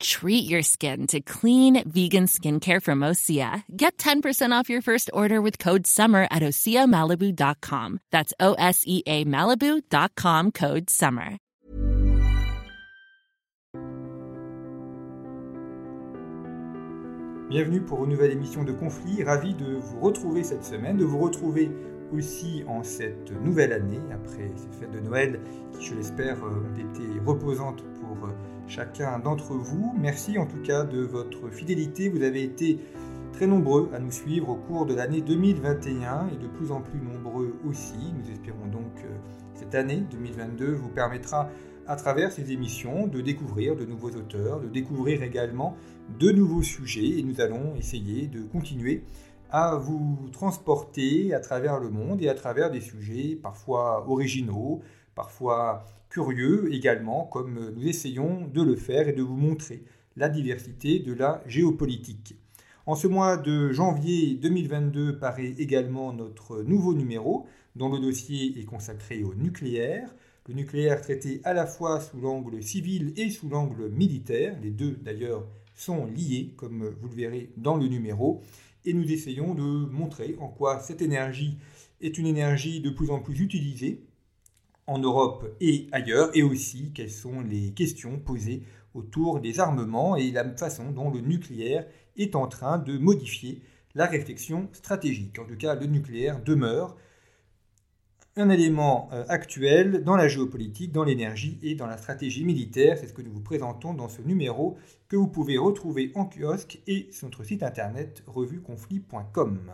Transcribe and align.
Treat 0.00 0.48
your 0.48 0.62
skin 0.62 1.06
to 1.08 1.20
clean 1.20 1.82
vegan 1.88 2.26
skincare 2.26 2.82
from 2.82 3.00
Osea. 3.00 3.62
Get 3.74 3.96
10% 3.98 4.52
off 4.52 4.68
your 4.68 4.82
first 4.82 5.10
order 5.12 5.40
with 5.40 5.58
code 5.58 5.86
SUMMER 5.86 6.28
at 6.30 6.42
OseaMalibu.com. 6.42 8.00
That's 8.12 8.34
O 8.38 8.54
S 8.54 8.82
E 8.86 9.02
A 9.06 9.24
Malibu.com 9.24 10.52
code 10.52 10.90
SUMMER. 10.90 11.38
Bienvenue 17.48 17.80
pour 17.80 18.02
une 18.02 18.10
nouvelle 18.10 18.32
émission 18.32 18.64
de 18.64 18.72
Conflit. 18.72 19.22
Ravi 19.22 19.54
de 19.54 19.76
vous 19.76 20.00
retrouver 20.00 20.42
cette 20.42 20.64
semaine, 20.64 20.96
de 20.96 21.04
vous 21.04 21.20
retrouver 21.20 21.70
aussi 22.12 22.64
en 22.66 22.82
cette 22.82 23.30
nouvelle 23.40 23.72
année, 23.72 24.00
après 24.12 24.50
ces 24.56 24.80
fêtes 24.80 24.90
de 24.90 24.98
Noël 24.98 25.40
qui, 25.78 25.86
je 25.86 25.94
l'espère, 25.94 26.38
ont 26.42 26.74
été 26.74 27.04
reposantes 27.24 27.84
pour 28.00 28.28
chacun 28.68 29.18
d'entre 29.18 29.54
vous. 29.54 29.94
Merci 29.98 30.38
en 30.38 30.46
tout 30.46 30.60
cas 30.62 30.84
de 30.84 31.00
votre 31.00 31.48
fidélité. 31.50 32.08
Vous 32.08 32.22
avez 32.22 32.42
été 32.42 32.78
très 33.32 33.46
nombreux 33.46 33.90
à 33.92 33.98
nous 33.98 34.10
suivre 34.10 34.48
au 34.50 34.56
cours 34.56 34.86
de 34.86 34.94
l'année 34.94 35.20
2021 35.20 36.28
et 36.28 36.36
de 36.36 36.48
plus 36.48 36.70
en 36.70 36.80
plus 36.80 37.00
nombreux 37.00 37.54
aussi. 37.68 38.12
Nous 38.18 38.30
espérons 38.30 38.66
donc 38.66 38.94
que 38.96 39.08
cette 39.54 39.74
année 39.74 40.02
2022 40.10 40.72
vous 40.72 40.88
permettra 40.88 41.48
à 41.86 41.96
travers 41.96 42.32
ces 42.32 42.50
émissions 42.50 43.06
de 43.06 43.20
découvrir 43.20 43.76
de 43.76 43.84
nouveaux 43.84 44.10
auteurs, 44.10 44.60
de 44.60 44.68
découvrir 44.68 45.22
également 45.22 45.76
de 46.18 46.30
nouveaux 46.30 46.62
sujets 46.62 47.18
et 47.18 47.22
nous 47.22 47.40
allons 47.40 47.76
essayer 47.76 48.26
de 48.26 48.42
continuer 48.42 49.04
à 49.50 49.76
vous 49.76 50.28
transporter 50.32 51.32
à 51.32 51.40
travers 51.40 51.78
le 51.78 51.90
monde 51.90 52.20
et 52.22 52.28
à 52.28 52.34
travers 52.34 52.70
des 52.70 52.80
sujets 52.80 53.38
parfois 53.40 54.08
originaux, 54.08 54.80
parfois 55.14 55.84
curieux 56.16 56.72
également, 56.72 57.26
comme 57.26 57.74
nous 57.76 57.86
essayons 57.86 58.48
de 58.48 58.62
le 58.62 58.74
faire 58.74 59.06
et 59.06 59.12
de 59.12 59.20
vous 59.20 59.36
montrer 59.36 59.84
la 60.16 60.30
diversité 60.30 60.98
de 60.98 61.12
la 61.12 61.42
géopolitique. 61.46 62.36
En 62.86 62.94
ce 62.94 63.06
mois 63.06 63.36
de 63.36 63.70
janvier 63.70 64.32
2022 64.36 65.18
paraît 65.18 65.52
également 65.58 66.14
notre 66.14 66.62
nouveau 66.62 66.94
numéro, 66.94 67.44
dont 67.74 67.92
le 67.92 68.00
dossier 68.00 68.58
est 68.58 68.64
consacré 68.64 69.24
au 69.24 69.34
nucléaire. 69.34 70.08
Le 70.48 70.54
nucléaire 70.54 71.02
traité 71.02 71.42
à 71.44 71.52
la 71.52 71.66
fois 71.66 72.00
sous 72.00 72.18
l'angle 72.18 72.62
civil 72.62 73.12
et 73.18 73.28
sous 73.28 73.50
l'angle 73.50 73.90
militaire, 73.90 74.56
les 74.62 74.70
deux 74.70 74.92
d'ailleurs 74.92 75.46
sont 75.74 76.06
liés, 76.06 76.54
comme 76.56 76.94
vous 76.98 77.08
le 77.08 77.14
verrez 77.14 77.50
dans 77.58 77.76
le 77.76 77.88
numéro, 77.88 78.40
et 78.86 78.94
nous 78.94 79.12
essayons 79.12 79.54
de 79.54 79.62
montrer 79.62 80.34
en 80.40 80.48
quoi 80.48 80.80
cette 80.80 81.02
énergie 81.02 81.58
est 82.00 82.16
une 82.16 82.26
énergie 82.26 82.80
de 82.80 82.88
plus 82.88 83.10
en 83.10 83.18
plus 83.18 83.38
utilisée 83.38 84.06
en 84.86 84.98
Europe 84.98 85.56
et 85.60 85.88
ailleurs, 85.92 86.30
et 86.34 86.42
aussi 86.42 86.92
quelles 86.92 87.10
sont 87.10 87.40
les 87.40 87.72
questions 87.72 88.18
posées 88.18 88.62
autour 88.94 89.40
des 89.40 89.60
armements 89.60 90.16
et 90.16 90.30
la 90.30 90.44
façon 90.56 90.90
dont 90.90 91.10
le 91.10 91.20
nucléaire 91.20 91.86
est 92.16 92.34
en 92.34 92.46
train 92.46 92.78
de 92.78 92.96
modifier 92.96 93.62
la 93.94 94.06
réflexion 94.06 94.68
stratégique. 94.72 95.38
En 95.38 95.44
tout 95.44 95.56
cas, 95.56 95.74
le 95.74 95.86
nucléaire 95.86 96.42
demeure 96.42 96.96
un 98.36 98.50
élément 98.50 99.08
euh, 99.12 99.24
actuel 99.28 100.04
dans 100.04 100.16
la 100.16 100.28
géopolitique, 100.28 100.92
dans 100.92 101.04
l'énergie 101.04 101.58
et 101.62 101.74
dans 101.74 101.86
la 101.86 101.96
stratégie 101.96 102.44
militaire. 102.44 102.98
C'est 102.98 103.06
ce 103.06 103.14
que 103.14 103.22
nous 103.22 103.32
vous 103.32 103.40
présentons 103.40 103.94
dans 103.94 104.08
ce 104.08 104.20
numéro 104.20 104.76
que 105.08 105.16
vous 105.16 105.28
pouvez 105.28 105.56
retrouver 105.56 106.12
en 106.14 106.26
kiosque 106.26 106.80
et 106.86 107.08
sur 107.10 107.26
notre 107.26 107.44
site 107.44 107.62
internet 107.62 108.22
revueconflit.com. 108.26 109.72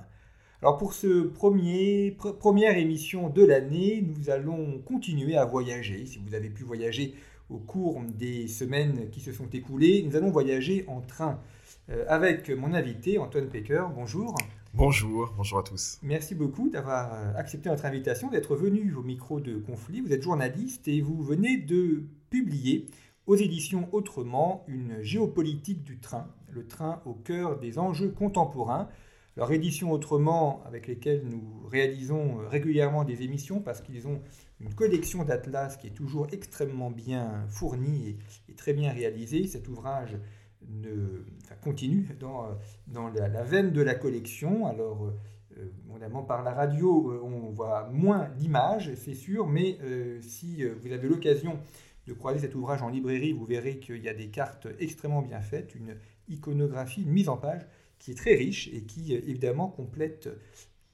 Alors 0.62 0.78
pour 0.78 0.92
ce 0.92 1.22
premier 1.24 2.16
première 2.38 2.78
émission 2.78 3.28
de 3.28 3.44
l'année, 3.44 4.00
nous 4.00 4.30
allons 4.30 4.78
continuer 4.86 5.36
à 5.36 5.44
voyager. 5.44 6.06
Si 6.06 6.20
vous 6.24 6.36
avez 6.36 6.50
pu 6.50 6.62
voyager 6.62 7.16
au 7.50 7.58
cours 7.58 8.00
des 8.16 8.46
semaines 8.46 9.10
qui 9.10 9.18
se 9.18 9.32
sont 9.32 9.48
écoulées, 9.52 10.04
nous 10.06 10.14
allons 10.14 10.30
voyager 10.30 10.84
en 10.86 11.00
train 11.00 11.40
euh, 11.90 12.04
avec 12.06 12.48
mon 12.48 12.74
invité 12.74 13.18
Antoine 13.18 13.48
Pecker. 13.48 13.86
Bonjour. 13.92 14.36
Bonjour, 14.72 15.34
bonjour 15.36 15.58
à 15.58 15.62
tous. 15.64 15.98
Merci 16.00 16.36
beaucoup 16.36 16.70
d'avoir 16.70 17.12
euh, 17.12 17.32
accepté 17.34 17.68
notre 17.68 17.84
invitation, 17.84 18.30
d'être 18.30 18.54
venu 18.54 18.94
au 18.94 19.02
micro 19.02 19.40
de 19.40 19.56
Conflit. 19.56 20.00
Vous 20.00 20.12
êtes 20.12 20.22
journaliste 20.22 20.86
et 20.86 21.00
vous 21.00 21.24
venez 21.24 21.56
de 21.56 22.04
publier 22.30 22.86
aux 23.26 23.34
éditions 23.34 23.88
Autrement 23.90 24.64
une 24.68 25.02
géopolitique 25.02 25.82
du 25.82 25.98
train, 25.98 26.28
le 26.52 26.68
train 26.68 27.02
au 27.04 27.14
cœur 27.14 27.58
des 27.58 27.80
enjeux 27.80 28.10
contemporains 28.10 28.88
leur 29.36 29.50
édition 29.52 29.90
autrement, 29.92 30.62
avec 30.66 30.86
lesquelles 30.86 31.22
nous 31.24 31.66
réalisons 31.68 32.40
euh, 32.40 32.48
régulièrement 32.48 33.04
des 33.04 33.22
émissions, 33.22 33.60
parce 33.60 33.80
qu'ils 33.80 34.06
ont 34.06 34.20
une 34.60 34.74
collection 34.74 35.24
d'atlas 35.24 35.76
qui 35.76 35.88
est 35.88 35.94
toujours 35.94 36.26
extrêmement 36.32 36.90
bien 36.90 37.46
fournie 37.48 38.18
et, 38.48 38.54
très 38.54 38.74
bien 38.74 38.92
réalisée. 38.92 39.46
Cet 39.46 39.68
ouvrage 39.68 40.16
ne, 40.68 41.24
continue 41.62 42.08
dans, 42.20 42.46
dans 42.86 43.08
la, 43.08 43.42
veine 43.42 43.72
de 43.72 43.82
la 43.82 43.94
collection. 43.94 44.66
Alors, 44.66 45.10
euh, 45.56 46.24
par 46.28 46.42
la 46.42 46.52
radio, 46.52 47.10
euh, 47.10 47.20
on 47.22 47.50
voit 47.50 47.88
moins 47.90 48.28
d'images, 48.38 48.94
c'est 48.94 49.14
sûr, 49.14 49.46
mais 49.46 49.78
si 50.20 50.64
vous 50.64 50.92
avez 50.92 51.08
l'occasion 51.08 51.58
de 52.06 52.12
croiser 52.12 52.40
cet 52.40 52.54
ouvrage 52.54 52.82
en 52.82 52.88
librairie, 52.88 53.32
vous 53.32 53.46
verrez 53.46 53.78
qu'il 53.78 54.02
y 54.02 54.08
a 54.08 54.14
des 54.14 54.28
cartes 54.28 54.68
extrêmement 54.78 55.22
bien 55.22 55.40
faites, 55.40 55.74
une 55.74 55.96
iconographie, 56.28 57.02
une 57.02 57.12
mise 57.12 57.28
en 57.28 57.36
page 57.36 57.66
qui 58.02 58.10
est 58.10 58.14
très 58.14 58.34
riche 58.34 58.68
et 58.72 58.82
qui, 58.82 59.14
euh, 59.14 59.20
évidemment, 59.26 59.68
complète 59.68 60.28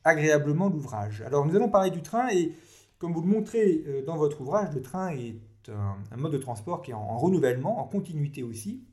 agréablement 0.05 0.69
l'ouvrage. 0.69 1.23
Alors, 1.23 1.47
nous 1.47 1.57
allons 1.57 1.71
parler 1.71 1.91
du 1.91 2.03
train 2.03 2.29
et, 2.29 2.53
comme 2.99 3.13
vous 3.13 3.23
le 3.23 3.29
montrez 3.29 3.83
euh, 3.87 4.05
dans 4.05 4.17
votre 4.17 4.43
ouvrage, 4.43 4.75
le 4.75 4.83
train 4.83 5.11
est 5.11 5.37
un, 5.71 6.17
mode 6.17 6.33
de 6.33 6.39
transport 6.39 6.83
qui 6.83 6.91
est 6.91 6.95
en, 6.95 7.19
renouvellement, 7.19 7.81
en 7.81 7.85
continuité 7.85 8.43
aussi, 8.43 8.85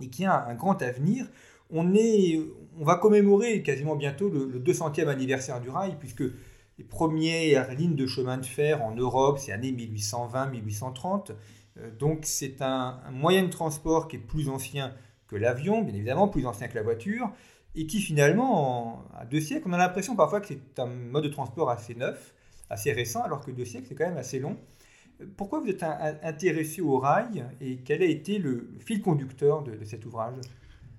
et 0.00 0.08
qui 0.08 0.24
a 0.24 0.46
un 0.46 0.54
grand 0.54 0.82
avenir. 0.82 1.26
On, 1.70 1.94
est, 1.94 2.40
on 2.78 2.84
va 2.84 2.96
commémorer 2.96 3.62
quasiment 3.62 3.96
bientôt 3.96 4.28
le, 4.28 4.60
200e 4.60 5.06
anniversaire 5.06 5.60
du 5.60 5.70
rail, 5.70 5.96
puisque 5.98 6.24
les 6.78 6.84
premières 6.84 7.72
lignes 7.74 7.94
de 7.94 8.06
chemin 8.06 8.38
de 8.38 8.46
fer 8.46 8.82
en 8.82 8.94
Europe, 8.94 9.38
c'est 9.38 9.52
l'année 9.52 9.72
1820-1830. 9.72 11.30
Euh, 11.78 11.90
donc 11.98 12.20
c'est 12.22 12.62
un, 12.62 13.00
moyen 13.12 13.44
de 13.44 13.50
transport 13.50 14.08
qui 14.08 14.16
est 14.16 14.20
plus 14.20 14.48
ancien 14.48 14.92
que 15.28 15.36
l'avion, 15.36 15.82
bien 15.82 15.94
évidemment, 15.94 16.28
plus 16.28 16.46
ancien 16.46 16.68
que 16.68 16.74
la 16.74 16.82
voiture, 16.82 17.30
et 17.74 17.86
qui 17.86 18.00
finalement, 18.00 19.04
à 19.16 19.24
deux 19.24 19.40
siècles, 19.40 19.64
on 19.68 19.72
a 19.72 19.78
l'impression 19.78 20.14
parfois 20.16 20.40
que 20.40 20.48
c'est 20.48 20.78
un 20.78 20.86
mode 20.86 21.24
de 21.24 21.28
transport 21.28 21.70
assez 21.70 21.94
neuf, 21.94 22.34
assez 22.70 22.92
récent, 22.92 23.22
alors 23.22 23.44
que 23.44 23.50
deux 23.50 23.64
siècles, 23.64 23.86
c'est 23.88 23.94
quand 23.94 24.06
même 24.06 24.16
assez 24.16 24.38
long. 24.38 24.56
Pourquoi 25.36 25.60
vous 25.60 25.68
êtes 25.68 25.82
intéressé 25.82 26.80
au 26.80 26.98
rail 26.98 27.44
et 27.60 27.76
quel 27.84 28.02
a 28.02 28.06
été 28.06 28.38
le 28.38 28.68
fil 28.84 29.00
conducteur 29.00 29.62
de, 29.62 29.84
cet 29.84 30.06
ouvrage? 30.06 30.34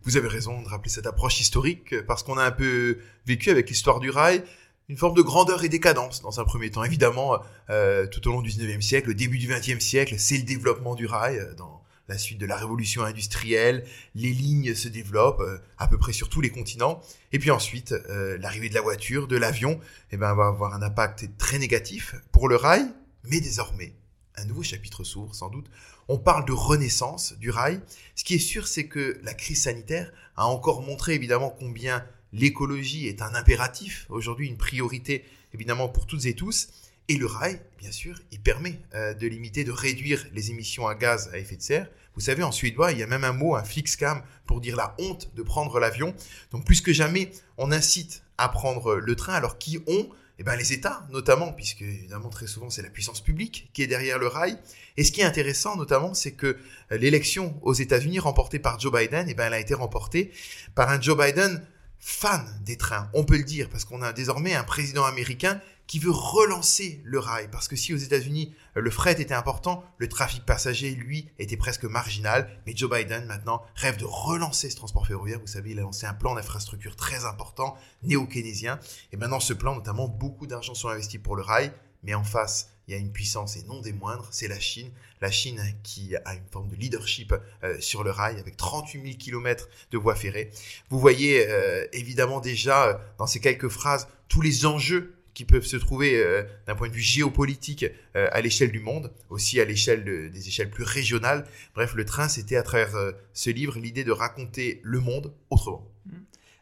Vous 0.03 0.17
avez 0.17 0.27
raison 0.27 0.61
de 0.61 0.67
rappeler 0.67 0.89
cette 0.89 1.07
approche 1.07 1.39
historique, 1.39 2.01
parce 2.05 2.23
qu'on 2.23 2.37
a 2.37 2.43
un 2.43 2.51
peu 2.51 2.97
vécu 3.25 3.49
avec 3.49 3.69
l'histoire 3.69 3.99
du 3.99 4.09
rail 4.09 4.43
une 4.87 4.97
forme 4.97 5.15
de 5.15 5.21
grandeur 5.21 5.63
et 5.63 5.69
décadence 5.69 6.21
dans 6.21 6.39
un 6.39 6.43
premier 6.43 6.69
temps. 6.69 6.83
Évidemment, 6.83 7.39
euh, 7.69 8.05
tout 8.07 8.27
au 8.27 8.31
long 8.31 8.41
du 8.41 8.49
19e 8.49 8.81
siècle, 8.81 9.07
le 9.09 9.15
début 9.15 9.39
du 9.39 9.47
20e 9.47 9.79
siècle, 9.79 10.15
c'est 10.19 10.37
le 10.37 10.43
développement 10.43 10.95
du 10.95 11.07
rail 11.07 11.39
euh, 11.39 11.53
dans 11.55 11.81
la 12.07 12.17
suite 12.17 12.37
de 12.37 12.45
la 12.45 12.55
révolution 12.55 13.03
industrielle, 13.03 13.85
les 14.13 14.31
lignes 14.31 14.75
se 14.75 14.87
développent 14.87 15.41
euh, 15.41 15.57
à 15.77 15.87
peu 15.87 15.97
près 15.97 16.13
sur 16.13 16.29
tous 16.29 16.41
les 16.41 16.49
continents. 16.49 17.01
Et 17.31 17.39
puis 17.39 17.51
ensuite, 17.51 17.91
euh, 17.91 18.37
l'arrivée 18.37 18.69
de 18.69 18.75
la 18.75 18.81
voiture, 18.81 19.27
de 19.27 19.37
l'avion, 19.37 19.79
eh 20.11 20.17
ben, 20.17 20.33
va 20.33 20.47
avoir 20.47 20.73
un 20.73 20.81
impact 20.81 21.29
très 21.37 21.57
négatif 21.57 22.15
pour 22.31 22.47
le 22.47 22.55
rail. 22.55 22.85
Mais 23.23 23.41
désormais, 23.41 23.93
un 24.37 24.45
nouveau 24.45 24.63
chapitre 24.63 25.03
s'ouvre 25.03 25.33
sans 25.33 25.49
doute. 25.49 25.69
On 26.07 26.17
parle 26.17 26.45
de 26.45 26.51
renaissance 26.51 27.33
du 27.39 27.49
rail. 27.49 27.81
Ce 28.15 28.23
qui 28.23 28.35
est 28.35 28.39
sûr, 28.39 28.67
c'est 28.67 28.87
que 28.87 29.19
la 29.23 29.33
crise 29.33 29.63
sanitaire 29.63 30.11
a 30.35 30.45
encore 30.45 30.81
montré 30.81 31.15
évidemment 31.15 31.49
combien 31.49 32.05
l'écologie 32.33 33.07
est 33.07 33.21
un 33.21 33.33
impératif, 33.33 34.05
aujourd'hui 34.09 34.47
une 34.47 34.57
priorité 34.57 35.23
évidemment 35.53 35.87
pour 35.87 36.05
toutes 36.05 36.25
et 36.25 36.35
tous. 36.35 36.67
Et 37.07 37.17
le 37.17 37.27
rail, 37.27 37.59
bien 37.77 37.91
sûr, 37.91 38.19
il 38.31 38.41
permet 38.41 38.79
euh, 38.93 39.13
de 39.13 39.27
limiter, 39.27 39.63
de 39.63 39.71
réduire 39.71 40.25
les 40.33 40.51
émissions 40.51 40.87
à 40.87 40.95
gaz 40.95 41.29
à 41.33 41.37
effet 41.37 41.55
de 41.55 41.61
serre. 41.61 41.87
Vous 42.15 42.21
savez, 42.21 42.43
en 42.43 42.51
suédois, 42.51 42.91
il 42.91 42.99
y 42.99 43.03
a 43.03 43.07
même 43.07 43.23
un 43.23 43.33
mot, 43.33 43.55
un 43.55 43.63
flixcam, 43.63 44.21
pour 44.45 44.61
dire 44.61 44.75
la 44.75 44.95
honte 44.99 45.29
de 45.35 45.43
prendre 45.43 45.79
l'avion. 45.79 46.13
Donc 46.51 46.65
plus 46.65 46.81
que 46.81 46.93
jamais, 46.93 47.31
on 47.57 47.71
incite 47.71 48.23
à 48.37 48.49
prendre 48.49 48.95
le 48.95 49.15
train. 49.15 49.33
Alors 49.33 49.57
qui 49.57 49.79
ont? 49.87 50.09
Eh 50.37 50.43
ben, 50.43 50.57
les 50.57 50.73
États, 50.73 51.07
notamment, 51.11 51.53
puisque 51.53 51.81
évidemment 51.81 52.29
très 52.29 52.47
souvent 52.47 52.69
c'est 52.69 52.81
la 52.81 52.89
puissance 52.89 53.21
publique 53.21 53.69
qui 53.73 53.83
est 53.83 53.87
derrière 53.87 54.19
le 54.19 54.27
rail. 54.27 54.57
Et 54.97 55.05
ce 55.05 55.13
qui 55.13 55.21
est 55.21 55.25
intéressant, 55.25 55.77
notamment, 55.77 56.13
c'est 56.13 56.33
que 56.33 56.57
euh, 56.91 56.97
l'élection 56.97 57.57
aux 57.61 57.73
États-Unis 57.73 58.19
remportée 58.19 58.59
par 58.59 58.77
Joe 58.79 58.91
Biden, 58.91 59.27
eh 59.29 59.33
ben, 59.33 59.47
elle 59.47 59.53
a 59.53 59.59
été 59.59 59.73
remportée 59.73 60.31
par 60.73 60.89
un 60.89 60.99
Joe 60.99 61.17
Biden 61.17 61.65
fan 61.99 62.45
des 62.63 62.77
trains, 62.77 63.09
on 63.13 63.23
peut 63.23 63.37
le 63.37 63.43
dire, 63.43 63.67
parce 63.69 63.83
qu'on 63.83 64.03
a 64.03 64.13
désormais 64.13 64.53
un 64.53 64.63
président 64.63 65.05
américain 65.05 65.59
qui 65.87 65.99
veut 65.99 66.11
relancer 66.11 67.01
le 67.03 67.19
rail. 67.19 67.47
Parce 67.51 67.67
que 67.67 67.75
si 67.75 67.93
aux 67.93 67.97
États-Unis, 67.97 68.53
le 68.75 68.89
fret 68.89 69.21
était 69.21 69.33
important, 69.33 69.83
le 69.97 70.07
trafic 70.09 70.45
passager, 70.45 70.91
lui, 70.91 71.29
était 71.39 71.57
presque 71.57 71.85
marginal. 71.85 72.49
Mais 72.65 72.75
Joe 72.75 72.89
Biden, 72.89 73.25
maintenant, 73.25 73.61
rêve 73.75 73.97
de 73.97 74.05
relancer 74.05 74.69
ce 74.69 74.75
transport 74.75 75.05
ferroviaire. 75.05 75.39
Vous 75.39 75.47
savez, 75.47 75.71
il 75.71 75.79
a 75.79 75.83
lancé 75.83 76.05
un 76.05 76.13
plan 76.13 76.35
d'infrastructure 76.35 76.95
très 76.95 77.25
important, 77.25 77.77
néo-keynésien. 78.03 78.79
Et 79.11 79.17
maintenant, 79.17 79.39
ce 79.39 79.53
plan, 79.53 79.75
notamment, 79.75 80.07
beaucoup 80.07 80.47
d'argent 80.47 80.73
sont 80.73 80.89
investis 80.89 81.21
pour 81.21 81.35
le 81.35 81.43
rail. 81.43 81.71
Mais 82.03 82.13
en 82.13 82.23
face, 82.23 82.69
il 82.87 82.93
y 82.93 82.97
a 82.97 82.99
une 82.99 83.11
puissance 83.11 83.57
et 83.57 83.63
non 83.63 83.81
des 83.81 83.93
moindres, 83.93 84.27
c'est 84.31 84.47
la 84.47 84.59
Chine. 84.59 84.91
La 85.21 85.31
Chine 85.31 85.59
qui 85.81 86.15
a 86.15 86.35
une 86.35 86.45
forme 86.51 86.69
de 86.69 86.75
leadership 86.75 87.33
euh, 87.63 87.79
sur 87.79 88.03
le 88.03 88.11
rail 88.11 88.39
avec 88.39 88.57
38 88.57 89.01
000 89.01 89.17
km 89.17 89.67
de 89.91 89.97
voies 89.97 90.15
ferrées. 90.15 90.51
Vous 90.89 90.99
voyez 90.99 91.47
euh, 91.49 91.87
évidemment 91.93 92.39
déjà 92.39 92.85
euh, 92.85 92.93
dans 93.17 93.25
ces 93.25 93.39
quelques 93.39 93.69
phrases 93.69 94.07
tous 94.27 94.41
les 94.41 94.65
enjeux 94.65 95.15
qui 95.35 95.45
peuvent 95.45 95.65
se 95.65 95.77
trouver 95.77 96.19
d'un 96.65 96.75
point 96.75 96.89
de 96.89 96.93
vue 96.93 97.01
géopolitique 97.01 97.85
à 98.15 98.41
l'échelle 98.41 98.71
du 98.71 98.79
monde, 98.79 99.11
aussi 99.29 99.59
à 99.59 99.65
l'échelle 99.65 100.03
des 100.03 100.47
échelles 100.47 100.71
plus 100.71 100.83
régionales. 100.83 101.45
Bref, 101.75 101.93
le 101.93 102.05
train, 102.05 102.27
c'était 102.27 102.55
à 102.55 102.63
travers 102.63 102.95
ce 103.33 103.49
livre 103.51 103.77
l'idée 103.77 104.03
de 104.03 104.11
raconter 104.11 104.79
le 104.83 104.99
monde 104.99 105.33
autrement. 105.49 105.85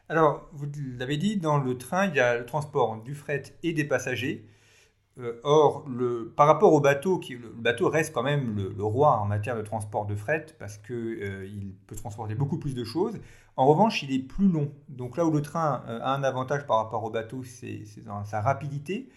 Alors, 0.08 0.50
vous 0.52 0.66
l'avez 0.98 1.16
dit, 1.16 1.36
dans 1.38 1.58
le 1.58 1.78
train, 1.78 2.06
il 2.06 2.14
y 2.14 2.20
a 2.20 2.36
le 2.36 2.44
transport 2.44 3.02
du 3.02 3.14
fret 3.14 3.42
et 3.62 3.72
des 3.72 3.84
passagers. 3.84 4.44
Euh, 5.20 5.40
or, 5.44 5.86
par 6.36 6.46
rapport 6.46 6.72
au 6.72 6.80
bateau, 6.80 7.20
le, 7.30 7.48
bateau 7.48 7.88
reste 7.88 8.12
quand 8.12 8.24
même 8.24 8.56
le, 8.76 8.84
roi 8.84 9.16
en 9.18 9.26
matière 9.26 9.56
de 9.56 9.62
transport 9.62 10.06
de 10.06 10.16
fret 10.16 10.46
parce 10.58 10.76
qu'il 10.78 10.94
euh, 10.94 11.46
il 11.46 11.72
peut 11.86 11.94
transporter 11.94 12.34
beaucoup 12.34 12.58
plus 12.58 12.74
de 12.74 12.84
choses. 12.84 13.18
En 13.56 13.66
revanche, 13.66 14.02
il 14.02 14.12
est 14.12 14.18
plus 14.18 14.48
long. 14.48 14.72
Donc 14.88 15.16
là 15.16 15.24
où 15.24 15.30
le 15.30 15.42
train 15.42 15.84
euh, 15.88 16.00
a 16.02 16.14
un 16.14 16.24
avantage 16.24 16.66
par 16.66 16.78
rapport 16.78 17.04
au 17.04 17.10
bateau, 17.10 17.42
c'est 17.44 17.84
sa 18.24 18.40
rapidité. 18.40 19.08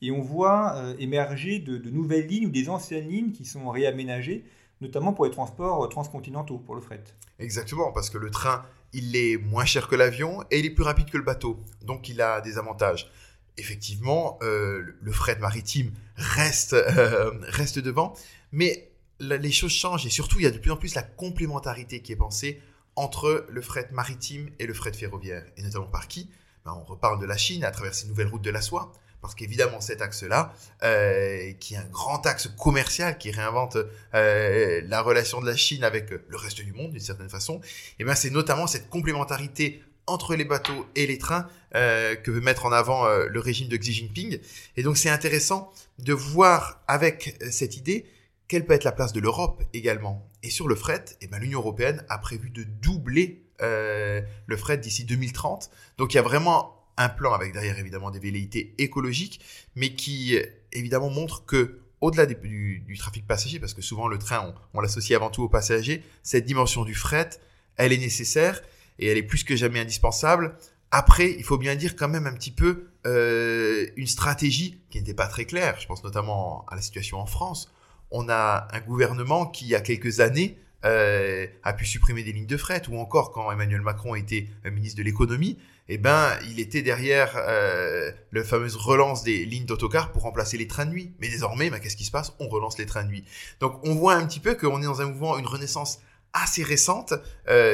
Et 0.00 0.10
on 0.10 0.22
voit 0.22 0.76
émerger 0.98 1.58
de, 1.58 1.78
nouvelles 1.90 2.26
lignes 2.26 2.46
ou 2.46 2.50
des 2.50 2.70
anciennes 2.70 3.08
lignes 3.08 3.32
qui 3.32 3.44
sont 3.44 3.68
réaménagées, 3.68 4.44
notamment 4.80 5.12
pour 5.12 5.26
les 5.26 5.30
transports 5.30 5.86
transcontinentaux, 5.90 6.58
pour 6.58 6.74
le 6.74 6.80
fret. 6.80 7.04
Exactement, 7.38 7.92
parce 7.92 8.08
que 8.08 8.16
le 8.16 8.30
train, 8.30 8.64
il 8.94 9.14
est 9.14 9.36
moins 9.36 9.66
cher 9.66 9.86
que 9.86 9.94
l'avion 9.94 10.42
et 10.50 10.60
il 10.60 10.64
est 10.66 10.70
plus 10.70 10.84
rapide 10.84 11.10
que 11.10 11.18
le 11.18 11.22
bateau. 11.22 11.60
Donc 11.84 12.08
il 12.08 12.22
a 12.22 12.40
des 12.40 12.56
avantages 12.56 13.10
effectivement, 13.56 14.38
euh, 14.42 14.82
le 15.00 15.12
fret 15.12 15.38
maritime 15.38 15.92
reste, 16.16 16.72
euh, 16.72 17.30
reste 17.42 17.78
devant, 17.78 18.14
mais 18.52 18.90
les 19.20 19.52
choses 19.52 19.72
changent 19.72 20.06
et 20.06 20.10
surtout, 20.10 20.38
il 20.38 20.42
y 20.42 20.46
a 20.46 20.50
de 20.50 20.58
plus 20.58 20.70
en 20.70 20.76
plus 20.76 20.94
la 20.94 21.02
complémentarité 21.02 22.02
qui 22.02 22.12
est 22.12 22.16
pensée 22.16 22.60
entre 22.96 23.46
le 23.48 23.62
fret 23.62 23.88
maritime 23.92 24.50
et 24.58 24.66
le 24.66 24.74
fret 24.74 24.92
ferroviaire. 24.92 25.44
Et 25.56 25.62
notamment 25.62 25.86
par 25.86 26.08
qui? 26.08 26.30
Ben, 26.64 26.72
On 26.80 26.84
reparle 26.84 27.20
de 27.20 27.26
la 27.26 27.36
Chine 27.36 27.64
à 27.64 27.70
travers 27.70 27.94
ces 27.94 28.06
nouvelles 28.06 28.28
routes 28.28 28.42
de 28.42 28.50
la 28.50 28.60
soie, 28.60 28.92
parce 29.20 29.34
qu'évidemment 29.34 29.80
cet 29.80 30.02
axe-là, 30.02 30.52
euh, 30.82 31.52
qui 31.60 31.74
est 31.74 31.78
un 31.78 31.88
grand 31.88 32.26
axe 32.26 32.48
commercial 32.58 33.18
qui 33.18 33.30
réinvente 33.30 33.76
la 34.12 35.02
relation 35.02 35.40
de 35.40 35.46
la 35.46 35.56
Chine 35.56 35.84
avec 35.84 36.10
le 36.10 36.36
reste 36.36 36.60
du 36.60 36.72
monde 36.72 36.92
d'une 36.92 37.00
certaine 37.00 37.30
façon, 37.30 37.60
et 37.62 37.94
eh 38.00 38.04
ben 38.04 38.14
c'est 38.14 38.30
notamment 38.30 38.66
cette 38.66 38.88
complémentarité 38.88 39.82
entre 40.06 40.34
les 40.34 40.44
bateaux 40.44 40.86
et 40.94 41.06
les 41.06 41.18
trains 41.18 41.48
euh, 41.74 42.14
que 42.14 42.30
veut 42.30 42.40
mettre 42.40 42.66
en 42.66 42.72
avant 42.72 43.06
euh, 43.06 43.26
le 43.26 43.40
régime 43.40 43.68
de 43.68 43.76
Xi 43.76 43.92
Jinping. 43.92 44.38
Et 44.76 44.82
donc 44.82 44.96
c'est 44.96 45.10
intéressant 45.10 45.72
de 45.98 46.12
voir 46.12 46.82
avec 46.86 47.36
euh, 47.42 47.48
cette 47.50 47.76
idée 47.76 48.06
quelle 48.48 48.66
peut 48.66 48.74
être 48.74 48.84
la 48.84 48.92
place 48.92 49.12
de 49.12 49.20
l'Europe 49.20 49.62
également? 49.72 50.28
Et 50.42 50.50
sur 50.50 50.68
le 50.68 50.74
fret, 50.74 51.04
eh 51.20 51.26
ben, 51.26 51.38
l'Union 51.38 51.60
européenne 51.60 52.04
a 52.08 52.18
prévu 52.18 52.50
de 52.50 52.64
doubler 52.64 53.40
le 53.60 54.56
fret 54.58 54.76
d'ici 54.76 55.04
2030. 55.04 55.70
Donc 55.96 56.12
il 56.12 56.16
y 56.16 56.20
a 56.20 56.22
vraiment 56.22 56.84
un 56.98 57.08
plan 57.08 57.32
avec 57.32 57.54
derrière 57.54 57.78
évidemment 57.78 58.10
des 58.10 58.18
velléités 58.18 58.74
écologiques, 58.76 59.40
mais 59.74 59.94
qui 59.94 60.38
évidemment 60.72 61.08
montre 61.08 61.46
que 61.46 61.80
au-delà 62.02 62.26
du, 62.26 62.96
trafic 62.98 63.26
passager, 63.26 63.58
parce 63.58 63.72
que 63.72 63.80
souvent 63.80 64.08
le 64.08 64.18
train, 64.18 64.52
on, 64.74 64.78
on 64.78 64.80
l'associe 64.82 65.16
avant 65.16 65.30
tout 65.30 65.42
aux 65.42 65.48
passagers, 65.48 66.02
cette 66.22 66.44
dimension 66.44 66.84
du 66.84 66.94
fret, 66.94 67.30
elle 67.76 67.92
est 67.92 67.98
nécessaire 67.98 68.60
et 68.98 69.06
elle 69.06 69.16
est 69.16 69.22
plus 69.22 69.44
que 69.44 69.56
jamais 69.56 69.80
indispensable. 69.80 70.58
Après, 70.90 71.32
il 71.32 71.44
faut 71.44 71.58
bien 71.58 71.74
dire 71.74 71.96
quand 71.96 72.08
même 72.08 72.26
un 72.26 72.34
petit 72.34 72.50
peu 72.50 72.90
euh, 73.06 73.86
une 73.96 74.06
stratégie 74.06 74.80
qui 74.90 74.98
n'était 74.98 75.14
pas 75.14 75.26
très 75.26 75.44
claire. 75.44 75.80
Je 75.80 75.86
pense 75.86 76.04
notamment 76.04 76.64
à 76.68 76.76
la 76.76 76.82
situation 76.82 77.18
en 77.18 77.26
France. 77.26 77.72
On 78.10 78.28
a 78.28 78.68
un 78.72 78.80
gouvernement 78.80 79.46
qui, 79.46 79.66
il 79.66 79.68
y 79.68 79.74
a 79.74 79.80
quelques 79.80 80.20
années, 80.20 80.58
euh, 80.84 81.46
a 81.62 81.72
pu 81.72 81.86
supprimer 81.86 82.22
des 82.24 82.32
lignes 82.32 82.46
de 82.46 82.58
fret, 82.58 82.82
ou 82.90 82.98
encore 82.98 83.32
quand 83.32 83.50
Emmanuel 83.50 83.80
Macron 83.80 84.14
était 84.14 84.48
euh, 84.66 84.70
ministre 84.70 84.98
de 84.98 85.02
l'économie, 85.02 85.58
eh 85.88 85.96
ben, 85.96 86.28
il 86.46 86.60
était 86.60 86.82
derrière 86.82 87.32
euh, 87.36 88.12
la 88.32 88.44
fameuse 88.44 88.76
relance 88.76 89.22
des 89.22 89.46
lignes 89.46 89.64
d'autocar 89.64 90.12
pour 90.12 90.22
remplacer 90.22 90.58
les 90.58 90.66
trains 90.66 90.84
de 90.84 90.90
nuit. 90.90 91.14
Mais 91.20 91.28
désormais, 91.28 91.70
ben, 91.70 91.78
qu'est-ce 91.78 91.96
qui 91.96 92.04
se 92.04 92.10
passe? 92.10 92.34
On 92.38 92.48
relance 92.48 92.76
les 92.76 92.84
trains 92.84 93.04
de 93.04 93.08
nuit. 93.08 93.24
Donc, 93.60 93.80
on 93.84 93.94
voit 93.94 94.14
un 94.14 94.26
petit 94.26 94.40
peu 94.40 94.54
qu'on 94.54 94.82
est 94.82 94.84
dans 94.84 95.00
un 95.00 95.06
mouvement, 95.06 95.38
une 95.38 95.46
renaissance 95.46 96.00
assez 96.34 96.64
récente, 96.64 97.14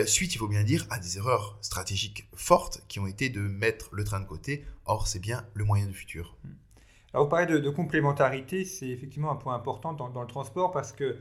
suite, 0.05 0.35
il 0.35 0.39
faut 0.39 0.47
bien 0.47 0.65
dire, 0.65 0.87
à 0.91 0.99
des 0.99 1.17
erreurs 1.17 1.59
stratégiques 1.63 2.29
fortes 2.35 2.83
qui 2.89 3.01
ont 3.01 3.07
été 3.07 3.31
de 3.31 3.41
mettre 3.41 3.89
le 3.93 4.05
train 4.05 4.21
de 4.21 4.27
côté. 4.27 4.67
Or, 4.85 5.09
c'est 5.09 5.19
bien 5.19 5.47
le 5.55 5.65
moyen 5.65 5.87
du 5.87 5.95
futur. 5.95 6.37
Alors, 7.13 7.27
vous 7.27 7.31
parlez 7.31 7.47
de, 7.47 7.71
complémentarité, 7.71 8.65
c'est 8.65 8.89
effectivement 8.89 9.31
un 9.33 9.37
point 9.37 9.55
important 9.55 9.93
dans, 9.93 10.21
le 10.21 10.27
transport 10.27 10.71
parce 10.71 10.93
que 10.93 11.17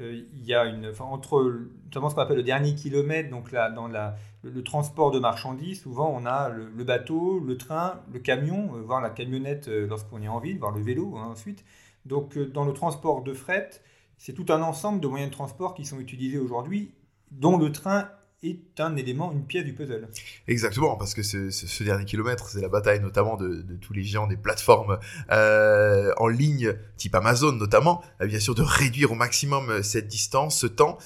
euh, 0.00 0.22
il 0.32 0.44
y 0.44 0.54
a 0.54 0.64
une, 0.66 0.92
entre 1.00 1.62
notamment 1.84 2.10
ce 2.10 2.14
qu'on 2.14 2.20
appelle 2.22 2.36
le 2.36 2.42
dernier 2.42 2.74
kilomètre, 2.74 3.30
donc 3.30 3.52
là, 3.52 3.70
dans 3.70 3.88
la, 3.88 4.16
le, 4.42 4.62
transport 4.62 5.12
de 5.12 5.18
marchandises, 5.18 5.82
souvent 5.82 6.12
on 6.14 6.26
a 6.26 6.50
le, 6.50 6.84
bateau, 6.84 7.40
le 7.40 7.56
train, 7.56 8.02
le 8.12 8.18
camion, 8.18 8.74
euh, 8.74 8.82
voire 8.82 9.00
la 9.00 9.10
camionnette 9.10 9.68
lorsqu'on 9.68 10.20
est 10.20 10.28
en 10.28 10.40
ville, 10.40 10.58
voire 10.58 10.72
le 10.72 10.82
vélo 10.82 11.16
hein, 11.16 11.28
ensuite. 11.30 11.64
Donc, 12.04 12.36
dans 12.36 12.64
le 12.64 12.74
transport 12.74 13.22
de 13.22 13.32
fret, 13.32 13.70
c'est 14.18 14.34
tout 14.34 14.46
un 14.50 14.60
ensemble 14.62 15.00
de 15.00 15.08
moyens 15.08 15.30
de 15.30 15.34
transport 15.36 15.74
qui 15.74 15.86
sont 15.86 16.00
utilisés 16.00 16.38
aujourd'hui, 16.38 16.92
dont 17.30 17.56
le 17.56 17.72
train 17.72 18.10
est 18.44 18.80
un 18.80 18.96
élément, 18.96 19.32
une 19.32 19.44
pièce 19.44 19.64
du 19.64 19.72
puzzle. 19.72 20.08
Exactement, 20.48 20.96
parce 20.96 21.14
que 21.14 21.22
ce, 21.22 21.82
dernier 21.82 22.04
kilomètre, 22.04 22.48
c'est 22.48 22.60
la 22.60 22.68
bataille 22.68 23.00
notamment 23.00 23.36
de, 23.36 23.64
tous 23.80 23.92
les 23.92 24.02
géants 24.02 24.26
des 24.26 24.36
plateformes 24.36 24.98
euh, 25.30 26.12
en 26.18 26.28
ligne, 26.28 26.74
type 26.96 27.14
Amazon 27.14 27.52
notamment, 27.52 28.02
euh, 28.20 28.26
bien 28.26 28.40
sûr 28.40 28.54
de 28.54 28.62
réduire 28.62 29.12
au 29.12 29.14
maximum 29.14 29.70
euh, 29.70 29.82
cette 29.82 30.08
distance, 30.08 30.58
ce 30.58 30.66
temps. 30.66 30.98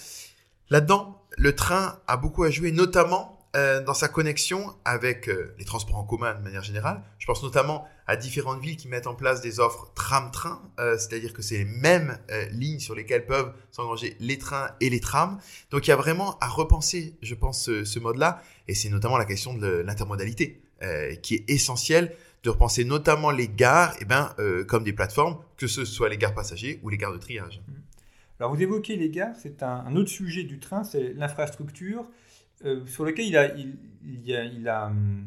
Là-dedans, 0.71 1.23
le 1.37 1.55
train 1.55 2.01
a 2.07 2.17
beaucoup 2.17 2.45
à 2.45 2.51
jouer, 2.51 2.73
notamment 2.73 3.38
euh, 3.59 3.83
dans 3.83 3.95
sa 3.95 4.07
connexion 4.07 4.73
avec 4.85 5.29
euh, 5.29 5.53
les 5.59 5.65
transports 5.65 5.97
en 5.97 6.05
commun 6.05 6.35
de 6.35 6.43
manière 6.43 6.63
générale. 6.63 7.03
Je 7.19 7.27
pense 7.27 7.43
notamment 7.43 7.87
à 8.07 8.15
différentes 8.15 8.61
villes 8.61 8.77
qui 8.77 8.87
mettent 8.87 9.09
en 9.09 9.15
place 9.15 9.41
des 9.41 9.59
offres 9.59 9.91
tram-train, 9.95 10.63
euh, 10.79 10.97
c'est-à-dire 10.97 11.33
que 11.33 11.43
c'est 11.43 11.59
les 11.59 11.65
mêmes 11.65 12.19
lignes 12.53 12.79
sur 12.79 12.95
lesquelles 12.95 13.27
peuvent 13.27 13.53
s'engranger 13.73 14.17
les 14.21 14.39
trains 14.39 14.71
et 14.81 14.91
les 14.91 15.01
trams. 15.01 15.39
Donc 15.71 15.87
il 15.87 15.91
y 15.91 15.93
a 15.93 15.97
vraiment 15.97 16.39
à 16.39 16.49
repenser, 16.49 17.17
je 17.21 17.35
pense, 17.35 17.65
ce, 17.65 17.99
mode-là, 17.99 18.43
et 18.69 18.75
c'est 18.75 18.91
notamment 18.91 19.19
la 19.19 19.25
question 19.25 19.55
de 19.55 19.83
l'intermodalité 19.85 20.63
qui 21.23 21.35
est 21.35 21.51
essentielle 21.51 22.15
de 22.45 22.51
repenser 22.51 22.85
notamment 22.85 23.33
les 23.33 23.49
gares 23.49 23.95
eh 24.01 24.05
ben, 24.05 24.35
comme 24.69 24.85
des 24.85 24.93
plateformes, 24.93 25.39
que 25.57 25.67
ce 25.67 25.85
soit 25.85 26.09
les 26.09 26.17
gares 26.17 26.35
passagers 26.35 26.79
ou 26.83 26.89
les 26.89 26.97
gares 26.97 27.13
de 27.13 27.19
triage. 27.19 27.61
Alors 28.41 28.55
vous 28.55 28.63
évoquez 28.63 28.97
les 28.97 29.11
gares, 29.11 29.35
c'est 29.37 29.63
un, 29.63 29.95
autre 29.97 30.11
sujet 30.11 30.45
du 30.45 30.61
train, 30.61 30.85
c'est 30.85 31.13
l'infrastructure. 31.15 32.09
Euh, 32.65 32.85
sur 32.87 33.05
lequel 33.05 33.27
il 33.27 33.37
a, 33.37 33.55
il, 33.55 33.77
il 34.05 34.35
a, 34.35 34.45
il 34.45 34.69
a 34.69 34.87
hum, 34.87 35.27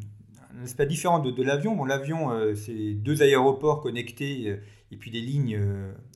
un 0.57 0.63
aspect 0.63 0.85
différent 0.85 1.19
de, 1.19 1.43
l'avion. 1.43 1.75
Bon, 1.75 1.85
l'avion, 1.85 2.31
euh, 2.31 2.55
c'est 2.55 2.93
deux 2.93 3.21
aéroports 3.21 3.81
connectés 3.81 4.49
euh, 4.49 4.57
et 4.91 4.97
puis 4.97 5.11
des 5.11 5.21
lignes 5.21 5.57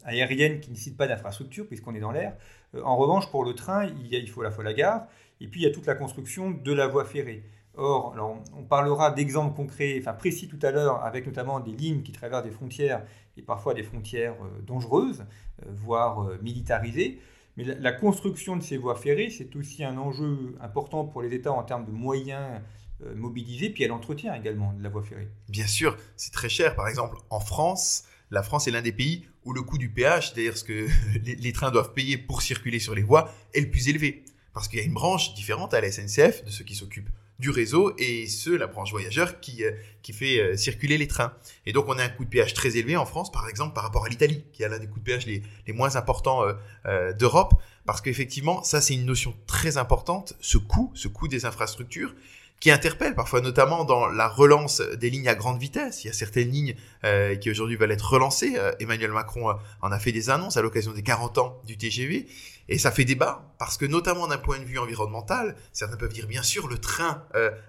aériennes 0.04 0.60
qui 0.60 0.72
ne 0.72 0.96
pas 0.96 1.08
d'infrastructure 1.08 1.66
puisqu'on 1.66 1.96
est 1.96 2.02
dans 2.02 2.12
l'air. 2.12 2.36
en 2.84 2.98
revanche, 2.98 3.32
pour 3.32 3.46
le 3.46 3.54
train, 3.54 3.86
il, 3.86 4.08
y 4.08 4.18
a, 4.18 4.20
il 4.20 4.30
faut 4.30 4.42
à 4.42 4.44
la 4.44 4.52
fois 4.52 4.66
la 4.66 4.74
gare 4.74 5.08
et 5.40 5.48
puis 5.48 5.62
il 5.62 5.64
y 5.64 5.68
a 5.68 5.72
toute 5.72 5.86
la 5.86 5.96
construction 5.96 6.52
de 6.52 6.74
la 6.74 6.88
voie 6.88 7.06
ferrée. 7.06 7.44
Or, 7.78 8.12
alors, 8.14 8.44
on 8.58 8.64
parlera 8.64 9.12
d'exemples 9.12 9.56
concrets, 9.56 9.98
enfin 10.00 10.14
précis 10.14 10.50
tout 10.50 10.60
à 10.62 10.72
l'heure, 10.72 11.04
avec 11.06 11.26
notamment 11.26 11.62
des 11.62 11.72
lignes 11.72 12.04
qui 12.04 12.12
traversent 12.12 12.44
des 12.44 12.52
frontières 12.52 13.04
et 13.38 13.42
parfois 13.42 13.74
des 13.74 13.84
frontières 13.84 14.36
dangereuses, 14.66 15.26
voire 15.66 16.30
militarisées. 16.42 17.20
Mais 17.58 17.64
la, 17.64 17.92
construction 17.94 18.58
de 18.58 18.64
ces 18.64 18.78
voies 18.78 18.96
ferrées, 18.96 19.30
c'est 19.30 19.56
aussi 19.56 19.84
un 19.84 19.98
enjeu 19.98 20.56
important 20.60 21.06
pour 21.06 21.22
les 21.22 21.34
États 21.34 21.54
en 21.54 21.64
termes 21.64 21.86
de 21.86 21.92
moyens 21.92 22.62
euh, 23.04 23.16
mobilisés, 23.16 23.70
puis 23.70 23.86
à 23.86 23.88
l'entretien 23.88 24.34
également 24.36 24.74
de 24.74 24.84
la 24.84 24.90
voie 24.90 25.04
ferrée. 25.04 25.30
Bien 25.48 25.68
sûr, 25.68 25.98
c'est 26.18 26.34
très 26.34 26.50
cher. 26.50 26.76
Par 26.76 26.88
exemple, 26.88 27.18
en 27.30 27.40
France, 27.40 28.04
la 28.30 28.44
France 28.44 28.68
est 28.68 28.72
l'un 28.72 28.82
des 28.82 28.92
pays 28.92 29.26
où 29.46 29.54
le 29.54 29.62
coût 29.62 29.78
du 29.78 29.90
péage, 29.90 30.32
c'est-à-dire 30.32 30.58
ce 30.58 30.64
que 30.64 30.88
les, 31.24 31.54
trains 31.54 31.72
doivent 31.72 31.94
payer 31.94 32.18
pour 32.18 32.42
circuler 32.42 32.80
sur 32.80 32.94
les 32.94 33.04
voies, 33.04 33.34
est 33.54 33.62
le 33.62 33.70
plus 33.70 33.88
élevé. 33.88 34.26
Parce 34.54 34.68
qu'il 34.68 34.80
y 34.80 34.82
a 34.82 34.86
une 34.86 34.94
branche 34.94 35.34
différente 35.34 35.74
à 35.74 35.82
la 35.82 35.92
SNCF 35.92 36.44
de 36.44 36.50
ceux 36.50 36.64
qui 36.64 36.76
s'occupent 36.76 37.10
du 37.40 37.50
réseau 37.50 37.94
et 37.98 38.28
ceux, 38.28 38.58
la 38.58 38.68
branche 38.68 38.92
voyageur, 38.92 39.40
qui, 39.40 39.64
euh, 39.64 39.72
qui 40.02 40.14
fait 40.14 40.40
euh, 40.40 40.58
circuler 40.58 40.98
les 40.98 41.08
trains. 41.08 41.34
Et 41.66 41.74
donc, 41.74 41.88
on 41.88 41.98
a 41.98 42.04
un 42.04 42.10
coût 42.10 42.24
de 42.24 42.30
péage 42.30 42.54
très 42.54 42.78
élevé 42.78 42.96
en 42.96 43.06
France, 43.06 43.32
par 43.32 43.50
exemple, 43.50 43.74
par 43.74 43.84
rapport 43.84 44.06
à 44.06 44.10
l'Italie, 44.10 44.46
qui 44.54 44.64
a 44.64 44.70
l'un 44.70 44.80
des 44.80 44.88
coûts 44.88 45.00
de 45.00 45.04
péage 45.04 45.26
les, 45.26 45.44
les 45.68 45.74
moins 45.74 45.96
importants 45.96 46.44
euh, 46.86 47.14
d'Europe, 47.14 47.54
parce 47.86 48.02
qu'effectivement, 48.02 48.64
ça, 48.64 48.82
c'est 48.82 48.94
une 48.94 49.06
notion 49.06 49.36
très 49.48 49.78
importante, 49.78 50.36
ce 50.40 50.58
coût, 50.58 50.92
ce 50.96 51.08
coût 51.08 51.28
des 51.28 51.46
infrastructures, 51.46 52.16
qui 52.60 52.72
interpelle 52.72 53.16
parfois, 53.16 53.42
notamment 53.42 53.84
dans 53.84 54.08
la 54.08 54.28
relance 54.28 54.82
des 54.82 55.10
lignes 55.10 55.28
à 55.28 55.36
grande 55.36 55.60
vitesse. 55.60 56.04
Il 56.04 56.08
y 56.08 56.10
a 56.10 56.14
certaines 56.14 56.50
lignes 56.50 56.76
euh, 57.04 57.36
qui 57.36 57.52
aujourd'hui 57.52 57.76
veulent 57.76 57.92
être 57.92 58.10
relancées. 58.10 58.56
Euh, 58.58 58.72
Emmanuel 58.80 59.12
Macron 59.12 59.56
en 59.82 59.92
a 59.92 60.00
fait 60.00 60.12
des 60.12 60.30
annonces 60.30 60.58
à 60.58 60.62
l'occasion 60.62 60.92
des 60.92 61.04
40 61.04 61.38
ans 61.38 61.62
du 61.66 61.78
TGV. 61.78 62.28
Et 62.68 62.80
ça 62.80 62.92
fait 62.92 63.06
débat, 63.06 63.54
parce 63.60 63.78
que 63.78 63.86
notamment 63.86 64.28
d'un 64.28 64.40
point 64.40 64.58
de 64.58 64.64
vue 64.64 64.80
environnemental, 64.80 65.56
certains 65.72 65.98
peuvent 65.98 66.14
dire 66.14 66.26
bien 66.26 66.42
sûr 66.42 66.68
le 66.68 66.80
train 66.80 67.24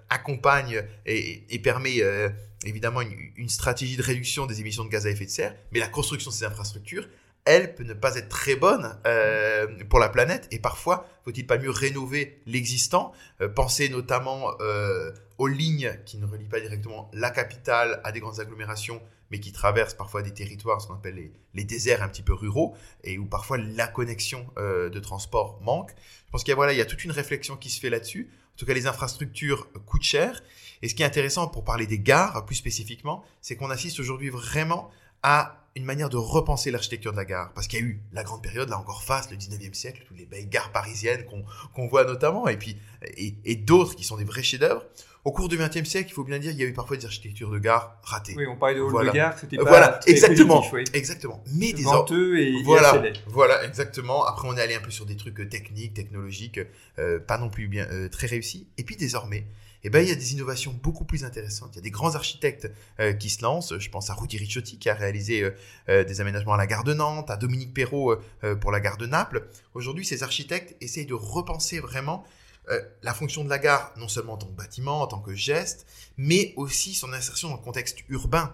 accompagne 0.09 0.81
et, 1.05 1.43
et 1.53 1.59
permet 1.59 2.01
évidemment 2.65 3.01
une, 3.01 3.49
stratégie 3.49 3.97
de 3.97 4.01
réduction 4.01 4.45
des 4.45 4.59
émissions 4.59 4.83
de 4.83 4.89
gaz 4.89 5.05
à 5.05 5.09
effet 5.09 5.25
de 5.25 5.29
serre, 5.29 5.55
mais 5.71 5.79
la 5.79 5.87
construction 5.87 6.31
de 6.31 6.35
ces 6.35 6.45
infrastructures, 6.45 7.07
elle 7.47 7.73
peut 7.73 7.83
ne 7.83 7.93
pas 7.93 8.15
être 8.15 8.27
très 8.27 8.55
bonne 8.55 8.99
euh, 9.07 9.67
pour 9.89 9.99
la 9.99 10.09
planète. 10.09 10.47
Et 10.51 10.59
parfois, 10.59 11.07
faut-il 11.23 11.47
pas 11.47 11.57
mieux 11.57 11.71
rénover 11.71 12.41
l'existant 12.45 13.13
euh, 13.41 13.47
Penser 13.47 13.87
notamment 13.89 14.51
euh, 14.59 15.11
aux 15.37 15.47
lignes 15.47 15.97
qui 16.05 16.17
ne 16.17 16.25
relient 16.25 16.49
pas 16.49 16.59
directement 16.59 17.09
la 17.13 17.31
capitale 17.31 18.01
à 18.03 18.11
des 18.11 18.19
grandes 18.19 18.41
agglomérations, 18.41 19.01
mais 19.31 19.39
qui 19.39 19.53
traversent 19.53 19.93
parfois 19.93 20.21
des 20.21 20.33
territoires, 20.33 20.81
ce 20.81 20.87
qu'on 20.87 20.95
appelle 20.95 21.15
les, 21.15 21.31
les, 21.53 21.63
déserts 21.63 22.03
un 22.03 22.09
petit 22.09 22.21
peu 22.21 22.33
ruraux, 22.33 22.75
et 23.03 23.17
où 23.17 23.25
parfois 23.25 23.57
la 23.57 23.87
connexion 23.87 24.45
de 24.57 24.99
transport 24.99 25.59
manque. 25.61 25.91
Je 26.25 26.31
pense 26.31 26.43
qu'il 26.43 26.51
y 26.51 26.53
a 26.53 26.55
voilà, 26.55 26.73
il 26.73 26.77
y 26.77 26.81
a 26.81 26.85
toute 26.85 27.03
une 27.03 27.11
réflexion 27.11 27.57
qui 27.57 27.69
se 27.69 27.79
fait 27.79 27.89
là-dessus. 27.89 28.29
En 28.55 28.57
tout 28.57 28.65
cas, 28.65 28.73
les 28.73 28.87
infrastructures 28.87 29.69
coûtent 29.85 30.03
cher. 30.03 30.41
Et 30.81 30.89
ce 30.89 30.95
qui 30.95 31.03
est 31.03 31.05
intéressant 31.05 31.47
pour 31.47 31.63
parler 31.63 31.87
des 31.87 31.99
gares 31.99 32.45
plus 32.45 32.55
spécifiquement, 32.55 33.23
c'est 33.41 33.55
qu'on 33.55 33.69
assiste 33.69 33.99
aujourd'hui 33.99 34.29
vraiment 34.29 34.89
à 35.23 35.66
une 35.77 35.85
manière 35.85 36.09
de 36.09 36.17
repenser 36.17 36.71
l'architecture 36.71 37.11
de 37.11 37.17
la 37.17 37.25
gare. 37.25 37.51
Parce 37.53 37.67
qu'il 37.67 37.79
y 37.79 37.83
a 37.83 37.85
eu 37.85 38.01
la 38.11 38.23
grande 38.23 38.41
période, 38.41 38.69
là 38.69 38.77
encore 38.77 39.03
face, 39.03 39.29
le 39.31 39.37
19e 39.37 39.73
siècle, 39.73 40.03
toutes 40.07 40.17
les 40.17 40.25
belles 40.25 40.49
gares 40.49 40.71
parisiennes 40.71 41.25
qu'on 41.73 41.87
voit 41.87 42.03
notamment, 42.03 42.47
et 42.47 42.57
puis 42.57 42.77
et, 43.15 43.55
d'autres 43.55 43.95
qui 43.95 44.03
sont 44.03 44.17
des 44.17 44.23
vrais 44.23 44.43
chefs-d'œuvre. 44.43 44.83
Au 45.23 45.31
cours 45.31 45.49
du 45.49 45.57
20e 45.57 45.83
siècle, 45.83 46.09
il 46.09 46.13
faut 46.13 46.23
bien 46.23 46.39
dire, 46.39 46.51
il 46.51 46.57
y 46.57 46.63
a 46.63 46.65
eu 46.65 46.73
parfois 46.73 46.95
des 46.95 47.05
architectures 47.05 47.51
de 47.51 47.59
gare 47.59 47.99
ratées. 48.01 48.33
Oui, 48.37 48.45
on 48.47 48.55
parlait 48.55 48.75
de 48.75 48.81
hall 48.81 49.07
de 49.07 49.11
gare, 49.11 49.37
c'était 49.37 49.57
pas 49.57 49.63
voilà, 49.63 49.99
exactement, 50.07 50.63
exactement. 50.93 51.43
Mais 51.53 51.73
des 51.73 51.83
venteux 51.83 52.39
et 52.39 52.63
voilà, 52.63 53.03
voilà, 53.27 53.63
exactement. 53.65 54.25
Après, 54.25 54.47
on 54.47 54.55
est 54.55 54.61
allé 54.61 54.75
un 54.75 54.79
peu 54.79 54.91
sur 54.91 55.05
des 55.05 55.15
trucs 55.15 55.49
techniques, 55.49 55.93
technologiques, 55.93 56.59
euh, 56.97 57.19
pas 57.19 57.37
non 57.37 57.49
plus 57.49 57.67
bien 57.67 57.87
euh, 57.91 58.09
très 58.09 58.27
réussis. 58.27 58.67
Et 58.77 58.83
puis 58.83 58.95
désormais, 58.95 59.45
eh 59.83 59.89
ben, 59.89 60.01
il 60.01 60.09
y 60.09 60.11
a 60.11 60.15
des 60.15 60.33
innovations 60.33 60.73
beaucoup 60.81 61.05
plus 61.05 61.23
intéressantes. 61.23 61.69
Il 61.73 61.75
y 61.77 61.79
a 61.79 61.81
des 61.81 61.91
grands 61.91 62.15
architectes 62.15 62.69
euh, 62.99 63.13
qui 63.13 63.29
se 63.29 63.41
lancent. 63.41 63.77
Je 63.77 63.89
pense 63.89 64.09
à 64.09 64.13
Rudy 64.13 64.37
Ricciotti 64.37 64.79
qui 64.79 64.89
a 64.89 64.93
réalisé 64.93 65.43
euh, 65.43 65.51
euh, 65.89 66.03
des 66.03 66.19
aménagements 66.21 66.53
à 66.53 66.57
la 66.57 66.67
gare 66.67 66.83
de 66.83 66.93
Nantes, 66.93 67.29
à 67.29 67.37
Dominique 67.37 67.73
Perrault 67.73 68.15
pour 68.61 68.71
la 68.71 68.79
gare 68.79 68.97
de 68.97 69.05
Naples. 69.05 69.47
Aujourd'hui, 69.73 70.05
ces 70.05 70.23
architectes 70.23 70.75
essayent 70.81 71.05
de 71.05 71.13
repenser 71.13 71.79
vraiment 71.79 72.23
la 73.01 73.13
fonction 73.13 73.45
de 73.45 73.49
la 73.49 73.59
gare, 73.59 73.93
non 73.95 74.09
seulement 74.09 74.33
en 74.33 74.37
tant 74.37 74.47
que 74.47 74.57
bâtiment, 74.57 75.01
en 75.01 75.07
tant 75.07 75.19
que 75.19 75.33
geste, 75.33 75.85
mais 76.17 76.53
aussi 76.57 76.93
son 76.93 77.13
insertion 77.13 77.49
dans 77.49 77.55
le 77.55 77.61
contexte 77.61 77.99
urbain, 78.09 78.53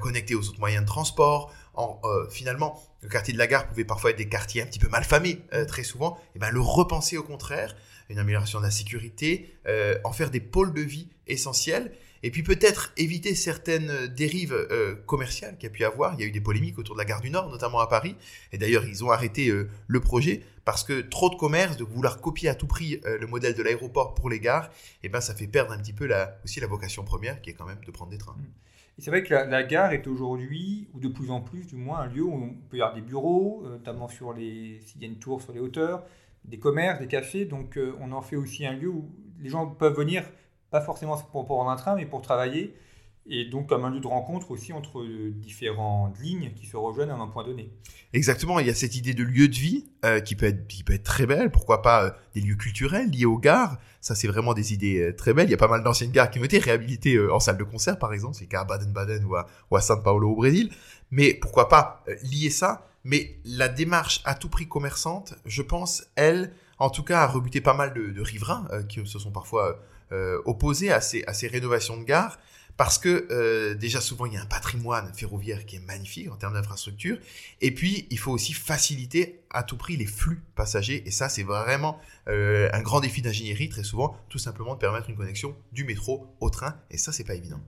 connecté 0.00 0.36
aux 0.36 0.48
autres 0.48 0.60
moyens 0.60 0.84
de 0.84 0.86
transport. 0.86 1.52
En, 1.74 2.00
finalement, 2.30 2.80
le 3.02 3.08
quartier 3.08 3.34
de 3.34 3.38
la 3.38 3.48
gare 3.48 3.66
pouvait 3.66 3.84
parfois 3.84 4.10
être 4.10 4.18
des 4.18 4.28
quartiers 4.28 4.62
un 4.62 4.66
petit 4.66 4.78
peu 4.78 4.88
mal 4.88 5.02
famés, 5.02 5.40
très 5.66 5.82
souvent. 5.82 6.16
Et 6.16 6.36
eh 6.36 6.38
ben, 6.38 6.50
le 6.50 6.60
repenser 6.60 7.16
au 7.16 7.24
contraire 7.24 7.74
une 8.08 8.18
amélioration 8.18 8.58
de 8.60 8.64
la 8.64 8.70
sécurité, 8.70 9.54
euh, 9.66 9.98
en 10.04 10.12
faire 10.12 10.30
des 10.30 10.40
pôles 10.40 10.72
de 10.72 10.80
vie 10.80 11.08
essentiels, 11.26 11.92
et 12.22 12.30
puis 12.30 12.42
peut-être 12.42 12.92
éviter 12.96 13.34
certaines 13.34 14.06
dérives 14.08 14.54
euh, 14.54 14.96
commerciales 15.06 15.56
qu'il 15.58 15.64
y 15.64 15.66
a 15.66 15.70
pu 15.70 15.84
avoir. 15.84 16.14
Il 16.14 16.20
y 16.20 16.24
a 16.24 16.26
eu 16.26 16.32
des 16.32 16.40
polémiques 16.40 16.78
autour 16.78 16.94
de 16.94 17.00
la 17.00 17.04
gare 17.04 17.20
du 17.20 17.30
Nord, 17.30 17.50
notamment 17.50 17.80
à 17.80 17.86
Paris, 17.86 18.16
et 18.52 18.58
d'ailleurs 18.58 18.86
ils 18.86 19.04
ont 19.04 19.10
arrêté 19.10 19.48
euh, 19.48 19.68
le 19.86 20.00
projet 20.00 20.42
parce 20.64 20.82
que 20.82 21.00
trop 21.00 21.30
de 21.30 21.36
commerce, 21.36 21.76
de 21.76 21.84
vouloir 21.84 22.20
copier 22.20 22.48
à 22.48 22.56
tout 22.56 22.66
prix 22.66 23.00
le 23.04 23.24
modèle 23.28 23.54
de 23.54 23.62
l'aéroport 23.62 24.14
pour 24.14 24.28
les 24.28 24.40
gares, 24.40 24.64
et 24.64 25.06
eh 25.06 25.08
ben 25.08 25.20
ça 25.20 25.32
fait 25.32 25.46
perdre 25.46 25.70
un 25.70 25.78
petit 25.78 25.92
peu 25.92 26.06
la, 26.06 26.40
aussi 26.42 26.58
la 26.58 26.66
vocation 26.66 27.04
première 27.04 27.40
qui 27.40 27.50
est 27.50 27.52
quand 27.52 27.66
même 27.66 27.78
de 27.86 27.90
prendre 27.92 28.10
des 28.10 28.18
trains. 28.18 28.36
C'est 28.98 29.12
vrai 29.12 29.22
que 29.22 29.32
la, 29.32 29.62
gare 29.62 29.92
est 29.92 30.08
aujourd'hui, 30.08 30.88
ou 30.92 30.98
de 30.98 31.06
plus 31.06 31.30
en 31.30 31.40
plus 31.40 31.68
du 31.68 31.76
moins, 31.76 32.00
un 32.00 32.06
lieu 32.06 32.24
où 32.24 32.32
on 32.32 32.54
peut 32.68 32.78
y 32.78 32.82
avoir 32.82 32.96
des 32.96 33.00
bureaux, 33.00 33.62
notamment 33.64 34.08
sur 34.08 34.32
les, 34.32 34.80
s'il 34.80 35.02
y 35.02 35.04
a 35.04 35.08
une 35.08 35.18
tour 35.18 35.40
sur 35.40 35.52
les 35.52 35.60
hauteurs, 35.60 36.02
des 36.48 36.58
commerces, 36.58 37.00
des 37.00 37.06
cafés. 37.06 37.44
Donc 37.44 37.76
euh, 37.76 37.96
on 38.00 38.12
en 38.12 38.22
fait 38.22 38.36
aussi 38.36 38.66
un 38.66 38.72
lieu 38.72 38.88
où 38.88 39.10
les 39.40 39.48
gens 39.48 39.66
peuvent 39.66 39.96
venir, 39.96 40.24
pas 40.70 40.80
forcément 40.80 41.16
pour, 41.16 41.44
prendre 41.44 41.70
un 41.70 41.76
train, 41.76 41.94
mais 41.96 42.06
pour 42.06 42.22
travailler. 42.22 42.74
Et 43.28 43.44
donc 43.44 43.68
comme 43.68 43.84
un 43.84 43.90
lieu 43.90 43.98
de 43.98 44.06
rencontre 44.06 44.52
aussi 44.52 44.72
entre 44.72 45.04
différentes 45.32 46.16
lignes 46.20 46.52
qui 46.54 46.66
se 46.66 46.76
rejoignent 46.76 47.10
à 47.10 47.16
un 47.16 47.26
point 47.26 47.44
donné. 47.44 47.72
Exactement, 48.12 48.60
il 48.60 48.68
y 48.68 48.70
a 48.70 48.74
cette 48.74 48.94
idée 48.94 49.14
de 49.14 49.24
lieu 49.24 49.48
de 49.48 49.54
vie 49.54 49.86
euh, 50.04 50.20
qui, 50.20 50.36
peut 50.36 50.46
être, 50.46 51.02
très 51.02 51.26
belle. 51.26 51.50
Pourquoi 51.50 51.82
pas 51.82 52.04
euh, 52.04 52.10
des 52.34 52.40
lieux 52.40 52.54
culturels 52.54 53.10
liés 53.10 53.24
aux 53.24 53.38
gares? 53.38 53.78
Ça, 54.00 54.14
c'est 54.14 54.28
vraiment 54.28 54.54
des 54.54 54.72
idées 54.72 55.12
très 55.16 55.34
belles. 55.34 55.48
Il 55.48 55.50
y 55.50 55.54
a 55.54 55.58
pas 55.58 55.66
mal 55.66 55.82
d'anciennes 55.82 56.12
gares 56.12 56.30
qui 56.30 56.38
ont 56.38 56.44
été 56.44 56.60
réhabilitées 56.60 57.18
en 57.28 57.40
salle 57.40 57.58
de 57.58 57.64
concert, 57.64 57.98
par 57.98 58.12
exemple. 58.12 58.36
C'est 58.36 58.44
le 58.44 58.48
cas 58.48 58.60
à 58.60 58.64
Baden-Baden 58.64 59.24
ou 59.24 59.34
à, 59.34 59.46
ou 59.72 59.76
à 59.76 59.80
São 59.80 60.00
Paulo 60.00 60.30
au 60.30 60.36
Brésil. 60.36 60.70
Mais 61.10 61.34
pourquoi 61.34 61.68
pas 61.68 62.04
lier 62.22 62.50
ça 62.50 62.86
mais 63.06 63.36
la 63.44 63.68
démarche 63.68 64.20
à 64.24 64.34
tout 64.34 64.48
prix 64.48 64.66
commerçante, 64.66 65.34
je 65.46 65.62
pense, 65.62 66.04
elle, 66.16 66.52
en 66.80 66.90
tout 66.90 67.04
cas, 67.04 67.20
a 67.20 67.26
rebuté 67.28 67.60
pas 67.60 67.72
mal 67.72 67.94
de, 67.94 68.20
riverains 68.20 68.66
euh, 68.72 68.82
qui 68.82 69.06
se 69.06 69.20
sont 69.20 69.30
parfois 69.30 69.80
euh, 70.10 70.42
opposés 70.44 70.90
à 70.90 71.00
ces, 71.00 71.24
rénovations 71.46 71.96
de 71.96 72.02
gares. 72.02 72.36
Parce 72.76 72.98
que 72.98 73.26
euh, 73.30 73.74
déjà 73.74 74.02
souvent 74.02 74.26
il 74.26 74.34
y 74.34 74.36
a 74.36 74.42
un 74.42 74.46
patrimoine 74.46 75.10
ferroviaire 75.14 75.64
qui 75.64 75.76
est 75.76 75.86
magnifique 75.86 76.30
en 76.30 76.36
termes 76.36 76.52
d'infrastructure, 76.52 77.16
et 77.62 77.70
puis 77.70 78.06
il 78.10 78.18
faut 78.18 78.32
aussi 78.32 78.52
faciliter 78.52 79.40
à 79.48 79.62
tout 79.62 79.78
prix 79.78 79.96
les 79.96 80.04
flux 80.04 80.42
passagers, 80.54 81.02
et 81.06 81.10
ça 81.10 81.30
c'est 81.30 81.42
vraiment 81.42 81.98
un 82.26 82.82
grand 82.82 83.00
défi 83.00 83.22
d'ingénierie 83.22 83.70
très 83.70 83.82
souvent, 83.82 84.14
tout 84.28 84.36
simplement 84.36 84.74
de 84.74 84.78
permettre 84.78 85.08
une 85.08 85.16
connexion 85.16 85.56
du 85.72 85.84
métro 85.84 86.26
au 86.40 86.50
train, 86.50 86.76
et 86.90 86.98
ça 86.98 87.12
c'est 87.12 87.24
pas 87.24 87.34
évident. 87.34 87.62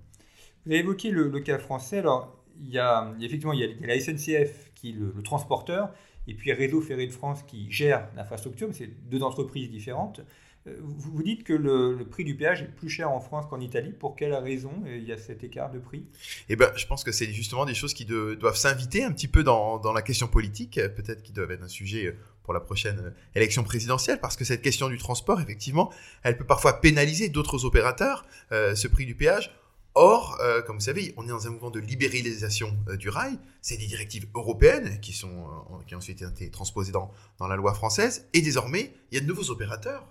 Vous 0.67 0.73
avez 0.73 0.81
évoqué 0.81 1.11
le, 1.11 1.31
cas 1.41 1.59
français, 1.59 2.01
alors 2.01 2.45
il 2.61 2.69
y 2.69 2.79
a, 2.79 3.11
effectivement 3.23 3.55
il 3.55 3.61
y 3.61 3.65
a 3.65 3.87
la 3.87 3.99
SNCF 3.99 4.68
qui 4.79 4.91
est 4.91 4.93
le, 4.93 5.23
transporteur, 5.23 5.93
et 6.27 6.35
puis 6.35 6.53
Réseau 6.53 6.81
Ferré 6.81 7.07
de 7.07 7.13
France 7.13 7.43
qui 7.43 7.71
gère 7.71 8.09
l'infrastructure, 8.17 8.69
mais 8.69 8.75
c'est 8.75 9.09
deux 9.09 9.23
entreprises 9.23 9.71
différentes. 9.71 10.21
Euh, 10.67 10.77
vous, 10.81 11.13
vous 11.13 11.23
dites 11.23 11.45
que 11.45 11.53
le, 11.53 12.05
prix 12.11 12.25
du 12.25 12.37
péage 12.37 12.63
est 12.63 12.75
plus 12.75 12.89
cher 12.89 13.11
en 13.11 13.21
France 13.21 13.47
qu'en 13.49 13.61
Italie. 13.61 13.93
Pour 13.93 14.17
quelle 14.17 14.35
raison 14.35 14.73
euh, 14.87 14.97
il 14.97 15.05
y 15.05 15.13
a 15.13 15.17
cet 15.17 15.45
écart 15.45 15.71
de 15.71 15.79
prix? 15.79 16.07
Eh 16.49 16.57
ben, 16.57 16.71
je 16.77 16.87
pense 16.87 17.05
que 17.05 17.13
c'est 17.13 17.33
justement 17.33 17.65
des 17.65 17.75
choses 17.75 17.95
qui 17.95 18.05
doivent 18.05 18.57
s'inviter 18.57 19.05
un 19.05 19.13
petit 19.13 19.29
peu 19.29 19.43
dans, 19.43 19.81
la 19.93 20.03
question 20.03 20.29
politique, 20.29 20.75
peut-être 20.75 21.23
qui 21.23 21.33
doivent 21.33 21.51
être 21.53 21.65
un 21.65 21.69
sujet 21.69 22.15
pour 22.49 22.55
la 22.55 22.61
prochaine 22.61 23.13
élection 23.35 23.63
présidentielle, 23.63 24.21
parce 24.21 24.35
que 24.35 24.43
cette 24.43 24.63
question 24.63 24.89
du 24.89 24.97
transport, 24.97 25.39
effectivement, 25.39 25.93
elle 26.23 26.39
peut 26.39 26.47
parfois 26.47 26.81
pénaliser 26.81 27.29
d'autres 27.29 27.67
opérateurs, 27.67 28.25
euh, 28.53 28.75
ce 28.75 28.89
prix 28.89 29.05
du 29.05 29.15
péage. 29.15 29.55
Or, 30.01 30.39
euh, 30.41 30.63
comme 30.63 30.77
vous 30.77 30.85
savez, 30.85 31.13
on 31.17 31.25
est 31.25 31.29
dans 31.29 31.49
un 31.49 31.51
mouvement 31.51 31.73
de 31.73 31.81
libéralisation 31.81 32.79
euh, 32.89 32.97
du 32.97 33.09
rail. 33.09 33.37
C'est 33.63 33.77
des 33.77 33.89
directives 33.89 34.29
européennes 34.33 35.01
qui, 35.01 35.13
sont, 35.13 35.27
euh, 35.29 35.83
qui 35.89 35.97
ont 35.97 35.99
ensuite 35.99 36.23
été 36.23 36.53
transposées 36.53 36.93
dans, 36.93 37.11
dans, 37.41 37.49
la 37.49 37.57
loi 37.57 37.75
française. 37.75 38.29
Et 38.33 38.41
désormais, 38.41 38.95
il 39.11 39.17
y 39.17 39.19
a 39.19 39.21
de 39.21 39.27
nouveaux 39.27 39.51
opérateurs 39.51 40.07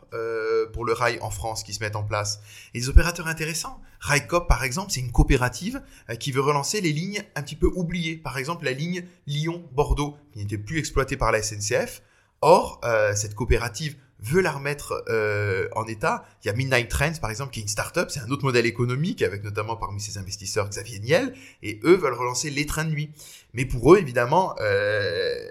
pour 0.74 0.84
le 0.84 0.92
rail 0.92 1.20
en 1.22 1.30
France 1.30 1.64
qui 1.64 1.74
se 1.74 1.80
mettent 1.80 1.96
en 1.96 2.04
place. 2.04 2.42
Et 2.74 2.82
des 2.82 2.90
opérateurs 2.90 3.28
intéressants. 3.28 3.80
Railcoop, 4.02 4.46
par 4.50 4.66
exemple, 4.66 4.92
c'est 4.92 5.00
une 5.00 5.14
coopérative 5.14 5.82
qui 6.20 6.34
veut 6.34 6.42
relancer 6.42 6.82
les 6.82 6.92
lignes 6.92 7.24
un 7.36 7.42
petit 7.42 7.56
peu 7.56 7.68
oubliées. 7.74 8.18
Par 8.18 8.38
exemple, 8.38 8.66
la 8.66 8.74
ligne 8.74 9.06
Lyon-Bordeaux, 9.26 10.18
qui 10.34 10.40
n'était 10.40 10.58
plus 10.58 10.80
exploitée 10.80 11.16
par 11.16 11.32
la 11.32 11.42
SNCF. 11.42 12.02
Or, 12.42 12.82
cette 13.16 13.36
coopérative 13.36 13.96
veut 14.20 14.42
la 14.42 14.52
remettre 14.52 15.04
euh, 15.10 15.68
en 15.76 15.86
état. 15.86 16.26
Il 16.44 16.48
y 16.48 16.50
a 16.50 16.54
Midnight 16.54 16.90
Trends, 16.90 17.14
par 17.22 17.30
exemple, 17.30 17.52
qui 17.52 17.60
est 17.60 17.64
une 17.64 17.70
start-up, 17.70 18.10
c'est 18.10 18.20
un 18.20 18.30
autre 18.30 18.44
modèle 18.44 18.66
économique, 18.66 19.22
avec 19.22 19.44
notamment 19.44 19.76
parmi 19.76 20.02
ses 20.02 20.18
investisseurs 20.18 20.70
Xavier 20.70 21.00
Niel, 21.00 21.34
et 21.64 21.80
eux 21.84 21.96
veulent 21.96 22.14
relancer 22.14 22.50
les 22.50 22.66
trains 22.66 22.86
de 22.86 22.92
nuit. 22.92 23.12
Mais 23.54 23.66
pour 23.66 23.94
eux, 23.94 24.00
évidemment, 24.00 24.56
euh, 24.60 25.50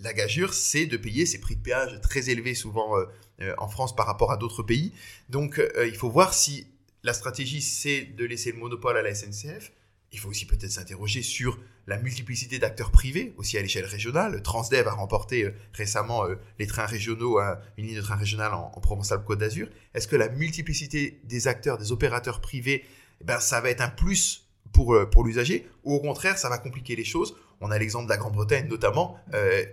la 0.00 0.12
gageure, 0.12 0.52
c'est 0.52 0.86
de 0.86 0.96
payer 0.96 1.26
ces 1.26 1.40
prix 1.40 1.56
de 1.56 1.62
péage 1.62 2.00
très 2.00 2.30
élevés, 2.30 2.54
souvent 2.54 2.96
euh, 2.98 3.54
en 3.58 3.68
France 3.68 3.94
par 3.94 4.06
rapport 4.06 4.32
à 4.32 4.36
d'autres 4.36 4.62
pays. 4.62 4.92
Donc, 5.28 5.62
il 5.84 5.94
faut 5.94 6.10
voir 6.10 6.34
si 6.34 6.66
la 7.04 7.12
stratégie, 7.12 7.62
c'est 7.62 8.02
de 8.02 8.24
laisser 8.24 8.52
le 8.52 8.58
monopole 8.58 8.96
à 8.96 9.02
la 9.02 9.14
SNCF. 9.14 9.72
Il 10.12 10.18
faut 10.18 10.30
aussi 10.30 10.46
peut-être 10.46 10.70
s'interroger 10.70 11.22
sur 11.22 11.58
la 11.86 11.98
multiplicité 11.98 12.58
d'acteurs 12.58 12.90
privés, 12.90 13.34
aussi 13.36 13.58
à 13.58 13.62
l'échelle 13.62 13.84
régionale. 13.84 14.42
Transdev 14.42 14.88
a 14.88 14.92
remporté 14.92 15.44
euh, 15.44 15.54
récemment 15.72 16.24
euh, 16.24 16.36
les 16.58 16.66
trains 16.66 16.86
régionaux, 16.86 17.40
une 17.76 17.86
ligne 17.86 17.96
de 17.96 18.02
train 18.02 18.16
régional 18.16 18.52
en, 18.54 18.70
Provence-Alpes-Côte 18.80 19.38
d'Azur. 19.38 19.68
Est-ce 19.94 20.08
que 20.08 20.16
la 20.16 20.28
multiplicité 20.28 21.20
des 21.24 21.48
acteurs, 21.48 21.78
des 21.78 21.92
opérateurs 21.92 22.40
privés, 22.40 22.84
eh 23.20 23.24
ben, 23.24 23.38
ça 23.40 23.60
va 23.60 23.70
être 23.70 23.80
un 23.80 23.88
plus 23.88 24.48
pour, 24.72 24.94
euh, 24.94 25.06
pour 25.06 25.24
l'usager, 25.24 25.66
ou 25.84 25.94
au 25.94 26.00
contraire, 26.00 26.38
ça 26.38 26.48
va 26.48 26.58
compliquer 26.58 26.94
les 26.96 27.04
choses? 27.04 27.34
On 27.60 27.70
a 27.70 27.78
l'exemple 27.78 28.04
de 28.04 28.10
la 28.10 28.18
Grande-Bretagne 28.18 28.68
notamment, 28.68 29.18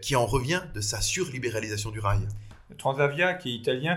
qui 0.01 0.15
en 0.15 0.25
revient 0.25 0.63
de 0.73 0.81
sa 0.81 1.01
surlibéralisation 1.01 1.91
du 1.91 1.99
rail. 1.99 2.27
Transavia, 2.79 3.35
qui 3.35 3.51
est 3.51 3.55
italien, 3.57 3.95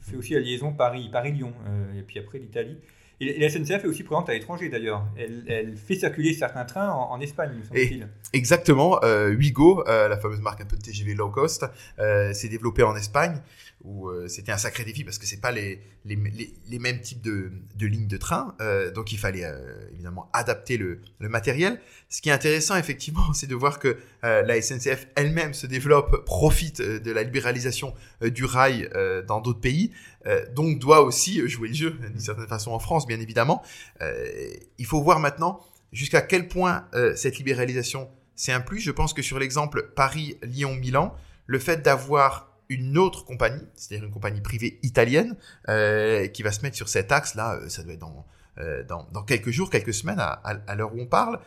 fait, 0.00 0.16
aussi 0.16 0.34
la 0.34 0.40
liaison 0.40 0.72
Paris, 0.72 1.08
Paris-Lyon, 1.12 1.54
et 1.96 2.02
puis 2.02 2.18
après 2.18 2.40
l'Italie. 2.40 2.78
Et 3.20 3.38
la 3.38 3.50
SNCF 3.50 3.84
est 3.84 3.86
aussi 3.86 4.04
présente 4.04 4.28
à 4.28 4.32
l'étranger 4.32 4.68
d'ailleurs. 4.68 5.04
Elle, 5.16 5.76
fait 5.76 5.96
circuler 5.96 6.32
certains 6.34 6.64
trains 6.64 6.90
en, 6.90 7.20
Espagne, 7.20 7.50
me 7.58 7.64
semble-t-il. 7.64 8.08
Exactement. 8.32 9.00
Euh, 9.02 9.34
Wigo, 9.34 9.84
euh, 9.88 10.08
la 10.08 10.16
fameuse 10.18 10.40
marque 10.40 10.60
un 10.60 10.66
peu 10.66 10.76
de 10.76 10.82
TGV 10.82 11.14
low 11.14 11.30
cost, 11.30 11.66
euh, 11.98 12.32
s'est 12.32 12.48
développée 12.48 12.84
en 12.84 12.94
Espagne 12.94 13.40
où 13.84 14.08
euh, 14.08 14.26
c'était 14.28 14.52
un 14.52 14.58
sacré 14.58 14.84
défi 14.84 15.04
parce 15.04 15.18
que 15.18 15.26
c'est 15.26 15.40
pas 15.40 15.52
les, 15.52 15.80
les, 16.04 16.16
les, 16.66 16.78
mêmes 16.78 17.00
types 17.00 17.22
de, 17.22 17.52
de 17.76 17.86
lignes 17.86 18.08
de 18.08 18.16
train. 18.16 18.56
Euh, 18.60 18.90
donc 18.90 19.12
il 19.12 19.18
fallait 19.18 19.44
évidemment 19.92 20.28
adapter 20.32 20.76
le, 20.76 21.00
le, 21.20 21.28
matériel. 21.28 21.80
Ce 22.08 22.20
qui 22.20 22.28
est 22.28 22.32
intéressant 22.32 22.76
effectivement, 22.76 23.32
c'est 23.34 23.46
de 23.46 23.54
voir 23.54 23.78
que 23.78 23.96
la 24.22 24.60
SNCF 24.60 25.06
elle-même 25.14 25.54
se 25.54 25.66
développe, 25.66 26.24
profite 26.24 26.82
de 26.82 27.12
la 27.12 27.22
libéralisation 27.22 27.94
du 28.20 28.44
rail 28.44 28.90
dans 29.28 29.40
d'autres 29.40 29.60
pays. 29.60 29.92
donc 30.54 30.80
doit 30.80 31.02
aussi 31.02 31.46
jouer 31.48 31.68
le 31.68 31.74
jeu 31.74 31.90
d'une 31.90 32.18
certaine 32.18 32.48
façon 32.48 32.72
en 32.72 32.80
France, 32.80 33.06
bien 33.06 33.20
évidemment. 33.20 33.62
il 34.00 34.86
faut 34.86 35.00
voir 35.00 35.20
maintenant 35.20 35.60
jusqu'à 35.92 36.20
quel 36.20 36.48
point 36.48 36.86
cette 37.14 37.38
libéralisation 37.38 38.10
c'est 38.34 38.52
un 38.52 38.60
plus. 38.60 38.80
Je 38.80 38.92
pense 38.92 39.12
que 39.12 39.22
sur 39.22 39.38
l'exemple 39.38 39.90
Paris-Lyon-Milan, 39.94 41.14
le 41.46 41.58
fait 41.58 41.82
d'avoir 41.82 42.47
une 42.68 42.98
autre 42.98 43.24
compagnie, 43.24 43.66
c'est-à-dire 43.74 44.06
une 44.06 44.12
compagnie 44.12 44.40
privée 44.40 44.78
italienne, 44.82 45.36
euh, 45.68 46.26
qui 46.28 46.42
va 46.42 46.52
se 46.52 46.62
mettre 46.62 46.76
sur 46.76 46.88
cet 46.88 47.12
axe-là, 47.12 47.56
euh, 47.56 47.68
ça 47.68 47.82
doit 47.82 47.94
être 47.94 48.00
dans, 48.00 48.26
euh, 48.58 48.84
dans, 48.84 49.08
dans, 49.12 49.22
quelques 49.22 49.50
jours, 49.50 49.70
quelques 49.70 49.94
semaines, 49.94 50.20
à, 50.20 50.32
à 50.44 50.74
l'heure 50.74 50.94
où 50.94 51.00
on 51.00 51.06
parle, 51.06 51.40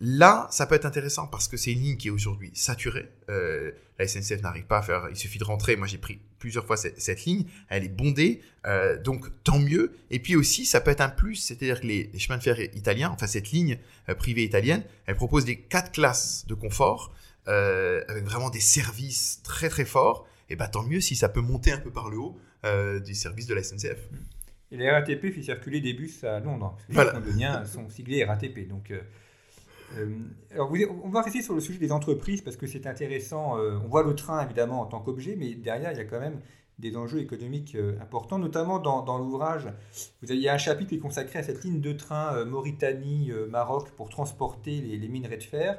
Là, 0.00 0.46
ça 0.50 0.66
peut 0.66 0.76
être 0.76 0.86
intéressant 0.86 1.26
parce 1.26 1.48
que 1.48 1.56
c'est 1.56 1.72
une 1.72 1.80
ligne 1.80 1.96
qui 1.96 2.08
est 2.08 2.12
aujourd'hui 2.12 2.52
saturée. 2.54 3.08
Euh, 3.30 3.72
la 3.98 4.06
SNCF 4.06 4.42
n'arrive 4.42 4.66
pas 4.66 4.78
à 4.78 4.82
faire. 4.82 5.08
Il 5.10 5.16
suffit 5.16 5.38
de 5.38 5.44
rentrer. 5.44 5.74
Moi, 5.74 5.88
j'ai 5.88 5.98
pris 5.98 6.20
plusieurs 6.38 6.64
fois 6.64 6.76
cette, 6.76 7.24
ligne. 7.24 7.46
Elle 7.68 7.82
est 7.84 7.88
bondée, 7.88 8.40
euh, 8.66 8.96
donc 9.02 9.26
tant 9.42 9.58
mieux. 9.58 9.92
Et 10.10 10.20
puis 10.20 10.36
aussi, 10.36 10.66
ça 10.66 10.80
peut 10.80 10.92
être 10.92 11.00
un 11.00 11.08
plus, 11.08 11.34
c'est-à-dire 11.34 11.80
que 11.80 11.86
les, 11.86 12.16
chemins 12.16 12.38
de 12.38 12.44
fer 12.44 12.60
italiens, 12.76 13.10
enfin 13.10 13.26
cette 13.26 13.50
ligne 13.50 13.78
euh, 14.08 14.14
privée 14.14 14.44
italienne, 14.44 14.84
elle 15.06 15.16
propose 15.16 15.44
des 15.44 15.56
quatre 15.56 15.90
classes 15.90 16.46
de 16.46 16.54
confort 16.54 17.12
avec 17.46 18.24
vraiment 18.24 18.50
des 18.50 18.60
services 18.60 19.40
très 19.42 19.70
très 19.70 19.86
forts. 19.86 20.28
Et 20.50 20.56
bah 20.56 20.68
tant 20.68 20.82
mieux 20.82 21.00
si 21.00 21.14
ça 21.16 21.28
peut 21.28 21.40
monter 21.40 21.72
un 21.72 21.78
peu 21.78 21.90
par 21.90 22.10
le 22.10 22.18
haut 22.18 22.38
des 22.64 23.14
services 23.14 23.46
de 23.46 23.54
la 23.54 23.62
SNCF. 23.62 24.08
Et 24.70 24.76
la 24.76 24.92
RATP 24.92 25.30
fait 25.30 25.42
circuler 25.42 25.80
des 25.80 25.94
bus 25.94 26.24
à 26.24 26.40
Londres. 26.40 26.76
Parce 26.92 27.10
que 27.10 27.14
les 27.14 27.20
londoniens 27.20 27.64
sont 27.64 27.88
siglés 27.88 28.24
RATP, 28.24 28.68
donc. 28.68 28.92
Euh, 29.96 30.18
alors 30.52 30.72
on 31.04 31.08
va 31.08 31.22
rester 31.22 31.40
sur 31.40 31.54
le 31.54 31.60
sujet 31.60 31.78
des 31.78 31.92
entreprises 31.92 32.42
parce 32.42 32.56
que 32.56 32.66
c'est 32.66 32.86
intéressant. 32.86 33.58
Euh, 33.58 33.78
on 33.82 33.88
voit 33.88 34.02
le 34.02 34.14
train 34.14 34.44
évidemment 34.44 34.80
en 34.80 34.86
tant 34.86 35.00
qu'objet, 35.00 35.36
mais 35.36 35.54
derrière 35.54 35.92
il 35.92 35.98
y 35.98 36.00
a 36.00 36.04
quand 36.04 36.20
même 36.20 36.40
des 36.78 36.96
enjeux 36.96 37.20
économiques 37.20 37.74
euh, 37.74 37.98
importants, 38.00 38.38
notamment 38.38 38.78
dans, 38.78 39.18
l'ouvrage. 39.18 39.68
il 40.22 40.36
y 40.36 40.48
a 40.48 40.54
un 40.54 40.58
chapitre 40.58 40.90
qui 40.90 40.96
est 40.96 41.00
consacré 41.00 41.38
à 41.38 41.42
cette 41.42 41.64
ligne 41.64 41.80
de 41.80 41.92
train 41.92 42.44
Mauritanie-Maroc 42.44 43.90
pour 43.96 44.10
transporter 44.10 44.80
les, 44.80 45.08
minerais 45.08 45.38
de 45.38 45.42
fer. 45.42 45.78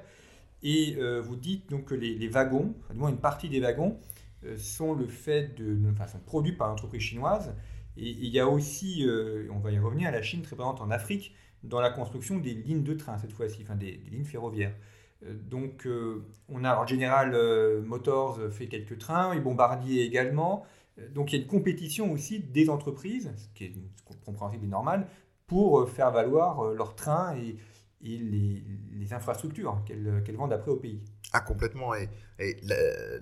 Et 0.61 0.97
vous 1.21 1.37
dites 1.37 1.69
donc 1.69 1.85
que 1.85 1.95
les, 1.95 2.27
wagons, 2.27 2.73
enfin, 2.83 2.93
du 2.93 2.99
moins 2.99 3.09
une 3.09 3.17
partie 3.17 3.47
des 3.47 3.61
wagons, 3.61 3.97
sont 4.57 4.93
le 4.93 5.07
fait 5.07 5.55
de, 5.57 5.77
enfin, 5.91 6.07
sont 6.07 6.19
produits 6.19 6.53
par 6.53 6.69
l'entreprise 6.69 7.01
chinoise. 7.01 7.55
Et, 7.97 8.09
il 8.09 8.29
y 8.29 8.39
a 8.39 8.47
aussi, 8.47 9.05
on 9.51 9.59
va 9.59 9.71
y 9.71 9.79
revenir, 9.79 10.11
la 10.11 10.21
Chine 10.21 10.41
très 10.41 10.55
présente 10.55 10.81
en 10.81 10.91
Afrique 10.91 11.35
dans 11.63 11.81
la 11.81 11.89
construction 11.89 12.37
des 12.37 12.53
lignes 12.53 12.83
de 12.83 12.93
train 12.93 13.17
cette 13.17 13.33
fois-ci, 13.33 13.61
enfin 13.63 13.75
des, 13.75 13.91
lignes 14.09 14.25
ferroviaires. 14.25 14.75
Euh, 15.25 15.33
donc 15.33 15.85
euh, 15.85 16.25
on 16.47 16.63
a 16.63 16.85
General 16.85 17.33
euh, 17.33 17.81
Motors 17.81 18.39
fait 18.51 18.67
quelques 18.67 18.97
trains, 18.97 19.33
et 19.33 19.39
Bombardier 19.39 20.03
également. 20.03 20.65
Donc 21.13 21.31
il 21.31 21.37
y 21.37 21.39
a 21.39 21.41
une 21.41 21.49
compétition 21.49 22.11
aussi 22.11 22.39
des 22.39 22.69
entreprises, 22.69 23.31
ce 23.37 23.47
qui 23.53 23.65
est 23.65 23.73
compréhensible 24.25 24.65
et 24.65 24.69
normal, 24.69 25.07
pour 25.47 25.89
faire 25.89 26.11
valoir 26.11 26.63
leurs 26.73 26.95
trains 26.95 27.35
et, 27.37 27.57
les, 28.01 28.63
infrastructures 29.11 29.81
qu'elles 29.85 30.35
vendent 30.35 30.53
après 30.53 30.69
au 30.69 30.75
pays. 30.75 31.01
Ah 31.33 31.41
complètement. 31.41 31.93
Et, 31.95 32.09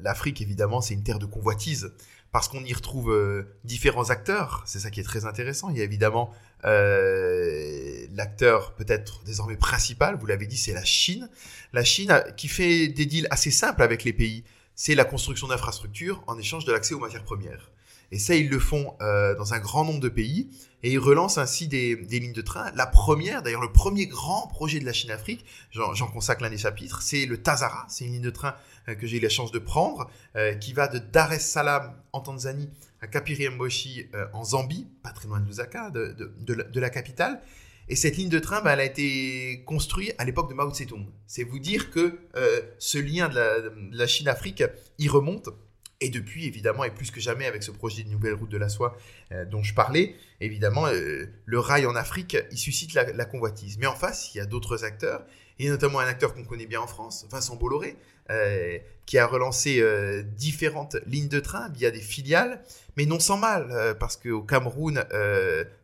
l'Afrique 0.02 0.42
évidemment 0.42 0.80
c'est 0.80 0.94
une 0.94 1.04
terre 1.04 1.18
de 1.18 1.26
convoitise 1.26 1.92
parce 2.32 2.48
qu'on 2.48 2.64
y 2.64 2.74
retrouve 2.74 3.46
différents 3.64 4.10
acteurs. 4.12 4.64
C'est 4.66 4.80
ça 4.80 4.92
qui 4.92 5.00
est 5.00 5.04
très 5.04 5.26
intéressant. 5.26 5.70
Il 5.70 5.78
y 5.78 5.82
a 5.82 5.84
évidemment 5.84 6.32
euh, 6.66 8.08
l'acteur 8.14 8.74
peut-être 8.74 9.24
désormais 9.24 9.58
principal, 9.58 10.18
vous 10.18 10.26
l'avez 10.26 10.48
dit, 10.48 10.58
c'est 10.58 10.74
la 10.74 10.84
Chine. 10.84 11.30
La 11.74 11.84
Chine 11.84 12.24
qui 12.36 12.48
fait 12.48 12.88
des 12.88 13.06
deals 13.06 13.28
assez 13.30 13.52
simples 13.52 13.82
avec 13.82 14.04
les 14.04 14.14
pays. 14.14 14.44
C'est 14.76 14.96
la 14.96 15.06
construction 15.06 15.48
d'infrastructures 15.48 16.24
en 16.28 16.38
échange 16.38 16.66
de 16.66 16.72
l'accès 16.72 16.94
aux 16.94 17.00
matières 17.00 17.24
premières. 17.24 17.72
Et 18.12 18.20
ça, 18.20 18.36
ils 18.36 18.50
le 18.50 18.60
font 18.60 18.96
euh, 19.02 19.36
dans 19.36 19.54
un 19.54 19.60
grand 19.60 19.84
nombre 19.84 20.00
de 20.00 20.10
pays. 20.10 20.50
Et 20.84 20.92
ils 20.92 21.00
relancent 21.00 21.40
ainsi 21.40 21.68
des, 21.68 21.96
lignes 21.96 22.34
de 22.34 22.42
train. 22.42 22.72
La 22.76 22.86
première, 22.86 23.42
d'ailleurs 23.42 23.62
le 23.62 23.72
premier 23.72 24.06
grand 24.06 24.48
projet 24.48 24.80
de 24.80 24.86
la 24.86 24.94
Chine-Afrique, 24.94 25.44
j'en 25.72 26.08
consacre 26.08 26.44
l'un 26.44 26.52
des 26.52 26.60
chapitres, 26.60 27.02
c'est 27.02 27.26
le 27.26 27.42
Tazara. 27.42 27.86
C'est 27.90 28.06
une 28.06 28.14
ligne 28.14 28.22
de 28.22 28.30
train 28.30 28.56
euh, 28.88 28.96
que 28.96 29.08
j'ai 29.08 29.18
eu 29.18 29.20
la 29.20 29.30
chance 29.30 29.52
de 29.52 29.60
prendre, 29.60 30.10
euh, 30.36 30.54
qui 30.54 30.74
va 30.74 30.88
de 30.88 31.00
Dar 31.00 31.34
es 31.34 31.40
Salaam 31.40 31.96
en 32.14 32.22
Tanzanie 32.22 32.70
à 33.02 33.08
Kapiriemboshi 33.08 34.08
euh, 34.14 34.28
en 34.34 34.44
Zambie, 34.44 34.88
pas 35.02 35.10
très 35.12 35.28
loin 35.28 35.40
de 35.40 35.46
Lusaka, 35.46 35.90
de, 35.90 36.80
la, 36.80 36.90
capitale. 36.92 37.42
Et 37.90 37.96
cette 37.96 38.16
ligne 38.16 38.30
de 38.30 38.40
train, 38.40 38.62
bah, 38.62 38.74
elle 38.74 38.80
a 38.82 38.86
été 38.86 39.64
construite 39.66 40.14
à 40.20 40.26
l'époque 40.26 40.50
de 40.50 40.54
Mao 40.54 40.72
Tse-tung. 40.72 41.08
C'est 41.26 41.44
vous 41.44 41.60
dire 41.60 41.90
que 41.90 42.20
ce 42.78 42.98
lien 42.98 43.30
de 43.30 43.96
la, 43.96 44.08
Chine-Afrique, 44.08 44.64
il 45.00 45.10
remonte. 45.10 45.50
Et 46.00 46.10
depuis, 46.10 46.46
évidemment, 46.46 46.84
et 46.84 46.92
plus 46.92 47.10
que 47.10 47.20
jamais 47.20 47.46
avec 47.48 47.64
ce 47.64 47.72
projet 47.72 48.04
de 48.04 48.10
nouvelle 48.10 48.36
route 48.36 48.52
de 48.52 48.58
la 48.58 48.70
soie 48.70 48.96
dont 49.50 49.64
je 49.64 49.74
parlais, 49.74 50.16
évidemment, 50.42 50.86
le 50.86 51.60
rail 51.60 51.88
en 51.88 51.96
Afrique, 51.96 52.38
il 52.52 52.58
suscite 52.60 52.94
la, 52.94 53.26
convoitise. 53.26 53.80
Mais 53.80 53.88
en 53.88 53.96
face, 53.96 54.34
il 54.34 54.38
y 54.38 54.42
a 54.42 54.46
d'autres 54.46 54.84
acteurs, 54.84 55.26
et 55.60 55.70
notamment 55.70 56.00
un 56.00 56.08
acteur 56.08 56.34
qu'on 56.36 56.44
connaît 56.44 56.68
bien 56.68 56.82
en 56.82 56.88
France, 56.88 57.26
Vincent 57.32 57.56
Bolloré, 57.56 57.98
euh, 58.30 58.78
qui 59.06 59.18
a 59.18 59.26
relancé 59.26 59.80
euh, 59.80 60.22
différentes 60.22 60.98
lignes 61.06 61.30
de 61.30 61.40
train 61.40 61.70
via 61.70 61.92
des 61.92 62.02
filiales, 62.02 62.62
mais 62.98 63.06
non 63.06 63.20
sans 63.22 63.38
mal, 63.38 63.70
euh, 63.72 63.94
parce 63.94 64.18
qu'au 64.18 64.42
Cameroun, 64.42 65.04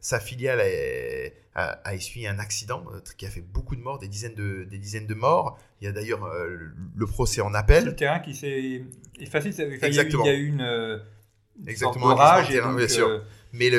sa 0.01 0.19
filiale 0.19 0.61
a, 1.55 1.79
a, 1.83 1.93
essuyé 1.93 2.27
un 2.27 2.39
accident 2.39 2.83
qui 3.17 3.25
a 3.25 3.29
fait 3.29 3.41
beaucoup 3.41 3.75
de 3.75 3.81
morts, 3.81 3.99
des 3.99 4.07
dizaines 4.07 4.35
de, 4.35 4.63
des 4.63 4.77
dizaines 4.77 5.07
de 5.07 5.13
morts. 5.13 5.59
Il 5.81 5.85
y 5.85 5.87
a 5.87 5.91
d'ailleurs 5.91 6.27
le 6.95 7.05
procès 7.05 7.41
en 7.41 7.53
appel. 7.53 7.85
Le 7.85 7.95
terrain 7.95 8.19
qui 8.19 8.33
s'est 8.33 8.83
effacé, 9.19 9.49
Exactement. 9.49 10.23
il 10.25 10.27
y 10.27 10.29
a 10.29 10.35
eu 10.35 10.47
une... 10.47 11.01
Exactement, 11.67 12.07
orage, 12.07 12.49
bien 12.49 12.87
sûr. 12.87 13.23
Mais 13.51 13.69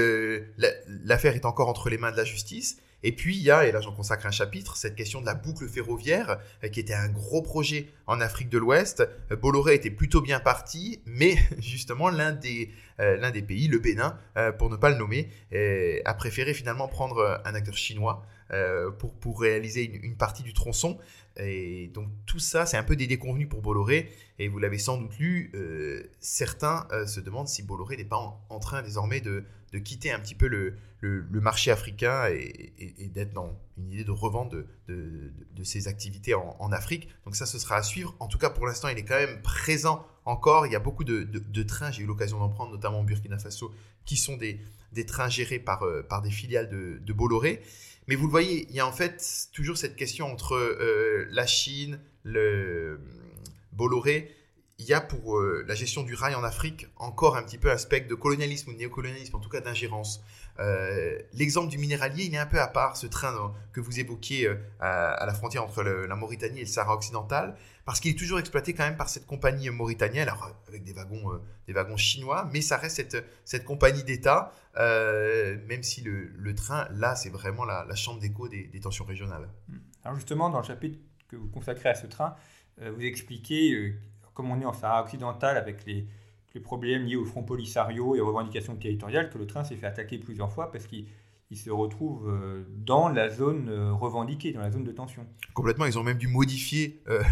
l'affaire 1.04 1.34
est 1.34 1.44
encore 1.44 1.68
entre 1.68 1.90
les 1.90 1.98
mains 1.98 2.12
de 2.12 2.16
la 2.16 2.24
justice. 2.24 2.78
Et 3.06 3.12
puis, 3.12 3.36
il 3.36 3.42
y 3.42 3.50
a, 3.50 3.66
et 3.66 3.70
là 3.70 3.82
j'en 3.82 3.92
consacre 3.92 4.26
un 4.26 4.30
chapitre, 4.30 4.76
cette 4.76 4.96
question 4.96 5.20
de 5.20 5.26
la 5.26 5.34
boucle 5.34 5.68
ferroviaire, 5.68 6.40
euh, 6.64 6.68
qui 6.68 6.80
était 6.80 6.94
un 6.94 7.10
gros 7.10 7.42
projet 7.42 7.90
en 8.06 8.18
Afrique 8.18 8.48
de 8.48 8.56
l'Ouest. 8.56 9.06
Euh, 9.30 9.36
Bolloré 9.36 9.74
était 9.74 9.90
plutôt 9.90 10.22
bien 10.22 10.40
parti, 10.40 11.02
mais 11.04 11.36
justement, 11.58 12.08
l'un 12.08 12.32
des, 12.32 12.70
euh, 13.00 13.18
l'un 13.18 13.30
des 13.30 13.42
pays, 13.42 13.68
le 13.68 13.78
Bénin, 13.78 14.18
pour 14.58 14.70
ne 14.70 14.76
pas 14.76 14.88
le 14.88 14.96
nommer, 14.96 15.28
a 16.04 16.14
préféré 16.14 16.54
finalement 16.54 16.88
prendre 16.88 17.42
un 17.44 17.54
acteur 17.54 17.76
chinois 17.76 18.24
pour, 18.98 19.14
pour 19.14 19.40
réaliser 19.40 19.84
une, 19.84 20.02
une, 20.02 20.16
partie 20.16 20.42
du 20.42 20.54
tronçon. 20.54 20.98
Et 21.36 21.90
donc 21.92 22.08
tout 22.26 22.38
ça, 22.38 22.64
c'est 22.64 22.76
un 22.76 22.82
peu 22.82 22.96
des 22.96 23.06
déconvenus 23.06 23.48
pour 23.48 23.60
Bolloré. 23.60 24.10
Et 24.38 24.48
vous 24.48 24.58
l'avez 24.58 24.78
sans 24.78 24.96
doute 24.96 25.16
lu, 25.18 25.52
certains 26.20 26.86
se 27.06 27.20
demandent 27.20 27.48
si 27.48 27.62
Bolloré 27.62 27.96
n'est 27.96 28.04
pas 28.04 28.40
en, 28.48 28.58
train 28.58 28.82
désormais 28.82 29.20
de, 29.20 29.44
de, 29.74 29.78
quitter 29.78 30.12
un 30.12 30.20
petit 30.20 30.34
peu 30.34 30.46
le, 30.46 30.74
le, 31.00 31.40
marché 31.40 31.70
africain 31.70 32.26
et, 32.28 33.08
d'être 33.12 33.32
dans 33.32 33.58
une 33.76 33.92
idée 33.92 34.04
de 34.04 34.10
revente 34.10 34.52
de, 34.52 34.66
de, 34.88 35.64
ses 35.64 35.88
activités 35.88 36.34
en, 36.34 36.72
Afrique. 36.72 37.08
Donc 37.24 37.37
ça, 37.37 37.46
ce 37.46 37.58
sera 37.58 37.76
à 37.76 37.82
suivre. 37.82 38.14
En 38.20 38.28
tout 38.28 38.38
cas, 38.38 38.50
pour 38.50 38.66
l'instant, 38.66 38.88
il 38.88 38.98
est 38.98 39.04
quand 39.04 39.18
même 39.18 39.42
présent 39.42 40.06
encore. 40.24 40.66
Il 40.66 40.72
y 40.72 40.76
a 40.76 40.80
beaucoup 40.80 41.04
de, 41.04 41.62
trains, 41.62 41.90
j'ai 41.90 42.02
eu 42.02 42.06
l'occasion 42.06 42.38
d'en 42.38 42.48
prendre, 42.48 42.72
notamment 42.72 43.00
au 43.00 43.04
Burkina 43.04 43.38
Faso, 43.38 43.72
qui 44.04 44.16
sont 44.16 44.37
des, 44.37 44.60
des 44.92 45.06
trains 45.06 45.28
gérés 45.28 45.58
par, 45.58 45.82
euh, 45.82 46.02
par 46.02 46.22
des 46.22 46.30
filiales 46.30 46.68
de, 46.68 47.12
Bolloré. 47.12 47.62
Mais 48.06 48.16
vous 48.16 48.26
le 48.26 48.30
voyez, 48.30 48.66
il 48.68 48.76
y 48.76 48.80
a 48.80 48.87
en 48.87 48.92
fait 48.92 49.48
toujours 49.52 49.78
cette 49.78 49.96
question 49.96 50.30
entre 50.30 50.54
euh, 50.54 51.26
la 51.30 51.46
Chine, 51.46 51.98
le 52.22 53.00
Bolloré 53.72 54.34
il 54.78 54.87
y 54.87 54.92
a 54.92 55.00
pour 55.00 55.38
euh, 55.38 55.64
la 55.68 55.74
gestion 55.74 56.02
du 56.02 56.14
rail 56.14 56.34
en 56.34 56.42
Afrique 56.42 56.88
encore 56.96 57.37
un 57.37 57.42
petit 57.42 57.58
peu 57.58 57.70
aspect 57.70 58.00
de 58.00 58.14
colonialisme 58.14 58.70
ou 58.70 58.72
de 58.72 58.78
néocolonialisme, 58.78 59.37
en 59.37 59.38
tout 59.38 59.48
cas 59.48 59.60
d'ingérence. 59.60 60.22
Euh, 60.58 61.16
l'exemple 61.32 61.68
du 61.68 61.78
minéralier, 61.78 62.24
il 62.24 62.34
est 62.34 62.38
un 62.38 62.46
peu 62.46 62.60
à 62.60 62.66
part, 62.66 62.96
ce 62.96 63.06
train 63.06 63.54
que 63.72 63.80
vous 63.80 64.00
évoquiez 64.00 64.48
euh, 64.48 64.56
à, 64.80 65.24
la 65.26 65.34
frontière 65.34 65.62
entre 65.62 65.82
la 65.82 66.16
Mauritanie 66.16 66.58
et 66.58 66.62
le 66.62 66.68
Sahara 66.68 66.94
occidental, 66.94 67.56
parce 67.84 68.00
qu'il 68.00 68.10
est 68.10 68.18
toujours 68.18 68.40
exploité 68.40 68.74
quand 68.74 68.84
même 68.84 68.96
par 68.96 69.08
cette 69.08 69.26
compagnie 69.26 69.70
mauritanienne, 69.70 70.28
avec 70.66 70.82
des 70.82 70.92
wagons, 70.92 71.40
des 71.66 71.72
wagons 71.72 71.96
chinois, 71.96 72.48
mais 72.52 72.60
ça 72.60 72.76
reste 72.76 72.96
cette, 72.96 73.24
cette 73.44 73.64
compagnie 73.64 74.02
d'État, 74.02 74.52
même 74.76 75.82
si 75.82 76.02
le, 76.02 76.54
train, 76.54 76.88
là, 76.92 77.14
c'est 77.14 77.30
vraiment 77.30 77.64
la, 77.64 77.94
chambre 77.94 78.20
d'écho 78.20 78.48
des, 78.48 78.80
tensions 78.80 79.04
régionales. 79.04 79.48
Hmm. 79.68 79.78
Alors 80.02 80.16
justement, 80.16 80.50
dans 80.50 80.58
le 80.58 80.66
chapitre 80.66 80.98
que 81.28 81.37
vous 81.37 81.48
consacrez 81.48 81.90
à 81.90 81.94
ce 81.94 82.06
train, 82.06 82.34
vous 82.80 83.02
expliquez 83.02 83.94
comment 84.34 84.54
on 84.54 84.60
est 84.60 84.66
en 84.66 84.72
Sahara 84.72 85.02
occidental 85.02 85.56
avec 85.56 85.86
les 85.86 86.06
problèmes 86.60 87.04
liés 87.04 87.16
au 87.16 87.24
Front 87.24 87.42
Polisario 87.42 88.14
et 88.14 88.20
aux 88.20 88.26
revendications 88.26 88.76
territoriales 88.76 89.30
que 89.30 89.38
le 89.38 89.46
train 89.46 89.64
s'est 89.64 89.76
fait 89.76 89.86
attaquer 89.86 90.18
plusieurs 90.18 90.52
fois 90.52 90.70
parce 90.70 90.86
qu'il 90.86 91.06
qui 91.48 91.56
se 91.56 91.70
retrouvent 91.70 92.28
euh, 92.28 92.64
dans 92.68 93.08
la 93.08 93.28
zone 93.28 93.68
euh, 93.68 93.92
revendiquée, 93.92 94.52
dans 94.52 94.60
la 94.60 94.70
zone 94.70 94.84
de 94.84 94.92
tension. 94.92 95.26
Complètement, 95.52 95.84
ils 95.84 95.98
ont 95.98 96.02
même 96.02 96.16
dû 96.16 96.26
modifier 96.26 97.02
euh, 97.08 97.22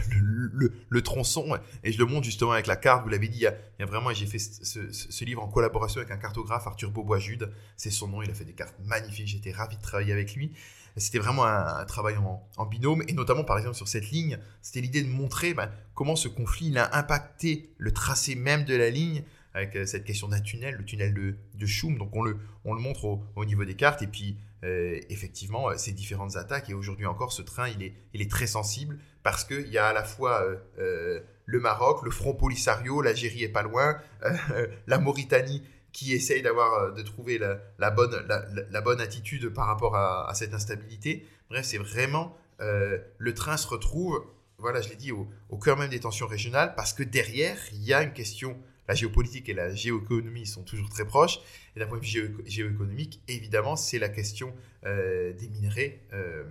le, 0.89 1.03
tronçon. 1.03 1.57
Et 1.83 1.93
je 1.93 1.99
le 1.99 2.05
montre 2.05 2.25
justement 2.25 2.53
avec 2.53 2.67
la 2.67 2.77
carte, 2.77 3.05
vous 3.05 3.09
l'avez 3.09 3.29
dit, 3.29 3.39
il 3.39 3.43
y, 3.43 3.47
a, 3.47 3.87
vraiment, 3.87 4.13
j'ai 4.13 4.27
fait 4.27 4.39
ce, 4.39 5.25
livre 5.25 5.43
en 5.43 5.49
collaboration 5.49 6.01
avec 6.01 6.13
un 6.13 6.19
cartographe, 6.19 6.67
Arthur 6.67 6.91
Beaubois-Jude. 6.91 7.53
C'est 7.77 7.91
son 7.91 8.09
nom, 8.09 8.23
il 8.23 8.31
a 8.31 8.35
fait 8.35 8.45
des 8.45 8.53
cartes 8.53 8.77
magnifiques, 8.85 9.29
j'étais 9.29 9.51
ravi 9.53 9.77
de 9.77 9.83
travailler 9.83 10.13
avec 10.13 10.35
lui. 10.35 10.53
C'était 10.97 11.19
vraiment 11.19 11.45
un, 11.45 11.85
travail 11.85 12.17
en, 12.17 12.67
binôme, 12.67 13.03
et 13.09 13.13
notamment 13.13 13.45
par 13.45 13.59
exemple 13.59 13.77
sur 13.77 13.89
cette 13.89 14.11
ligne, 14.11 14.39
c'était 14.61 14.81
l'idée 14.81 15.03
de 15.03 15.09
montrer 15.09 15.55
ben, 15.55 15.71
comment 15.95 16.17
ce 16.17 16.29
conflit 16.29 16.69
il 16.69 16.79
a 16.79 16.97
impacté 16.97 17.75
le 17.79 17.93
tracé 17.93 18.35
même 18.35 18.65
de 18.65 18.75
la 18.75 18.91
ligne, 18.91 19.25
avec 19.55 19.77
euh, 19.77 19.87
cette 19.87 20.05
question 20.05 20.29
d'un 20.29 20.41
tunnel, 20.41 20.77
le 20.77 20.85
tunnel 20.85 21.15
de, 21.15 21.37
de 21.55 21.67
Choum. 21.67 21.99
Donc 21.99 22.15
on 22.15 22.23
le, 22.23 22.39
on 22.65 22.75
le 22.75 22.81
montre 22.81 23.21
au, 23.37 23.45
niveau 23.45 23.65
des 23.65 23.75
cartes. 23.75 24.03
Et 24.03 24.07
puis 24.07 24.37
euh, 24.65 24.99
effectivement, 25.11 25.71
euh, 25.71 25.77
ces 25.77 25.93
différentes 25.93 26.37
attaques. 26.37 26.71
Et 26.71 26.75
aujourd'hui 26.75 27.07
encore, 27.07 27.33
ce 27.33 27.43
train, 27.43 27.69
il 27.69 27.83
est, 27.83 27.95
il 28.15 28.23
est 28.23 28.31
très 28.31 28.47
sensible 28.47 28.99
parce 29.23 29.45
qu'il 29.45 29.69
y 29.69 29.79
a 29.79 29.87
à 29.87 29.93
la 29.93 30.03
fois 30.03 30.45
le 30.77 31.61
Maroc, 31.61 32.03
le 32.03 32.11
Front 32.11 32.35
Polisario, 32.35 33.03
l'Algérie 33.03 33.45
est 33.45 33.49
pas 33.49 33.63
loin, 33.63 33.99
la 34.89 34.99
Mauritanie 34.99 35.63
qui 35.93 36.15
essaye 36.15 36.43
d'avoir, 36.43 36.93
de 36.93 37.03
trouver 37.03 37.39
la, 37.39 37.91
bonne, 37.91 38.27
la, 38.27 38.81
bonne 38.81 39.01
attitude 39.01 39.51
par 39.51 39.67
rapport 39.67 39.95
à, 39.95 40.33
cette 40.35 40.55
instabilité. 40.55 41.27
Bref, 41.51 41.67
c'est 41.67 41.79
vraiment 41.79 42.37
le 42.59 43.35
train 43.35 43.57
se 43.57 43.69
retrouve, 43.69 44.25
voilà, 44.59 44.81
je 44.81 44.89
l'ai 44.89 44.97
dit, 44.97 45.13
au, 45.13 45.59
cœur 45.59 45.77
même 45.77 45.91
des 45.91 46.01
tensions 46.01 46.27
régionales 46.27 46.75
parce 46.75 46.93
que 46.93 47.03
derrière, 47.03 47.59
il 47.73 47.83
y 47.83 47.93
a 47.93 48.03
une 48.03 48.13
question 48.13 48.57
la 48.89 48.95
géopolitique 48.95 49.49
et 49.49 49.55
la 49.55 49.75
géoéconomie 49.75 50.47
sont 50.47 50.63
toujours 50.63 50.89
très 50.89 51.07
proches. 51.07 51.39
Et 51.77 51.81
d'un 51.81 51.87
point 51.87 51.99
de 51.99 52.05
vue 52.05 52.37
géoéconomique, 52.47 53.23
évidemment, 53.29 53.77
c'est 53.77 53.99
la 53.99 54.09
question 54.09 54.55
euh, 54.85 55.33
des 55.33 55.49
minerais 55.49 56.01
euh, 56.13 56.45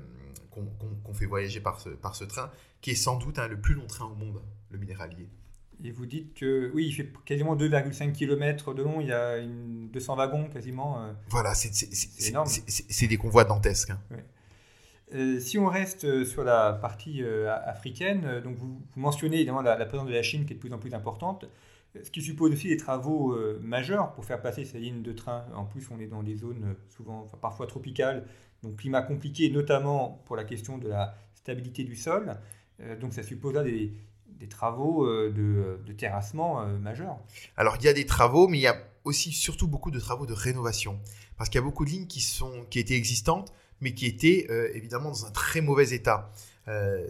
qu'on 0.49 1.13
fait 1.13 1.25
voyager 1.25 1.59
par 1.59 1.79
ce, 1.79 1.89
par 1.89 2.15
ce 2.15 2.23
train, 2.23 2.51
qui 2.81 2.91
est 2.91 2.95
sans 2.95 3.17
doute 3.17 3.39
hein, 3.39 3.47
le 3.47 3.59
plus 3.59 3.75
long 3.75 3.87
train 3.87 4.05
au 4.05 4.15
monde, 4.15 4.41
le 4.69 4.77
minéralier. 4.77 5.29
Et 5.83 5.91
vous 5.91 6.05
dites 6.05 6.33
que, 6.35 6.71
oui, 6.73 6.87
il 6.87 6.91
fait 6.91 7.11
quasiment 7.25 7.55
2,5 7.55 8.11
km 8.11 8.73
de 8.73 8.83
long, 8.83 9.01
il 9.01 9.07
y 9.07 9.13
a 9.13 9.37
une 9.37 9.89
200 9.89 10.15
wagons 10.15 10.47
quasiment. 10.49 11.01
Euh. 11.01 11.11
Voilà, 11.29 11.53
c'est 11.55 11.71
énorme. 12.27 12.47
C'est 12.47 13.07
des 13.07 13.17
convois 13.17 13.43
dantesques. 13.43 13.91
Hein. 13.91 15.39
si 15.39 15.57
on 15.57 15.67
reste 15.67 16.23
sur 16.23 16.43
la 16.43 16.73
partie 16.73 17.23
africaine, 17.65 18.41
donc 18.43 18.57
vous, 18.57 18.81
mentionnez 18.95 19.37
évidemment 19.37 19.61
la, 19.61 19.77
la, 19.77 19.85
présence 19.85 20.07
de 20.07 20.13
la 20.13 20.23
Chine 20.23 20.45
qui 20.45 20.53
est 20.53 20.55
de 20.55 20.61
plus 20.61 20.73
en 20.73 20.77
plus 20.77 20.93
importante. 20.93 21.45
Ce 22.03 22.09
qui 22.09 22.21
suppose 22.21 22.53
aussi 22.53 22.69
des 22.69 22.77
travaux 22.77 23.33
euh, 23.33 23.59
majeurs 23.61 24.13
pour 24.13 24.23
faire 24.23 24.41
passer 24.41 24.63
ces 24.63 24.79
lignes 24.79 25.01
de 25.01 25.11
train. 25.11 25.45
En 25.53 25.65
plus, 25.65 25.89
on 25.91 25.99
est 25.99 26.07
dans 26.07 26.23
des 26.23 26.37
zones 26.37 26.63
euh, 26.63 26.73
souvent, 26.89 27.29
parfois 27.41 27.67
tropicales, 27.67 28.25
donc 28.63 28.77
climat 28.77 29.01
compliqué, 29.01 29.49
notamment 29.49 30.21
pour 30.25 30.37
la 30.37 30.45
question 30.45 30.77
de 30.77 30.87
la 30.87 31.15
stabilité 31.33 31.83
du 31.83 31.97
sol. 31.97 32.37
Euh, 32.79 32.97
donc 32.97 33.13
ça 33.13 33.23
suppose 33.23 33.53
là 33.53 33.63
des, 34.39 34.47
travaux 34.47 35.07
de, 35.07 35.93
terrassement 35.97 36.65
majeurs. 36.79 37.17
Alors 37.57 37.77
il 37.79 37.85
y 37.85 37.87
a 37.87 37.93
des 37.93 38.05
travaux, 38.05 38.47
mais 38.47 38.57
il 38.57 38.61
y 38.61 38.67
a 38.67 38.77
aussi 39.03 39.31
surtout 39.31 39.67
beaucoup 39.67 39.91
de 39.91 39.99
travaux 39.99 40.25
de 40.25 40.33
rénovation. 40.33 40.99
Parce 41.37 41.49
qu'il 41.49 41.59
y 41.59 41.63
a 41.63 41.65
beaucoup 41.65 41.85
de 41.85 41.89
lignes 41.89 42.07
qui, 42.07 42.21
sont, 42.21 42.65
qui 42.69 42.79
étaient 42.79 42.95
existantes, 42.95 43.51
mais 43.79 43.93
qui 43.93 44.05
étaient 44.05 44.47
évidemment 44.75 45.09
dans 45.09 45.25
un 45.25 45.31
très 45.31 45.61
mauvais 45.61 45.91
état. 45.91 46.31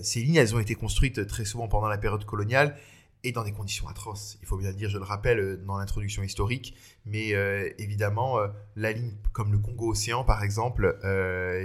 ces 0.02 0.22
lignes, 0.22 0.36
elles 0.36 0.56
ont 0.56 0.60
été 0.60 0.76
construites 0.76 1.28
très 1.28 1.46
souvent 1.46 1.68
pendant 1.68 1.88
la 1.88 1.98
période 1.98 2.26
coloniale 2.26 2.76
et 3.24 3.32
dans 3.32 3.44
des 3.44 3.52
conditions 3.52 3.88
atroces. 3.88 4.38
Il 4.42 4.48
faut 4.48 4.58
bien 4.58 4.70
le 4.70 4.76
dire, 4.76 4.90
je 4.90 4.98
le 4.98 5.04
rappelle 5.04 5.40
euh, 5.40 5.58
dans 5.58 5.78
l'introduction 5.78 6.24
historique, 6.24 6.76
mais 7.06 7.34
euh, 7.34 7.70
évidemment, 7.78 8.40
euh, 8.40 8.48
la 8.76 8.92
ligne 8.92 9.14
comme 9.32 9.52
le 9.52 9.60
Congo-Océan, 9.60 10.24
par 10.24 10.44
exemple, 10.44 10.98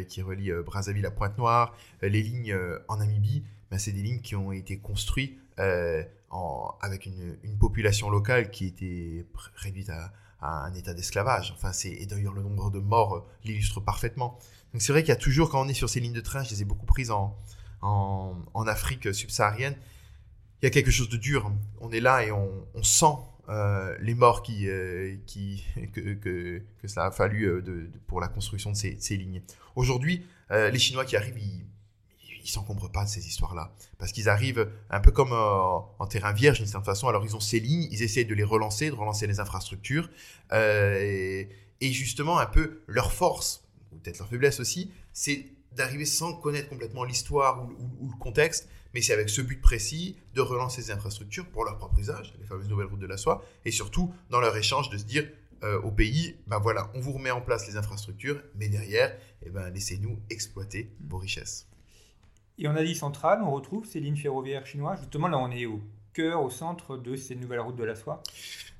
qui 0.09 0.23
relie 0.23 0.51
Brazzaville 0.64 1.07
à 1.07 1.11
Pointe-Noire, 1.11 1.77
les 2.03 2.23
lignes 2.23 2.57
en 2.88 2.97
Namibie, 2.97 3.45
ben, 3.71 3.79
c'est 3.79 3.92
des 3.92 4.03
lignes 4.03 4.21
qui 4.21 4.37
ont 4.37 4.53
été 4.53 4.79
construites 4.79 5.38
avec 5.59 7.07
une, 7.07 7.59
population 7.59 8.11
locale 8.11 8.51
qui 8.51 8.66
était 8.66 9.27
réduite 9.57 9.90
à, 9.90 10.12
un 10.40 10.73
état 10.75 10.95
d'esclavage. 10.95 11.53
Enfin, 11.57 11.73
et 11.85 12.07
d'ailleurs, 12.07 12.35
le 12.35 12.42
nombre 12.42 12.71
de 12.71 12.79
morts 12.79 13.27
l'illustre 13.45 13.81
parfaitement. 13.81 14.38
Donc 14.73 14.83
c'est 14.83 14.92
vrai 14.92 15.03
qu'il 15.03 15.09
y 15.09 15.12
a 15.12 15.16
toujours, 15.16 15.51
quand 15.51 15.64
on 15.64 15.69
est 15.69 15.75
sur 15.75 15.88
ces 15.88 15.99
lignes 16.01 16.12
de 16.12 16.21
train, 16.21 16.45
je 16.45 16.51
les 16.51 16.62
ai 16.62 16.64
beaucoup 16.64 16.87
prises 16.87 17.11
en, 17.11 17.37
en 17.81 18.66
Afrique 18.66 19.14
subsaharienne, 19.14 19.77
il 20.62 20.64
y 20.64 20.69
a 20.69 20.71
quelque 20.71 20.90
chose 20.90 21.09
de 21.09 21.16
dur. 21.16 21.53
On 21.81 21.90
est 21.92 22.01
là 22.01 22.25
et 22.25 22.33
on, 22.33 22.83
sent 22.83 23.14
euh, 23.49 23.97
les 24.01 24.14
morts 24.14 24.42
qui, 24.42 24.69
euh, 24.69 25.16
qui, 25.27 25.64
que, 25.92 26.14
que, 26.14 26.62
que, 26.81 26.88
ça 26.88 27.07
a 27.07 27.11
fallu 27.11 27.45
euh, 27.45 27.90
pour 28.07 28.21
la 28.21 28.29
construction 28.29 28.71
de 28.71 28.77
ces, 28.77 28.97
ces 28.99 29.16
lignes. 29.16 29.42
Aujourd'hui, 29.75 30.27
les 30.51 30.79
Chinois 30.79 31.05
qui 31.05 31.16
arrivent, 31.16 31.38
ils 31.38 31.66
ne 32.50 32.54
s'encombrent 32.54 32.90
pas 32.90 33.04
de 33.04 33.09
ces 33.09 33.26
histoires-là. 33.26 33.72
Parce 33.98 34.12
qu'ils 34.12 34.28
arrivent 34.28 34.70
un 34.90 35.00
peu 35.00 35.11
comme 35.11 35.32
en 35.32 36.06
terrain 36.09 36.32
vierge 36.32 36.59
d'une 36.59 36.66
certaine 36.66 36.85
façon. 36.85 37.09
Alors 37.09 37.24
ils 37.24 37.37
ont 37.37 37.40
ces 37.40 37.61
lignes, 37.61 37.88
ils 37.90 38.02
essayent 38.02 38.26
de 38.26 38.35
les 38.35 38.44
relancer, 38.44 38.90
de 38.90 38.94
relancer 38.94 39.26
les 39.26 39.40
infrastructures. 39.40 40.11
Et, 40.52 41.48
et, 41.80 41.92
justement, 41.92 42.38
un 42.38 42.46
peu 42.46 42.82
leur 42.87 43.12
force, 43.12 43.64
ou 43.92 43.96
peut-être 43.96 44.18
leur 44.18 44.28
faiblesse 44.28 44.61
aussi, 44.61 44.90
c'est 45.12 45.46
d'arriver 45.76 46.06
sans 46.06 46.35
connaître 46.35 46.68
complètement 46.68 47.04
l'histoire 47.04 47.64
ou, 47.64 48.06
ou, 48.06 48.11
le 48.11 48.16
contexte, 48.18 48.68
mais 48.94 49.02
c'est 49.02 49.12
avec 49.12 49.28
ce 49.28 49.42
but 49.42 49.61
précis 49.61 50.16
de 50.35 50.40
relancer 50.40 50.82
ces 50.82 50.90
infrastructures 50.90 51.46
pour 51.50 51.64
leur 51.64 51.76
propre 51.76 51.98
usage, 51.98 52.35
les 52.40 52.46
fameuses 52.46 52.68
nouvelles 52.68 52.87
routes 52.87 53.00
de 53.00 53.06
la 53.06 53.18
soie, 53.18 53.44
et 53.64 53.70
surtout 53.70 54.12
dans 54.30 54.40
leur 54.40 54.56
échange 54.56 54.90
de 54.90 54.96
se 54.96 55.04
dire 55.04 55.28
euh, 55.62 55.80
au 55.82 55.90
pays, 55.90 56.37
ben 56.46 56.59
voilà, 56.59 56.90
on 56.94 57.00
vous 57.00 57.12
remet 57.12 57.30
en 57.30 57.40
place 57.40 57.66
les 57.66 57.76
infrastructures, 57.76 58.42
mais 58.56 58.68
derrière, 58.68 59.16
eh 59.42 59.50
ben, 59.50 59.68
laissez-nous 59.70 60.18
exploiter 60.30 60.90
vos 61.09 61.18
richesses. 61.18 61.66
Et 62.59 62.69
en 62.69 62.77
Asie 62.77 62.95
centrale, 62.95 63.40
on 63.42 63.51
retrouve 63.51 63.87
ces 63.87 64.01
lignes 64.01 64.16
ferroviaires 64.16 64.66
chinoises. 64.66 65.01
Justement, 65.01 65.29
là, 65.29 65.38
on 65.38 65.51
est 65.51 65.66
au 65.66 65.81
cœur, 66.12 66.42
au 66.42 66.51
centre 66.51 66.97
de 66.97 67.16
ces 67.16 67.35
nouvelles 67.35 67.61
routes 67.61 67.77
de 67.77 67.85
la 67.85 67.95
soie. 67.95 68.23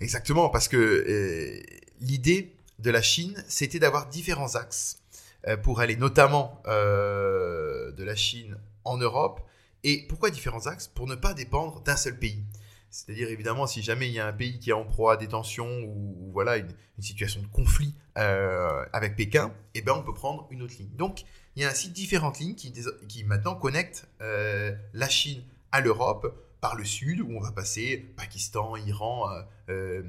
Exactement, 0.01 0.49
parce 0.49 0.69
que 0.69 0.77
euh, 0.77 1.63
l'idée 2.01 2.55
de 2.79 2.91
la 2.91 3.03
Chine, 3.03 3.43
c'était 3.49 3.79
d'avoir 3.79 4.09
différents 4.09 4.55
axes 4.55 5.03
euh, 5.47 5.57
pour 5.57 5.81
aller 5.81 5.97
notamment 5.97 6.63
de 6.67 8.05
la 8.05 8.17
Chine 8.17 8.57
en 8.85 8.97
Europe, 8.97 9.41
et 9.85 10.05
pourquoi 10.09 10.31
différents 10.31 10.67
axes? 10.67 10.89
Pour 10.89 11.07
ne 11.07 11.15
pas 11.15 11.33
dépendre 11.33 11.81
d'un 11.83 11.97
seul 11.97 12.19
pays. 12.19 12.43
C'est-à-dire, 12.91 13.29
évidemment, 13.29 13.67
si 13.67 13.83
jamais 13.83 14.09
il 14.09 14.15
y 14.15 14.19
a 14.19 14.27
un 14.27 14.33
pays 14.33 14.59
qui 14.59 14.71
est 14.71 14.73
en 14.73 14.85
proie 14.85 15.13
à 15.13 15.17
des 15.17 15.29
tensions 15.29 15.85
ou, 15.85 16.31
voilà, 16.33 16.57
une, 16.57 16.69
situation 16.99 17.43
de 17.43 17.47
conflit 17.47 17.95
euh, 18.17 18.85
avec 18.93 19.17
Pékin, 19.17 19.53
eh 19.75 19.83
ben, 19.83 19.93
on 19.93 20.03
peut 20.03 20.15
prendre 20.15 20.49
une 20.51 20.63
autre 20.63 20.75
ligne. 20.79 20.91
Donc, 20.97 21.25
il 21.57 21.63
y 21.63 21.65
a 21.65 21.71
ainsi 21.71 21.89
différentes 21.89 22.39
lignes 22.39 22.55
qui, 22.55 23.25
maintenant 23.25 23.55
connectent 23.55 24.07
euh, 24.21 24.75
la 24.93 25.09
Chine 25.09 25.43
à 25.73 25.81
l'Europe 25.81 26.43
par 26.61 26.77
le 26.77 26.85
sud, 26.85 27.21
où 27.21 27.31
on 27.37 27.41
va 27.41 27.53
passer 27.53 27.97
Pakistan, 28.17 28.77
Iran, 28.77 29.29
euh, 29.69 30.03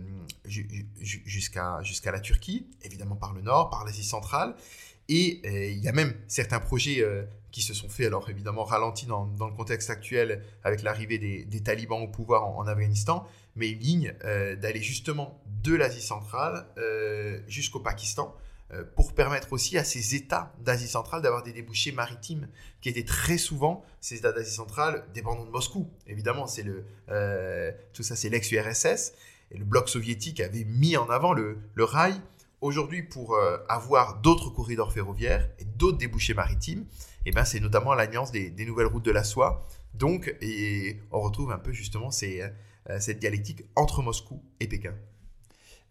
jusqu'à 0.45 1.81
jusqu'à 1.83 2.11
la 2.11 2.19
Turquie, 2.19 2.67
évidemment 2.83 3.15
par 3.15 3.33
le 3.33 3.41
nord, 3.41 3.69
par 3.69 3.85
l'Asie 3.85 4.03
centrale. 4.03 4.55
Et 5.09 5.71
il 5.71 5.79
y 5.79 5.87
a 5.87 5.93
même 5.93 6.13
certains 6.27 6.59
projets 6.59 7.01
qui 7.57 7.63
se 7.63 7.73
sont 7.73 7.89
faits, 7.89 8.05
alors 8.05 8.29
évidemment 8.29 8.63
ralentis 8.63 9.07
dans, 9.07 9.25
le 9.25 9.55
contexte 9.55 9.89
actuel 9.89 10.43
avec 10.63 10.83
l'arrivée 10.83 11.17
des, 11.17 11.63
talibans 11.63 12.03
au 12.03 12.07
pouvoir 12.07 12.45
en, 12.45 12.67
Afghanistan, 12.67 13.25
mais 13.55 13.69
une 13.69 13.79
ligne 13.79 14.13
euh, 14.25 14.55
d'aller 14.55 14.81
justement 14.81 15.41
de 15.63 15.73
l'Asie 15.73 16.01
centrale 16.01 16.67
euh, 16.77 17.39
jusqu'au 17.47 17.79
Pakistan 17.79 18.35
euh, 18.35 18.46
pour 18.95 19.13
permettre 19.13 19.53
aussi 19.53 19.77
à 19.77 19.83
ces 19.83 20.15
États 20.15 20.53
d'Asie 20.59 20.87
centrale 20.87 21.21
d'avoir 21.21 21.41
des 21.41 21.53
débouchés 21.53 21.91
maritimes 21.91 22.49
qui 22.81 22.89
étaient 22.89 23.05
très 23.05 23.37
souvent, 23.37 23.85
ces 24.01 24.15
États 24.15 24.33
d'Asie 24.33 24.53
centrale, 24.53 25.05
dépendants 25.13 25.45
de 25.45 25.51
Moscou. 25.51 25.89
Évidemment, 26.05 26.47
c'est 26.47 26.63
le, 26.63 26.83
tout 27.93 28.03
ça 28.03 28.15
c'est 28.15 28.29
l'ex-URSS, 28.29 29.13
et 29.51 29.57
le 29.57 29.63
bloc 29.63 29.87
soviétique 29.87 30.41
avait 30.41 30.65
mis 30.65 30.97
en 30.97 31.09
avant 31.09 31.33
le, 31.33 31.57
rail. 31.77 32.19
Aujourd'hui, 32.59 33.03
pour 33.03 33.37
avoir 33.69 34.19
d'autres 34.19 34.49
corridors 34.49 34.91
ferroviaires 34.91 35.49
et 35.59 35.65
d'autres 35.65 35.97
débouchés 35.97 36.33
maritimes, 36.33 36.85
et 37.27 37.31
eh 37.31 37.33
ben, 37.33 37.43
c'est 37.43 37.59
notamment 37.59 37.93
l'alliance 37.93 38.31
des, 38.31 38.65
nouvelles 38.65 38.87
routes 38.87 39.03
de 39.03 39.11
la 39.11 39.25
soie. 39.25 39.67
Donc, 39.93 40.33
on 41.11 41.19
retrouve 41.19 41.51
un 41.51 41.57
peu 41.57 41.73
justement 41.73 42.09
euh, 42.89 42.99
cette 43.01 43.19
dialectique 43.19 43.65
entre 43.75 44.01
Moscou 44.01 44.41
et 44.61 44.67
Pékin. 44.67 44.93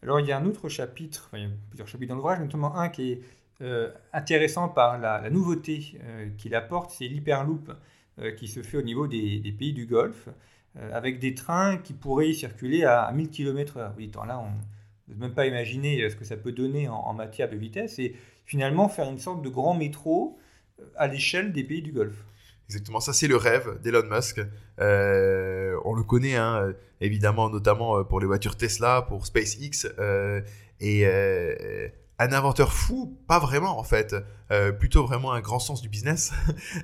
Alors, 0.06 0.20
il 0.20 0.26
y 0.26 0.30
a 0.30 0.38
un 0.38 0.46
autre 0.46 0.68
chapitre, 0.68 1.30
il 1.32 1.40
y 1.40 1.44
a 1.44 1.48
plusieurs 1.68 1.88
chapitres 1.88 2.10
dans 2.10 2.14
l'ouvrage, 2.14 2.38
notamment 2.38 2.76
un 2.76 2.88
qui 2.88 3.10
est 3.10 3.20
euh, 3.60 3.90
intéressant 4.12 4.68
par 4.68 4.98
la, 4.98 5.28
nouveauté 5.30 5.98
euh, 6.04 6.28
qu'il 6.38 6.54
apporte, 6.54 6.92
c'est 6.92 7.08
l'hyperloop 7.08 7.72
qui 8.38 8.48
se 8.48 8.62
fait 8.62 8.78
au 8.78 8.82
niveau 8.82 9.06
des, 9.06 9.54
pays 9.58 9.74
du 9.74 9.84
Golfe, 9.84 10.30
avec 10.90 11.18
des 11.18 11.34
trains 11.34 11.76
qui 11.76 11.92
pourraient 11.92 12.32
circuler 12.32 12.82
à, 12.82 13.12
1000 13.12 13.28
km/h. 13.28 13.90
Oui, 13.98 14.10
là, 14.26 14.38
on 14.38 14.48
ne 15.10 15.14
peut 15.14 15.20
même 15.20 15.34
pas 15.34 15.46
imaginer 15.46 16.08
ce 16.08 16.16
que 16.16 16.24
ça 16.24 16.38
peut 16.38 16.52
donner 16.52 16.88
en, 16.88 17.12
matière 17.12 17.50
de 17.50 17.56
vitesse, 17.56 17.98
et 17.98 18.16
finalement 18.46 18.88
faire 18.88 19.10
une 19.10 19.18
sorte 19.18 19.42
de 19.42 19.50
grand 19.50 19.74
métro 19.74 20.38
à 20.96 21.08
l'échelle 21.08 21.52
des 21.52 21.62
pays 21.62 21.82
du 21.82 21.92
Golfe. 21.92 22.24
Exactement, 22.68 22.98
ça 22.98 23.12
c'est 23.12 23.28
le 23.28 23.36
rêve 23.36 23.80
d'Elon 23.82 24.02
Musk. 24.10 24.40
Euh, 24.80 25.78
on 25.84 25.94
le 25.94 26.02
connaît, 26.02 26.34
hein, 26.34 26.74
évidemment, 27.00 27.48
notamment 27.48 27.98
euh, 27.98 28.02
pour 28.02 28.18
les 28.18 28.26
voitures 28.26 28.56
Tesla, 28.56 29.02
pour 29.02 29.24
SpaceX. 29.24 29.86
Euh, 29.98 30.40
et 30.80 31.06
un 32.18 32.32
inventeur 32.32 32.72
fou, 32.72 33.18
pas 33.28 33.38
vraiment 33.38 33.78
en 33.78 33.84
fait, 33.84 34.14
plutôt 34.78 35.06
vraiment 35.06 35.32
un 35.32 35.40
grand 35.40 35.58
sens 35.58 35.80
du 35.80 35.88
business, 35.88 36.32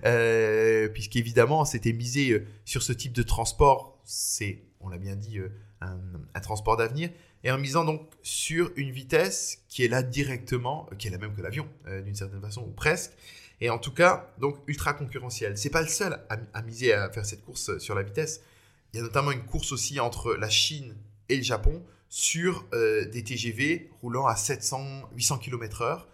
puisqu'évidemment 0.94 1.66
c'était 1.66 1.92
misé 1.92 2.46
sur 2.64 2.82
ce 2.82 2.94
type 2.94 3.12
de 3.12 3.22
transport, 3.22 4.00
c'est, 4.04 4.62
on 4.80 4.88
l'a 4.88 4.96
bien 4.96 5.14
dit, 5.14 5.38
un 5.82 6.40
transport 6.40 6.78
d'avenir, 6.78 7.10
et 7.44 7.50
en 7.50 7.58
misant 7.58 7.84
donc 7.84 8.00
sur 8.22 8.70
une 8.76 8.92
vitesse 8.92 9.62
qui 9.68 9.84
est 9.84 9.88
là 9.88 10.02
directement, 10.02 10.88
qui 10.98 11.08
est 11.08 11.10
la 11.10 11.18
même 11.18 11.34
que 11.34 11.42
l'avion 11.42 11.68
d'une 12.02 12.14
certaine 12.14 12.40
façon, 12.40 12.62
ou 12.62 12.70
presque, 12.70 13.12
et 13.62 13.70
en 13.70 13.78
tout 13.78 13.92
cas 13.92 14.30
donc 14.38 14.56
ultra 14.66 14.92
concurrentielle. 14.92 15.56
C'est 15.56 15.70
pas 15.70 15.82
le 15.82 15.88
seul 15.88 16.20
à, 16.28 16.62
miser 16.62 16.92
à 16.92 17.10
faire 17.10 17.24
cette 17.24 17.44
course 17.44 17.78
sur 17.78 17.94
la 17.94 18.02
vitesse. 18.02 18.42
Il 18.92 18.98
y 18.98 19.00
a 19.00 19.02
notamment 19.02 19.30
une 19.30 19.44
course 19.44 19.72
aussi 19.72 20.00
entre 20.00 20.34
la 20.34 20.50
Chine 20.50 20.94
et 21.28 21.36
le 21.36 21.42
Japon 21.42 21.82
sur 22.08 22.66
euh, 22.74 23.06
des 23.06 23.24
TGV 23.24 23.90
roulant 24.02 24.26
à 24.26 24.36
700, 24.36 25.10
800 25.14 25.38
km/h 25.38 26.06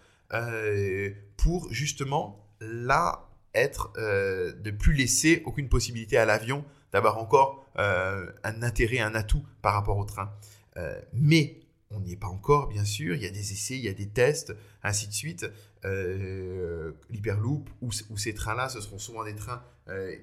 pour 1.37 1.71
justement 1.73 2.45
là 2.61 3.29
être 3.53 3.91
euh, 3.97 4.53
de 4.53 4.71
plus 4.71 4.93
laisser 4.93 5.41
aucune 5.45 5.69
possibilité 5.69 6.17
à 6.17 6.25
l'avion 6.25 6.63
d'avoir 6.91 7.17
encore 7.17 7.65
euh, 7.77 8.31
un 8.43 8.63
intérêt, 8.63 8.99
un 8.99 9.15
atout 9.15 9.43
par 9.61 9.73
rapport 9.73 9.97
au 9.97 10.05
train. 10.05 10.31
Euh, 10.77 10.99
mais 11.13 11.59
on 11.91 11.99
n'y 12.01 12.13
est 12.13 12.17
pas 12.17 12.27
encore, 12.27 12.67
bien 12.67 12.85
sûr. 12.85 13.15
Il 13.15 13.21
y 13.21 13.25
a 13.25 13.31
des 13.31 13.51
essais, 13.51 13.75
il 13.75 13.83
y 13.83 13.89
a 13.89 13.93
des 13.93 14.07
tests, 14.07 14.53
ainsi 14.83 15.07
de 15.07 15.13
suite. 15.13 15.45
L'Hyperloop 15.83 17.69
ou, 17.81 17.91
ces 17.91 18.33
trains-là, 18.33 18.69
ce 18.69 18.81
seront 18.81 18.99
souvent 18.99 19.23
des 19.23 19.35
trains 19.35 19.63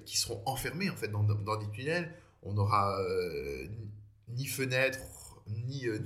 qui 0.05 0.17
seront 0.17 0.41
enfermés 0.45 0.89
en 0.89 0.95
fait 0.95 1.09
dans, 1.09 1.23
des 1.23 1.69
tunnels. 1.71 2.13
On 2.43 2.53
n'aura 2.53 2.97
ni 4.29 4.45
fenêtre, 4.45 4.99
ni, 5.47 5.87
euh, 5.87 5.99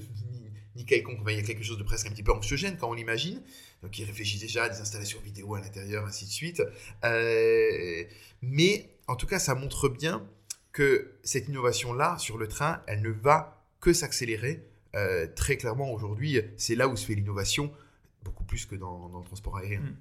quelconque. 0.85 1.19
il 1.27 1.35
y 1.35 1.39
a 1.39 1.43
quelque 1.43 1.63
chose 1.63 1.77
de 1.77 1.83
presque 1.83 2.07
un 2.07 2.11
petit 2.11 2.23
peu 2.23 2.31
anxiogène 2.31 2.77
quand 2.77 2.89
on 2.89 2.93
l'imagine. 2.93 3.41
Donc, 3.81 3.97
il 3.97 4.05
réfléchit 4.05 4.39
déjà 4.39 4.65
à 4.65 4.69
des 4.69 4.79
installations 4.79 5.19
vidéo 5.21 5.55
à 5.55 5.61
l'intérieur, 5.61 6.05
ainsi 6.05 6.25
de 6.25 6.31
suite. 6.31 6.61
Euh, 7.03 8.03
mais 8.41 8.89
en 9.07 9.15
tout 9.15 9.27
cas, 9.27 9.39
ça 9.39 9.55
montre 9.55 9.89
bien 9.89 10.27
que 10.71 11.13
cette 11.23 11.47
innovation-là 11.47 12.17
sur 12.17 12.37
le 12.37 12.47
train, 12.47 12.81
elle 12.87 13.01
ne 13.01 13.09
va 13.09 13.65
que 13.79 13.93
s'accélérer. 13.93 14.67
Euh, 14.95 15.27
très 15.35 15.57
clairement, 15.57 15.91
aujourd'hui, 15.91 16.39
c'est 16.57 16.75
là 16.75 16.87
où 16.87 16.95
se 16.95 17.05
fait 17.05 17.15
l'innovation, 17.15 17.71
beaucoup 18.23 18.43
plus 18.43 18.65
que 18.65 18.75
dans, 18.75 19.09
le 19.17 19.25
transport 19.25 19.57
aérien. 19.57 19.79
Hmm. 19.79 19.95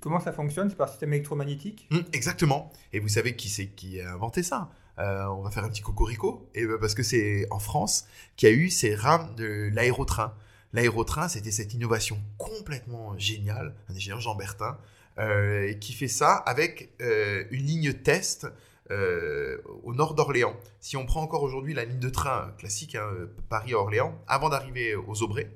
comment 0.00 0.20
ça 0.20 0.32
fonctionne? 0.32 0.68
C'est 0.68 0.76
par 0.76 0.88
système 0.88 1.12
électromagnétique? 1.12 1.86
Hmm, 1.90 2.00
Exactement. 2.12 2.72
Et 2.92 3.00
vous 3.00 3.08
savez 3.08 3.36
qui 3.36 3.48
c'est 3.48 3.68
qui 3.68 4.00
a 4.00 4.12
inventé 4.12 4.42
ça? 4.42 4.70
Euh, 4.98 5.24
on 5.26 5.42
va 5.42 5.50
faire 5.50 5.64
un 5.64 5.70
petit 5.70 5.80
cocorico, 5.80 6.48
et 6.54 6.66
ben, 6.66 6.76
parce 6.78 6.94
que 6.94 7.02
c'est 7.02 7.46
en 7.50 7.58
France 7.58 8.06
qu'il 8.36 8.48
y 8.48 8.52
a 8.52 8.54
eu 8.54 8.68
ces 8.68 8.94
rames 8.94 9.34
de 9.36 9.70
l'aérotrain. 9.72 10.34
L'aérotrain, 10.74 11.28
c'était 11.28 11.50
cette 11.50 11.74
innovation 11.74 12.18
complètement 12.38 13.16
géniale, 13.18 13.74
un 13.88 13.94
ingénieur 13.94 14.20
Jean 14.20 14.34
Bertin, 14.34 14.78
euh, 15.18 15.72
qui 15.74 15.92
fait 15.92 16.08
ça 16.08 16.34
avec 16.34 16.92
une 17.00 17.62
ligne 17.62 17.92
test 17.92 18.48
au 19.84 19.94
nord 19.94 20.14
d'Orléans. 20.14 20.56
Si 20.80 20.96
on 20.96 21.06
prend 21.06 21.22
encore 21.22 21.42
aujourd'hui 21.42 21.74
la 21.74 21.84
ligne 21.84 21.98
de 21.98 22.10
train 22.10 22.52
classique, 22.58 22.94
hein, 22.94 23.08
Paris-Orléans, 23.48 24.18
avant 24.26 24.48
d'arriver 24.48 24.94
aux 24.94 25.22
Aubrais, 25.22 25.50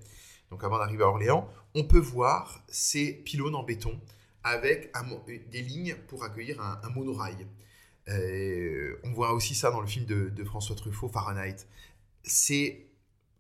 donc 0.50 0.64
avant 0.64 0.78
d'arriver 0.78 1.04
à 1.04 1.08
Orléans, 1.08 1.48
on 1.74 1.84
peut 1.84 1.98
voir 1.98 2.62
ces 2.68 3.12
pylônes 3.12 3.54
en 3.54 3.62
béton 3.62 4.00
avec 4.42 4.92
des 5.50 5.60
lignes 5.60 5.96
pour 6.08 6.24
accueillir 6.24 6.60
un 6.60 6.88
monorail. 6.90 7.46
Euh, 8.08 8.98
on 9.02 9.12
voit 9.12 9.32
aussi 9.32 9.54
ça 9.54 9.70
dans 9.70 9.80
le 9.80 9.86
film 9.86 10.04
de, 10.04 10.44
François 10.44 10.76
Truffaut, 10.76 11.08
Fahrenheit. 11.08 11.66
C'est, 12.22 12.86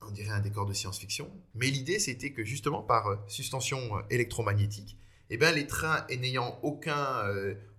on 0.02 0.10
dirait, 0.10 0.30
un 0.30 0.40
décor 0.40 0.66
de 0.66 0.72
science-fiction. 0.72 1.30
Mais 1.54 1.68
l'idée, 1.68 1.98
c'était 1.98 2.32
que 2.32 2.44
justement, 2.44 2.82
par 2.82 3.06
euh, 3.06 3.16
suspension 3.28 3.98
euh, 3.98 4.02
électromagnétique, 4.10 4.98
eh 5.30 5.36
ben, 5.36 5.54
les 5.54 5.66
trains 5.66 6.06
n'ayant 6.08 6.58
aucun, 6.62 7.24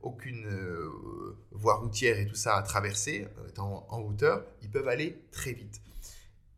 aucune 0.01 0.47
voie 1.51 1.75
routière 1.75 2.19
et 2.19 2.25
tout 2.25 2.35
ça 2.35 2.57
à 2.57 2.61
traverser, 2.61 3.25
étant 3.47 3.85
en, 3.89 4.01
hauteur, 4.01 4.45
ils 4.61 4.69
peuvent 4.69 4.87
aller 4.87 5.21
très 5.31 5.53
vite. 5.53 5.81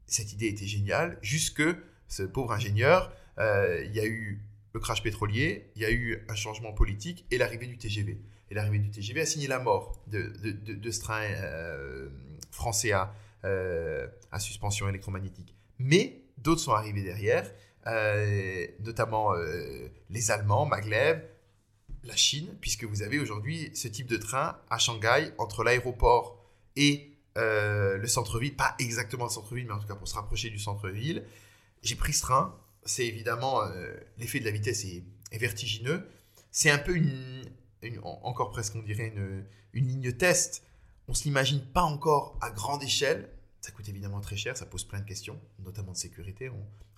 Cette 0.07 0.33
idée 0.33 0.47
était 0.47 0.65
géniale, 0.65 1.19
jusque 1.21 1.63
ce 2.07 2.23
pauvre 2.23 2.53
ingénieur, 2.53 3.13
il 3.37 3.91
y 3.93 3.99
a 3.99 4.05
eu 4.05 4.41
le 4.73 4.79
crash 4.79 5.03
pétrolier, 5.03 5.69
il 5.75 5.81
y 5.81 5.85
a 5.85 5.91
eu 5.91 6.25
un 6.27 6.35
changement 6.35 6.73
politique 6.73 7.25
et 7.31 7.37
l'arrivée 7.37 7.67
du 7.67 7.77
TGV 7.77 8.19
et 8.49 8.55
l'arrivée 8.55 8.79
du 8.79 8.89
TGV 8.89 9.21
a 9.21 9.25
signé 9.25 9.47
la 9.47 9.59
mort 9.59 10.01
de, 10.07 10.31
ce 10.91 10.99
train 10.99 11.21
euh, 11.23 12.09
français 12.51 12.91
euh, 13.45 14.07
à, 14.31 14.39
suspension 14.39 14.89
électromagnétique. 14.89 15.55
Mais 15.77 16.21
d'autres 16.37 16.61
sont 16.61 16.73
arrivés 16.73 17.03
derrière, 17.03 17.49
euh, 17.87 18.67
notamment 18.79 19.33
les 20.09 20.31
Allemands, 20.31 20.65
Maglev, 20.65 21.21
la 22.03 22.15
Chine, 22.15 22.55
puisque 22.61 22.83
vous 22.85 23.01
avez 23.01 23.19
aujourd'hui 23.19 23.71
ce 23.73 23.87
type 23.87 24.07
de 24.07 24.17
train 24.17 24.57
à 24.69 24.77
Shanghai 24.77 25.31
entre 25.37 25.63
l'aéroport 25.63 26.43
et 26.75 27.05
le 27.35 28.05
centre-ville, 28.07 28.55
pas 28.55 28.75
exactement 28.79 29.23
le 29.23 29.29
centre-ville, 29.29 29.65
mais 29.65 29.73
en 29.73 29.79
tout 29.79 29.87
cas 29.87 29.95
pour 29.95 30.07
se 30.07 30.15
rapprocher 30.15 30.49
du 30.49 30.59
centre-ville. 30.59 31.23
J'ai 31.83 31.95
pris 31.95 32.11
ce 32.11 32.21
train, 32.21 32.53
c'est 32.83 33.05
évidemment 33.05 33.61
l'effet 34.17 34.39
de 34.41 34.45
la 34.45 34.51
vitesse 34.51 34.83
est, 34.83 35.03
vertigineux. 35.37 36.05
C'est 36.51 36.69
un 36.69 36.79
peu 36.79 36.95
une, 36.95 37.49
encore 38.03 38.49
presque 38.49 38.75
on 38.75 38.81
dirait 38.81 39.07
une, 39.15 39.45
une 39.73 39.87
ligne 39.87 40.11
test. 40.11 40.63
On 41.07 41.11
ne 41.11 41.17
s'imagine 41.17 41.61
pas 41.61 41.81
encore 41.81 42.37
à 42.41 42.51
grande 42.51 42.83
échelle. 42.83 43.29
Ça 43.61 43.71
coûte 43.71 43.89
évidemment 43.89 44.21
très 44.21 44.37
cher, 44.37 44.55
ça 44.55 44.65
pose 44.65 44.85
plein 44.85 44.99
de 44.99 45.05
questions, 45.05 45.39
notamment 45.63 45.91
de 45.91 45.97
sécurité, 45.97 46.49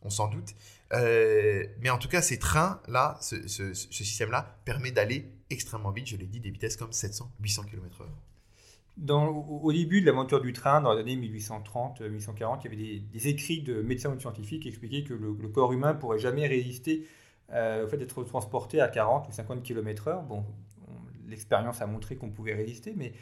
on, 0.04 0.10
s'en 0.10 0.28
doute. 0.28 0.54
Euh, 0.93 1.65
mais 1.80 1.89
en 1.89 1.97
tout 1.97 2.08
cas, 2.08 2.21
ces 2.21 2.38
trains-là, 2.38 3.17
ce, 3.21 3.74
système-là, 3.74 4.60
permet 4.65 4.91
d'aller 4.91 5.32
extrêmement 5.50 5.91
vite, 5.91 6.08
je 6.08 6.17
l'ai 6.17 6.28
dit, 6.28 6.39
des 6.39 6.52
vitesses 6.52 6.78
comme 6.78 6.91
700, 6.91 7.32
800 7.41 7.63
km/h. 7.63 8.06
Au 9.10 9.71
début 9.71 10.02
de 10.02 10.06
l'aventure 10.06 10.41
du 10.41 10.54
train, 10.54 10.82
dans 10.82 10.93
les 10.93 11.02
années 11.02 11.15
1830, 11.15 12.02
1840, 12.02 12.63
il 12.63 12.71
y 12.71 12.74
avait 12.74 13.00
des, 13.00 13.28
écrits 13.28 13.62
de 13.62 13.82
médecins 13.82 14.12
ou 14.12 14.15
de 14.15 14.21
scientifiques 14.21 14.63
qui 14.63 14.69
expliquaient 14.69 15.04
que 15.04 15.13
le, 15.13 15.34
corps 15.47 15.74
humain 15.74 15.95
pourrait 15.95 16.19
jamais 16.19 16.45
résister 16.45 17.08
euh, 17.52 17.86
au 17.86 17.88
fait 17.88 17.97
d'être 17.97 18.24
transporté 18.24 18.82
à 18.82 18.88
40 18.88 19.30
ou 19.30 19.32
50 19.32 19.63
km/h. 19.63 20.28
Bon, 20.28 20.45
l'expérience 21.32 21.82
a 21.82 21.88
montré 21.88 22.17
qu'on 22.17 22.30
pouvait 22.30 22.54
résister. 22.54 22.93
Mais 22.95 23.13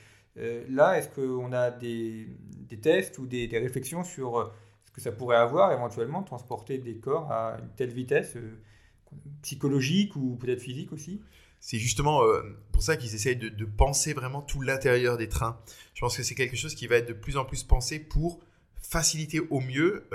là, 0.69 0.97
est-ce 0.97 1.09
qu'on 1.09 1.51
a 1.51 1.71
des, 1.71 2.27
tests 2.81 3.17
ou 3.17 3.25
des, 3.25 3.47
réflexions 3.51 4.03
sur 4.03 4.39
euh, 4.39 4.51
ce 4.85 4.91
que 4.91 5.01
ça 5.01 5.11
pourrait 5.11 5.37
avoir 5.37 5.71
éventuellement, 5.71 6.23
transporter 6.23 6.77
des 6.77 6.97
corps 6.97 7.31
à 7.31 7.57
une 7.59 7.69
telle 7.75 7.91
vitesse 7.91 8.35
euh, 8.35 8.61
psychologique 9.41 10.15
ou 10.15 10.35
peut-être 10.35 10.61
physique 10.61 10.91
aussi? 10.93 11.21
C'est 11.61 11.77
justement 11.77 12.21
pour 12.71 12.81
ça 12.81 12.95
qu'ils 12.95 13.15
essayent 13.15 13.35
de, 13.35 13.65
penser 13.65 14.13
vraiment 14.13 14.41
tout 14.41 14.61
l'intérieur 14.61 15.17
des 15.17 15.27
trains. 15.27 15.59
Je 15.93 15.99
pense 15.99 16.15
que 16.15 16.23
c'est 16.23 16.35
quelque 16.35 16.55
chose 16.55 16.73
qui 16.73 16.87
va 16.87 16.95
être 16.95 17.09
de 17.09 17.13
plus 17.13 17.35
en 17.35 17.43
plus 17.43 17.63
pensé 17.63 17.99
pour 17.99 18.39
faciliter 18.81 19.41
au 19.41 19.59
mieux 19.59 20.07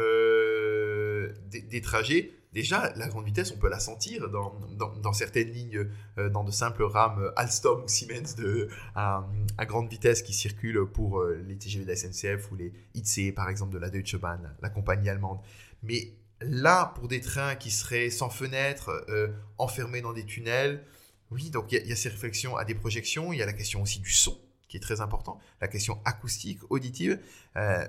des, 1.51 1.81
trajets 1.83 2.33
Déjà, 2.55 2.93
la 2.95 3.09
grande 3.09 3.25
vitesse, 3.25 3.51
on 3.51 3.59
peut 3.59 3.69
la 3.69 3.81
sentir 3.81 4.31
dans, 4.31 5.13
certaines 5.13 5.51
lignes, 5.51 5.89
euh, 6.19 6.31
dans 6.31 6.45
de 6.45 6.53
simples 6.53 6.85
rames 6.85 7.33
Alstom 7.35 7.83
ou 7.83 7.89
Siemens 7.89 8.37
de, 8.37 8.69
à, 8.95 9.27
grande 9.63 9.91
vitesse 9.91 10.23
qui 10.23 10.33
circulent 10.33 10.87
pour 10.87 11.19
euh, 11.19 11.45
les 11.49 11.59
TGV 11.59 11.85
de 11.85 11.91
la 11.91 11.97
SNCF 11.97 12.53
ou 12.53 12.55
les 12.55 12.73
ICE, 12.95 13.35
par 13.35 13.51
exemple, 13.51 13.75
de 13.75 13.79
la 13.79 13.91
Deutsche 13.91 14.17
Bahn, 14.17 14.55
la 14.63 14.71
compagnie 14.71 15.09
allemande. 15.09 15.41
Mais 15.83 16.13
là, 16.41 16.93
pour 16.95 17.09
des 17.09 17.21
trains 17.21 17.57
qui 17.57 17.73
seraient 17.73 18.09
sans 18.11 18.31
fenêtre, 18.31 19.05
euh, 19.09 19.33
enfermés 19.59 20.01
dans 20.01 20.13
des 20.13 20.25
tunnels, 20.25 20.85
oui, 21.33 21.51
donc 21.51 21.73
il 21.73 21.85
y, 21.85 21.93
a 21.93 21.97
ces 21.97 22.09
réflexions 22.09 22.57
à 22.57 22.65
des 22.65 22.77
projections, 22.77 23.33
il 23.33 23.41
y 23.41 23.43
a 23.43 23.47
la 23.47 23.53
question 23.53 23.83
aussi 23.83 23.99
du 23.99 24.13
son, 24.13 24.39
qui 24.69 24.77
est 24.77 24.81
très 24.81 25.01
important, 25.01 25.41
la 25.61 25.67
question 25.67 25.99
acoustique, 26.05 26.61
auditive, 26.71 27.19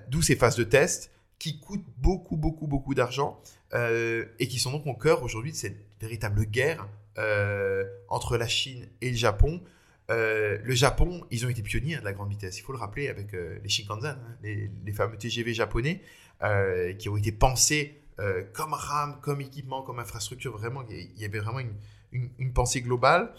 d'où 0.07 0.23
ces 0.23 0.35
phases 0.35 0.55
de 0.55 0.63
test 0.63 1.11
qui 1.39 1.59
coûtent 1.59 1.85
beaucoup, 1.97 2.37
beaucoup, 2.37 2.67
beaucoup 2.67 2.93
d'argent 2.93 3.41
euh, 3.73 4.25
et 4.39 4.47
qui 4.47 4.59
sont 4.59 4.71
donc 4.71 4.87
au 4.87 4.93
cœur 4.93 5.23
aujourd'hui 5.23 5.51
de 5.51 5.57
cette 5.57 5.77
véritable 5.99 6.45
guerre 6.45 6.87
euh, 7.17 7.83
entre 8.09 8.37
la 8.37 8.47
Chine 8.47 8.87
et 9.01 9.11
le 9.11 9.17
Japon. 9.17 9.61
Euh, 10.11 10.59
le 10.63 10.73
Japon, 10.73 11.25
ils 11.31 11.45
ont 11.45 11.49
été 11.49 11.61
pionniers 11.61 11.97
de 11.97 12.03
la 12.03 12.13
grande 12.13 12.29
vitesse, 12.29 12.57
il 12.59 12.61
faut 12.61 12.73
le 12.73 12.77
rappeler, 12.77 13.09
avec 13.09 13.31
les 13.33 13.69
Shinkansen, 13.69 14.17
hein, 14.17 14.37
les, 14.43 14.93
fameux 14.93 15.17
TGV 15.17 15.53
japonais, 15.53 16.01
qui 16.99 17.09
ont 17.09 17.17
été 17.17 17.31
pensés 17.31 18.01
comme 18.53 18.73
RAM, 18.73 19.19
comme 19.21 19.41
équipement, 19.41 19.81
comme 19.81 19.99
infrastructure. 19.99 20.55
Vraiment, 20.57 20.83
il 20.89 21.19
y 21.19 21.25
avait 21.25 21.39
vraiment 21.39 21.59
une, 21.59 22.29
une 22.39 22.53
pensée 22.53 22.81
globale. 22.81 23.33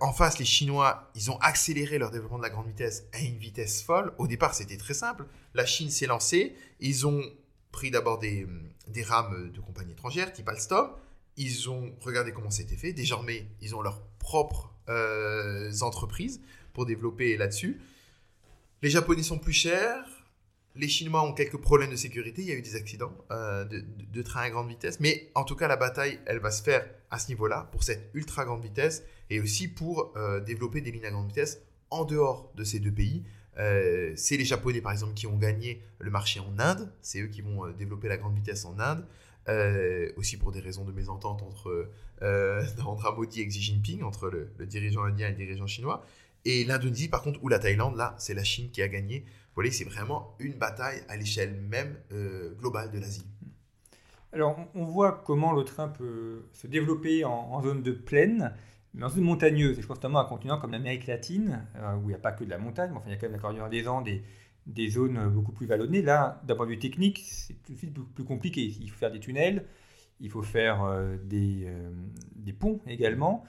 En 0.00 0.12
face, 0.12 0.38
les 0.38 0.44
Chinois, 0.44 1.10
ils 1.14 1.30
ont 1.30 1.38
accéléré 1.40 1.98
leur 1.98 2.10
développement 2.10 2.38
de 2.38 2.42
la 2.42 2.50
grande 2.50 2.68
vitesse 2.68 3.04
à 3.12 3.20
une 3.20 3.36
vitesse 3.36 3.82
folle. 3.82 4.14
Au 4.18 4.26
départ, 4.26 4.54
c'était 4.54 4.78
très 4.78 4.94
simple. 4.94 5.26
La 5.54 5.66
Chine 5.66 5.90
s'est 5.90 6.06
lancée. 6.06 6.54
Ils 6.80 7.06
ont 7.06 7.22
pris 7.72 7.90
d'abord 7.90 8.18
des, 8.18 8.46
des, 8.86 9.02
rames 9.02 9.50
de 9.52 9.60
compagnies 9.60 9.92
étrangères, 9.92 10.32
type 10.32 10.48
Alstom. 10.48 10.90
Ils 11.36 11.70
ont 11.70 11.94
regardé 12.00 12.32
comment 12.32 12.50
c'était 12.50 12.76
fait. 12.76 12.92
Désormais, 12.92 13.46
ils 13.60 13.76
ont 13.76 13.82
leurs 13.82 14.00
propres 14.18 14.72
euh, 14.88 15.70
entreprises 15.82 16.40
pour 16.72 16.86
développer 16.86 17.36
là-dessus. 17.36 17.80
Les 18.82 18.90
Japonais 18.90 19.22
sont 19.22 19.38
plus 19.38 19.52
chers. 19.52 20.04
les 20.74 20.88
Chinois 20.88 21.22
ont 21.22 21.32
quelques 21.32 21.60
problèmes 21.60 21.90
de 21.90 21.96
sécurité. 21.96 22.42
Il 22.42 22.48
y 22.48 22.52
a 22.52 22.54
eu 22.54 22.62
des 22.62 22.76
accidents 22.76 23.12
euh, 23.30 23.64
de, 23.64 23.84
de, 24.12 24.22
trains 24.22 24.42
à 24.42 24.50
grande 24.50 24.68
vitesse. 24.68 25.00
Mais 25.00 25.30
en 25.34 25.44
tout 25.44 25.56
cas, 25.56 25.68
la 25.68 25.76
bataille, 25.76 26.20
elle 26.26 26.38
va 26.38 26.50
se 26.50 26.62
faire 26.62 26.88
à 27.10 27.18
ce 27.18 27.28
niveau-là, 27.28 27.68
pour 27.72 27.82
cette 27.82 28.10
ultra 28.14 28.44
grande 28.44 28.62
vitesse, 28.62 29.02
et 29.30 29.40
aussi 29.40 29.68
pour 29.68 30.12
euh, 30.16 30.40
développer 30.40 30.80
des 30.80 30.90
lignes 30.90 31.04
à 31.04 31.10
grande 31.10 31.28
vitesse 31.28 31.62
en 31.90 32.04
dehors 32.04 32.52
de 32.54 32.64
ces 32.64 32.80
deux 32.80 32.92
pays. 32.92 33.24
Euh, 33.58 34.12
c'est 34.16 34.36
les 34.36 34.44
Japonais, 34.44 34.80
par 34.80 34.92
exemple, 34.92 35.14
qui 35.14 35.26
ont 35.26 35.36
gagné 35.36 35.82
le 35.98 36.10
marché 36.10 36.40
en 36.40 36.58
Inde. 36.58 36.92
C'est 37.02 37.20
eux 37.20 37.26
qui 37.26 37.40
vont 37.40 37.68
développer 37.72 38.08
la 38.08 38.16
grande 38.16 38.34
vitesse 38.34 38.64
en 38.64 38.78
Inde. 38.78 39.04
aussi 40.16 40.36
pour 40.36 40.52
des 40.52 40.60
raisons 40.60 40.84
de 40.84 40.92
mésentente 40.92 41.42
entre 41.42 41.90
Narendra 42.20 43.14
Modi 43.14 43.40
et 43.40 43.46
Xi 43.46 43.60
Jinping, 43.60 44.02
entre 44.02 44.28
le, 44.28 44.66
dirigeant 44.66 45.04
indien 45.04 45.28
et 45.28 45.30
le 45.30 45.36
dirigeant 45.36 45.66
chinois. 45.66 46.04
Et 46.44 46.64
l'Indonésie, 46.64 47.08
par 47.08 47.22
contre, 47.22 47.42
ou 47.42 47.48
la 47.48 47.58
Thaïlande, 47.58 47.96
là, 47.96 48.14
c'est 48.18 48.34
la 48.34 48.44
Chine 48.44 48.70
qui 48.70 48.80
a 48.80 48.88
gagné 48.88 49.24
voyez, 49.58 49.72
c'est 49.72 49.84
vraiment 49.84 50.36
une 50.38 50.54
bataille 50.54 51.02
à 51.08 51.16
l'échelle 51.16 51.52
même 51.68 51.96
euh, 52.12 52.54
globale 52.54 52.90
de 52.90 53.00
l'Asie. 53.00 53.26
Alors, 54.32 54.56
on 54.74 54.84
voit 54.84 55.22
comment 55.26 55.52
le 55.52 55.64
train 55.64 55.88
peut 55.88 56.44
se 56.52 56.66
développer 56.66 57.24
en, 57.24 57.60
zone 57.62 57.82
de 57.82 57.92
plaine, 57.92 58.54
mais 58.94 59.04
en 59.04 59.08
zone 59.08 59.24
montagneuse. 59.24 59.78
Et 59.78 59.82
je 59.82 59.86
pense 59.86 59.98
notamment 59.98 60.20
à 60.20 60.22
un 60.22 60.26
continent 60.26 60.58
comme 60.58 60.72
l'Amérique 60.72 61.06
latine, 61.06 61.66
euh, 61.76 61.96
où 61.96 62.04
il 62.04 62.08
n'y 62.08 62.14
a 62.14 62.18
pas 62.18 62.32
que 62.32 62.44
de 62.44 62.50
la 62.50 62.58
montagne, 62.58 62.90
mais 62.90 62.98
enfin, 62.98 63.06
il 63.08 63.12
y 63.12 63.14
a 63.14 63.16
quand 63.16 63.26
même 63.26 63.32
la 63.32 63.38
cordillère 63.38 63.68
des 63.68 63.88
Andes 63.88 64.08
et 64.08 64.22
des 64.66 64.88
zones 64.88 65.28
beaucoup 65.28 65.52
plus 65.52 65.66
vallonnées. 65.66 66.02
Là, 66.02 66.42
d'un 66.44 66.54
point 66.54 66.66
de 66.66 66.72
vue 66.72 66.78
technique, 66.78 67.24
c'est 67.26 67.54
tout 67.62 67.72
de 67.72 67.78
suite 67.78 67.94
plus, 68.14 68.24
compliqué. 68.24 68.76
Il 68.80 68.90
faut 68.90 68.98
faire 68.98 69.12
des 69.12 69.20
tunnels, 69.20 69.64
il 70.20 70.30
faut 70.30 70.42
faire 70.42 70.84
euh, 70.84 71.16
des, 71.24 71.72
des 72.36 72.52
ponts 72.52 72.80
également. 72.86 73.44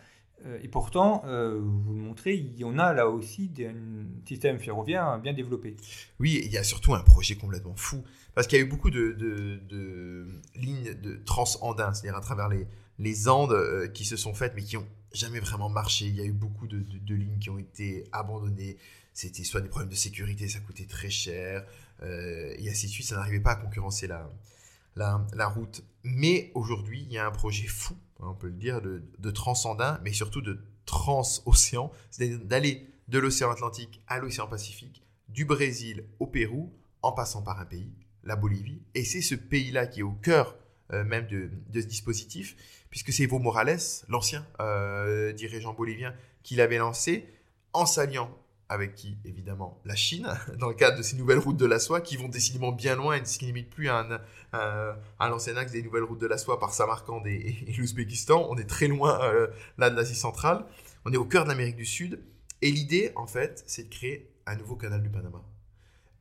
Euh, 0.45 0.60
et 0.63 0.67
pourtant, 0.67 1.23
euh, 1.25 1.60
vous 1.62 1.93
le 1.93 1.99
montrez, 1.99 2.36
il 2.36 2.58
y 2.58 2.63
en 2.63 2.78
a 2.80 2.93
là 2.93 3.10
aussi 3.10 3.52
un 3.60 4.25
système 4.25 4.60
ferroviaire 4.60 5.19
bien 5.19 5.34
développé. 5.34 5.75
Oui, 6.19 6.41
il 6.45 6.52
y 6.52 6.58
a 6.58 6.63
surtout 6.63 6.93
un 6.93 7.02
projet 7.02 7.36
complètement 7.36 7.75
fou, 7.75 8.04
parce 8.36 8.47
qu'il 8.47 8.58
y 8.58 8.62
a 8.62 8.65
eu 8.65 8.69
beaucoup 8.69 8.89
de, 8.89 10.25
lignes 10.56 10.93
de 10.93 11.21
transandins, 11.25 11.93
c'est-à-dire 11.93 12.17
à 12.17 12.21
travers 12.21 12.47
les, 12.47 13.28
Andes 13.30 13.52
euh, 13.52 13.88
qui 13.88 14.06
se 14.06 14.15
sont 14.15 14.34
faites, 14.34 14.54
mais 14.56 14.63
qui 14.63 14.75
n'ont 14.75 14.88
jamais 15.13 15.39
vraiment 15.39 15.69
marché. 15.69 16.06
Il 16.06 16.15
y 16.15 16.22
a 16.22 16.26
eu 16.26 16.32
beaucoup 16.32 16.67
de, 16.67 17.13
lignes 17.13 17.39
qui 17.39 17.50
ont 17.50 17.60
été 17.60 18.08
abandonnées. 18.12 18.78
C'était 19.13 19.43
soit 19.43 19.62
des 19.62 19.69
problèmes 19.69 19.89
de 19.89 19.95
sécurité, 19.95 20.48
ça 20.48 20.60
coûtait 20.60 20.86
très 20.86 21.10
cher, 21.10 21.65
et 22.02 22.69
ainsi 22.69 22.88
de 22.88 22.91
suite, 22.91 23.08
ça 23.08 23.15
n'arrivait 23.15 23.41
pas 23.41 23.52
à 23.52 23.56
concurrencer 23.56 24.08
la, 24.08 25.48
route. 25.48 25.84
Mais 26.04 26.52
aujourd'hui, 26.54 27.02
il 27.02 27.12
y 27.12 27.17
a 27.17 27.26
un 27.26 27.32
projet 27.32 27.67
fou 27.67 27.95
on 28.19 28.34
peut 28.34 28.48
le 28.48 28.54
dire, 28.54 28.82
de, 28.82 29.04
de 29.17 29.32
transcendant, 29.32 29.98
mais 30.04 30.13
surtout 30.13 30.41
de 30.41 30.60
transocéan, 30.86 31.91
c'est-à-dire 32.12 32.39
d'aller 32.39 32.86
de 33.08 33.19
l'océan 33.19 33.52
Atlantique 33.52 34.02
à 34.08 34.19
l'océan 34.19 34.48
Pacifique, 34.48 35.04
du 35.30 35.45
Brésil 35.45 36.06
au 36.19 36.28
Pérou, 36.28 36.74
en 37.02 37.12
passant 37.12 37.41
par 37.41 37.60
un 37.60 37.65
pays, 37.65 37.93
la 38.24 38.36
Bolivie. 38.36 38.82
Et 38.93 39.04
c'est 39.04 39.22
ce 39.22 39.36
pays-là 39.36 39.88
qui 39.88 40.02
est 40.02 40.04
au 40.04 40.12
cœur 40.12 40.48
euh, 40.50 40.58
même 40.91 41.28
de, 41.28 41.49
ce 41.73 41.86
dispositif, 41.86 42.56
puisque 42.89 43.13
c'est 43.13 43.23
Evo 43.23 43.39
Morales, 43.39 43.80
l'ancien 44.08 44.45
euh, 44.60 45.32
dirigeant 45.34 45.73
bolivien, 45.73 46.13
qui 46.43 46.56
l'avait 46.56 46.78
lancé 46.78 47.25
en 47.73 47.86
s'alliant 47.86 48.36
avec 48.69 48.93
qui 48.93 49.17
Évidemment 49.25 49.82
la 49.84 49.95
Chine, 49.95 50.28
dans 50.60 50.69
le 50.69 50.75
cadre 50.75 50.97
de 50.97 51.04
ces 51.04 51.15
nouvelles 51.15 51.39
routes 51.39 51.58
de 51.58 51.65
la 51.65 51.80
soie 51.80 52.02
qui 52.02 52.17
vont 52.17 52.28
décidément 52.28 52.71
bien 52.71 52.95
loin 52.95 53.15
et 53.15 53.23
qui 53.23 53.45
n'imitent 53.45 53.69
plus 53.69 53.89
un, 53.89 54.19
un, 54.54 54.95
l'ancien 55.19 55.58
axe 55.58 55.71
des 55.71 55.82
nouvelles 55.82 56.04
routes 56.04 56.21
de 56.21 56.28
la 56.28 56.38
soie 56.38 56.60
par 56.60 56.73
Samarkand 56.73 57.23
et, 57.25 57.73
l'Ouzbékistan. 57.78 58.47
On 58.49 58.58
est 58.58 58.69
très 58.69 58.88
loin 58.88 59.19
euh, 59.23 59.47
là 59.78 59.89
de 59.89 59.95
l'Asie 59.95 60.15
centrale. 60.15 60.65
On 61.06 61.12
est 61.12 61.17
au 61.17 61.25
cœur 61.25 61.43
de 61.45 61.49
l'Amérique 61.49 61.78
du 61.78 61.86
Sud. 61.86 62.19
Et 62.62 62.71
l'idée, 62.71 63.12
en 63.15 63.25
fait, 63.25 63.63
c'est 63.65 63.84
de 63.84 63.89
créer 63.89 64.32
un 64.45 64.56
nouveau 64.56 64.75
canal 64.75 65.02
du 65.02 65.10
Panama. 65.10 65.41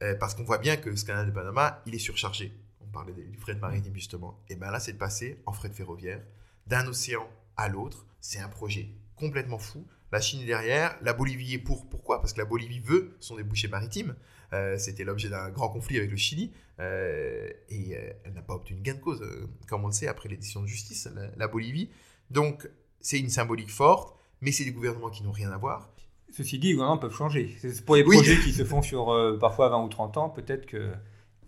Euh, 0.03 0.15
parce 0.15 0.35
qu'on 0.35 0.45
voit 0.45 0.59
bien 0.59 0.77
que 0.77 0.95
ce 0.95 1.05
canal 1.05 1.27
du 1.27 1.33
Panama, 1.33 1.83
il 1.87 1.95
est 1.95 1.99
surchargé. 1.99 2.53
On 2.89 2.93
parlait 2.93 3.13
du 3.13 3.39
fret 3.39 3.55
maritime 3.55 3.95
justement. 3.95 4.43
Et 4.49 4.57
bien 4.57 4.71
là, 4.71 4.81
c'est 4.81 4.93
de 4.93 4.99
passer 4.99 5.43
en 5.47 5.53
fret 5.53 5.71
ferroviaire 5.71 6.23
d'un 6.67 6.87
océan 6.87 7.29
à 7.57 7.69
l'autre. 7.69 8.07
C'est 8.21 8.41
un 8.41 8.49
projet 8.49 8.91
complètement 9.17 9.59
fou 9.59 9.87
la 10.11 10.21
Chine 10.21 10.41
est 10.41 10.47
derrière, 10.47 10.97
la 11.03 11.13
Bolivie 11.13 11.55
est 11.55 11.59
pour. 11.59 11.89
Pourquoi? 11.89 12.21
Parce 12.21 12.33
que 12.33 12.39
la 12.39 12.45
Bolivie 12.45 12.81
veut 12.81 13.17
son 13.21 13.37
débouché 13.37 13.69
maritime. 13.69 14.17
Euh, 14.55 14.79
c'était 14.79 15.05
l'objet 15.05 15.29
d'un 15.29 15.51
grand 15.51 15.69
conflit 15.69 15.99
avec 15.99 16.11
le 16.11 16.17
Chili. 16.17 16.53
Euh, 16.81 17.51
et 17.69 17.97
euh, 17.97 18.13
elle 18.25 18.33
n'a 18.33 18.43
pas 18.43 18.55
obtenu 18.55 18.81
gain 18.81 18.95
de 18.95 19.01
cause, 19.01 19.23
comme 19.69 19.85
on 19.85 19.89
le 19.89 19.93
sait, 19.93 20.09
après 20.09 20.29
l'édition 20.29 20.63
de 20.63 20.67
justice, 20.67 21.09
la, 21.37 21.49
Bolivie. 21.49 21.91
Donc, 22.31 22.69
c'est 23.01 23.19
une 23.19 23.29
symbolique 23.29 23.71
forte, 23.71 24.17
mais 24.41 24.53
c'est 24.53 24.65
des 24.65 24.73
gouvernements 24.73 25.11
qui 25.11 25.23
n'ont 25.23 25.33
rien 25.33 25.51
à 25.51 25.59
voir. 25.59 25.91
Ceci 26.31 26.59
dit, 26.59 26.69
les 26.69 26.75
gouvernements 26.75 26.99
peuvent 26.99 27.15
changer. 27.15 27.57
Pour 27.85 27.97
les 27.97 28.05
projets 28.05 28.39
qui 28.41 28.53
se 28.53 28.65
font 28.65 28.83
sur 28.83 29.39
parfois 29.41 29.69
20 29.69 29.85
ou 29.85 29.89
30 29.89 30.17
ans, 30.17 30.31
peut-être 30.31 30.67
que 30.67 30.93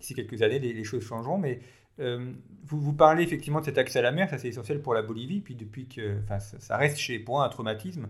d'ici 0.01 0.13
quelques 0.13 0.41
années, 0.41 0.59
les, 0.59 0.83
choses 0.83 1.03
changeront. 1.03 1.37
Mais 1.37 1.59
vous, 1.97 2.81
vous 2.81 2.93
parlez 2.93 3.23
effectivement 3.23 3.59
de 3.59 3.65
cet 3.65 3.77
accès 3.77 3.99
à 3.99 4.01
la 4.01 4.11
mer, 4.11 4.29
ça 4.29 4.37
c'est 4.37 4.47
essentiel 4.47 4.81
pour 4.81 4.93
la 4.93 5.01
Bolivie. 5.01 5.39
Puis 5.39 5.55
depuis 5.55 5.87
que 5.87 6.17
ça, 6.27 6.39
ça, 6.39 6.77
reste 6.77 6.97
chez, 6.97 7.19
pour 7.19 7.41
un 7.41 7.49
traumatisme, 7.49 8.07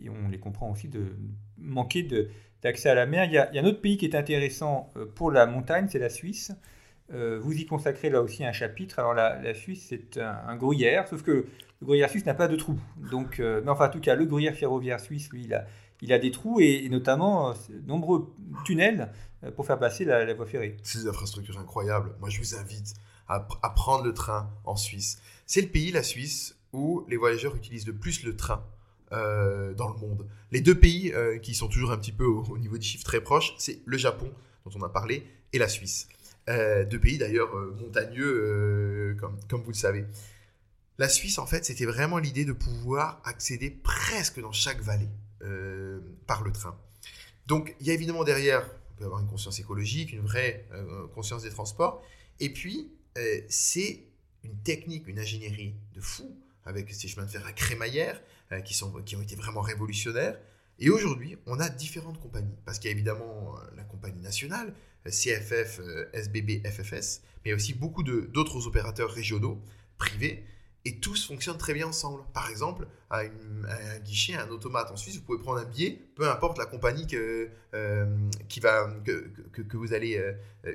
et 0.00 0.08
on 0.08 0.28
les 0.28 0.38
comprend 0.38 0.70
aussi, 0.70 0.88
de 0.88 1.16
manquer 1.58 2.06
d'accès 2.62 2.88
à 2.88 2.94
la 2.94 3.06
mer. 3.06 3.24
Il 3.24 3.32
y, 3.32 3.38
a, 3.38 3.50
un 3.52 3.64
autre 3.64 3.80
pays 3.80 3.96
qui 3.96 4.06
est 4.06 4.14
intéressant 4.14 4.90
euh, 4.96 5.06
pour 5.06 5.30
la 5.30 5.46
montagne, 5.46 5.86
c'est 5.88 5.98
la 5.98 6.08
Suisse. 6.08 6.52
Euh, 7.12 7.38
vous 7.40 7.52
y 7.58 7.66
consacrez 7.66 8.10
là 8.10 8.22
aussi 8.22 8.44
un 8.44 8.52
chapitre. 8.52 8.98
Alors 8.98 9.14
la, 9.14 9.54
Suisse, 9.54 9.86
c'est 9.88 10.18
un, 10.18 10.56
gruyère, 10.56 11.08
sauf 11.08 11.22
que 11.22 11.46
le 11.82 11.86
gruyère 11.86 12.08
suisse 12.08 12.24
n'a 12.26 12.34
pas 12.34 12.46
de 12.46 12.54
trous. 12.54 12.78
Donc, 13.10 13.40
euh, 13.40 13.60
mais 13.64 13.70
enfin, 13.70 13.88
en 13.88 13.90
tout 13.90 13.98
cas, 13.98 14.14
le 14.14 14.24
gruyère 14.24 14.54
ferroviaire 14.54 15.00
suisse, 15.00 15.28
lui, 15.30 15.48
il 16.00 16.12
a, 16.12 16.18
des 16.20 16.30
trous 16.30 16.60
et, 16.60 16.88
notamment 16.88 17.52
de 17.52 17.86
nombreux 17.88 18.32
tunnels 18.64 19.10
pour 19.56 19.66
faire 19.66 19.80
passer 19.80 20.04
la, 20.04 20.32
voie 20.34 20.46
ferrée. 20.46 20.76
C'est 20.84 21.00
des 21.00 21.08
infrastructures 21.08 21.58
incroyables. 21.58 22.14
Moi, 22.20 22.30
je 22.30 22.38
vous 22.38 22.54
invite 22.54 22.94
à, 23.26 23.40
prendre 23.40 24.04
le 24.04 24.14
train 24.14 24.48
en 24.64 24.76
Suisse. 24.76 25.20
C'est 25.44 25.60
le 25.60 25.66
pays, 25.66 25.90
la 25.90 26.04
Suisse, 26.04 26.56
où 26.72 27.04
les 27.08 27.16
voyageurs 27.16 27.56
utilisent 27.56 27.88
le 27.88 27.94
plus 27.94 28.22
le 28.22 28.36
train 28.36 28.64
euh, 29.10 29.74
dans 29.74 29.88
le 29.88 29.98
monde. 29.98 30.28
Les 30.52 30.60
deux 30.60 30.78
pays 30.78 31.12
euh, 31.12 31.38
qui 31.38 31.54
sont 31.56 31.66
toujours 31.66 31.90
un 31.90 31.98
petit 31.98 32.12
peu 32.12 32.24
au, 32.24 32.58
niveau 32.58 32.78
des 32.78 32.84
chiffres 32.84 33.04
très 33.04 33.20
proches, 33.20 33.54
c'est 33.58 33.80
le 33.86 33.98
Japon, 33.98 34.30
dont 34.64 34.70
on 34.78 34.82
a 34.84 34.88
parlé, 34.88 35.26
et 35.52 35.58
la 35.58 35.68
Suisse. 35.68 36.08
Euh, 36.48 36.84
deux 36.84 37.00
pays 37.00 37.18
d'ailleurs 37.18 37.52
montagneux, 37.80 39.16
comme 39.48 39.62
vous 39.62 39.70
le 39.70 39.76
savez. 39.76 40.06
La 41.02 41.08
Suisse, 41.08 41.38
en 41.38 41.46
fait, 41.46 41.64
c'était 41.64 41.84
vraiment 41.84 42.18
l'idée 42.18 42.44
de 42.44 42.52
pouvoir 42.52 43.20
accéder 43.24 43.70
presque 43.70 44.40
dans 44.40 44.52
chaque 44.52 44.80
vallée 44.80 45.08
par 46.28 46.44
le 46.44 46.52
train. 46.52 46.78
Donc, 47.48 47.74
il 47.80 47.88
y 47.88 47.90
a 47.90 47.92
évidemment 47.92 48.22
derrière, 48.22 48.70
on 48.92 48.94
peut 48.98 49.04
avoir 49.06 49.20
une 49.20 49.26
conscience 49.26 49.58
écologique, 49.58 50.12
une 50.12 50.20
vraie 50.20 50.64
conscience 51.12 51.42
des 51.42 51.50
transports. 51.50 52.04
Et 52.38 52.52
puis, 52.52 52.92
c'est 53.48 54.04
une 54.44 54.56
technique, 54.58 55.08
une 55.08 55.18
ingénierie 55.18 55.74
de 55.92 56.00
fou 56.00 56.36
avec 56.64 56.92
ces 56.92 57.08
chemins 57.08 57.26
de 57.26 57.30
fer 57.32 57.44
à 57.46 57.52
crémaillère, 57.52 58.22
euh, 58.52 58.60
qui, 58.60 58.74
sont, 58.74 58.92
qui 59.02 59.16
ont 59.16 59.22
été 59.22 59.34
vraiment 59.34 59.60
révolutionnaires. 59.60 60.38
Et 60.78 60.88
aujourd'hui, 60.88 61.36
on 61.46 61.58
a 61.58 61.68
différentes 61.68 62.20
compagnies, 62.20 62.54
parce 62.64 62.78
qu'il 62.78 62.90
y 62.90 62.92
a 62.92 62.94
évidemment 62.94 63.56
euh, 63.56 63.76
la 63.76 63.82
compagnie 63.82 64.20
nationale, 64.20 64.72
euh, 65.06 65.10
CFF, 65.10 65.80
SBB, 66.12 66.62
FFS, 66.64 67.22
mais 67.44 67.46
il 67.46 67.48
y 67.48 67.52
a 67.52 67.56
aussi 67.56 67.74
beaucoup 67.74 68.04
d'autres 68.04 68.68
opérateurs 68.68 69.10
régionaux, 69.10 69.60
privés, 69.98 70.44
et 70.84 70.98
tous 70.98 71.26
fonctionnent 71.26 71.58
très 71.58 71.74
bien 71.74 71.86
ensemble. 71.86 72.22
Par 72.32 72.50
exemple, 72.50 72.86
à, 73.10 73.20
un 73.20 73.98
guichet, 74.00 74.34
à 74.34 74.44
un 74.44 74.48
automate 74.48 74.90
en 74.90 74.96
Suisse, 74.96 75.16
vous 75.16 75.22
pouvez 75.22 75.38
prendre 75.38 75.58
un 75.58 75.64
billet, 75.64 75.98
peu 76.14 76.28
importe 76.28 76.58
la 76.58 76.66
compagnie 76.66 77.06
que, 77.06 77.50
va, 78.60 78.90
que, 79.04 79.76
vous 79.76 79.94
allez 79.94 80.20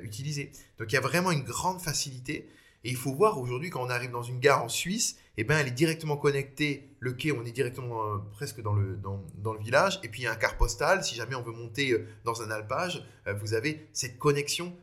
utiliser. 0.02 0.52
Donc 0.78 0.90
il 0.90 0.94
y 0.94 0.98
a 0.98 1.02
vraiment 1.02 1.30
une 1.30 1.44
grande 1.44 1.80
facilité. 1.80 2.48
Et 2.84 2.90
il 2.90 2.96
faut 2.96 3.12
voir 3.12 3.38
aujourd'hui, 3.38 3.70
quand 3.70 3.82
on 3.82 3.90
arrive 3.90 4.12
dans 4.12 4.22
une 4.22 4.38
gare 4.38 4.62
en 4.62 4.68
Suisse, 4.68 5.16
eh 5.36 5.44
ben, 5.44 5.58
elle 5.58 5.68
est 5.68 5.72
directement 5.72 6.16
connectée, 6.16 6.90
le 7.00 7.12
quai, 7.12 7.32
on 7.32 7.44
est 7.44 7.52
directement 7.52 8.14
euh, 8.14 8.18
presque 8.32 8.60
dans 8.60 8.72
le, 8.72 8.96
dans, 8.96 9.52
le 9.52 9.58
village, 9.60 10.00
et 10.02 10.08
puis 10.08 10.22
il 10.22 10.24
y 10.24 10.26
a 10.28 10.32
un 10.32 10.36
car 10.36 10.56
postal, 10.56 11.04
si 11.04 11.14
jamais 11.14 11.34
on 11.34 11.42
veut 11.42 11.52
monter 11.52 11.92
euh, 11.92 12.06
dans 12.24 12.42
un 12.42 12.50
alpage, 12.50 13.04
euh, 13.26 13.34
vous 13.34 13.54
avez 13.54 13.88
cette 13.92 14.18
connexion 14.18 14.76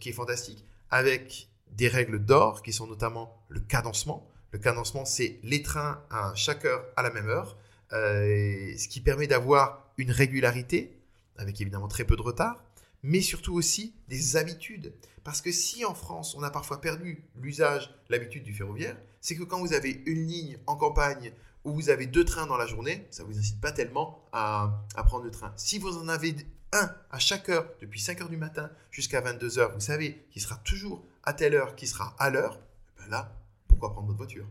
qui 0.00 0.08
est 0.08 0.12
fantastique, 0.12 0.64
avec 0.88 1.47
des 1.72 1.88
règles 1.88 2.18
d'or, 2.24 2.62
qui 2.62 2.72
sont 2.72 2.86
notamment 2.86 3.36
le 3.48 3.60
cadencement. 3.60 4.28
Le 4.52 4.58
cadencement, 4.58 5.04
c'est 5.04 5.38
les 5.42 5.62
trains 5.62 6.02
à 6.10 6.32
chaque 6.34 6.64
heure 6.64 6.84
à 6.96 7.02
la 7.02 7.10
même 7.10 7.28
heure, 7.28 7.56
ce 7.90 8.88
qui 8.88 9.00
permet 9.00 9.26
d'avoir 9.26 9.92
une 9.98 10.10
régularité, 10.10 10.96
avec 11.36 11.60
évidemment 11.60 11.88
très 11.88 12.04
peu 12.04 12.16
de 12.16 12.22
retard, 12.22 12.64
mais 13.02 13.20
surtout 13.20 13.54
aussi 13.54 13.94
des 14.08 14.36
habitudes. 14.36 14.92
Parce 15.24 15.42
que 15.42 15.52
si 15.52 15.84
en 15.84 15.94
France, 15.94 16.34
on 16.36 16.42
a 16.42 16.50
parfois 16.50 16.80
perdu 16.80 17.22
l'usage, 17.36 17.94
l'habitude 18.08 18.44
du 18.44 18.54
ferroviaire, 18.54 18.96
c'est 19.20 19.36
que 19.36 19.42
quand 19.42 19.60
vous 19.60 19.72
avez 19.72 20.02
une 20.06 20.26
ligne 20.26 20.58
en 20.66 20.76
campagne 20.76 21.32
où 21.64 21.72
vous 21.72 21.90
avez 21.90 22.06
deux 22.06 22.24
trains 22.24 22.46
dans 22.46 22.56
la 22.56 22.66
journée, 22.66 23.06
ça 23.10 23.22
ne 23.22 23.28
vous 23.28 23.38
incite 23.38 23.60
pas 23.60 23.72
tellement 23.72 24.24
à, 24.32 24.84
prendre 25.06 25.24
le 25.24 25.30
train. 25.30 25.52
Si 25.56 25.78
vous 25.78 25.98
en 25.98 26.08
avez 26.08 26.34
un 26.72 26.90
à 27.10 27.18
chaque 27.18 27.48
heure, 27.48 27.66
depuis 27.80 28.00
5 28.00 28.20
heures 28.22 28.28
du 28.28 28.36
matin 28.36 28.70
jusqu'à 28.90 29.20
22 29.20 29.58
heures, 29.58 29.72
vous 29.74 29.80
savez 29.80 30.24
qu'il 30.30 30.40
sera 30.40 30.56
toujours 30.56 31.04
à 31.24 31.32
telle 31.32 31.54
heure, 31.54 31.74
qu'il 31.74 31.88
sera 31.88 32.14
à 32.18 32.30
l'heure, 32.30 32.58
ben 32.98 33.08
là, 33.10 33.32
pourquoi 33.66 33.92
prendre 33.92 34.06
votre 34.06 34.18
voiture? 34.18 34.46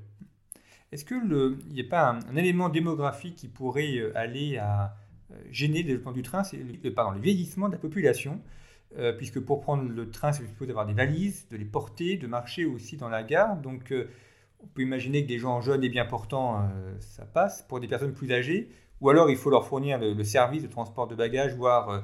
Est-ce 0.92 1.04
qu'il 1.04 1.58
n'y 1.70 1.82
a 1.82 1.90
pas 1.90 2.12
un, 2.12 2.36
élément 2.36 2.70
démographique 2.70 3.36
qui 3.36 3.48
pourrait 3.48 3.98
euh, 3.98 4.18
aller 4.18 4.58
à 4.58 4.96
euh, 5.32 5.36
gêner 5.52 5.82
le 5.82 5.88
développement 5.88 6.14
du 6.14 6.22
train? 6.22 6.44
C'est 6.44 6.58
le, 6.58 6.74
le 6.82 7.20
vieillissement 7.20 7.68
de 7.68 7.74
la 7.74 7.80
population. 7.80 8.42
puisque 9.18 9.42
pour 9.42 9.60
prendre 9.60 9.84
le 9.84 10.10
train, 10.10 10.32
c'est 10.32 10.44
plutôt 10.44 10.66
d'avoir 10.66 10.86
des 10.86 10.94
valises, 10.94 11.48
de 11.50 11.58
les 11.58 11.66
porter, 11.66 12.16
de 12.18 12.26
marcher 12.26 12.64
aussi 12.66 12.96
dans 12.96 13.10
la 13.10 13.22
gare. 13.22 13.58
Donc, 13.58 13.94
on 14.62 14.68
peut 14.68 14.82
imaginer 14.82 15.24
que 15.24 15.28
des 15.28 15.40
gens 15.40 15.62
jeunes 15.62 15.84
et 15.84 15.90
bien 15.90 16.06
portants, 16.06 16.68
ça 17.02 17.26
passe. 17.26 17.64
Pour 17.64 17.82
des 17.82 17.88
personnes 17.88 18.14
plus 18.14 18.32
âgées, 18.32 18.70
ou 19.02 19.10
alors 19.10 19.30
il 19.30 19.36
faut 19.36 19.50
leur 19.50 19.68
fournir 19.68 20.00
le, 20.00 20.24
service 20.24 20.64
de 20.64 20.70
transport 20.70 21.08
de 21.08 21.16
bagages, 21.16 21.54
voire 21.54 22.04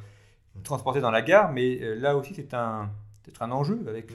transporter 0.64 1.00
dans 1.00 1.10
la 1.10 1.22
gare. 1.22 1.54
Mais 1.54 1.80
là 1.96 2.18
aussi, 2.18 2.34
c'est 2.36 2.54
un, 2.54 2.92
un 3.40 3.52
enjeu 3.52 3.80
avec. 3.88 4.12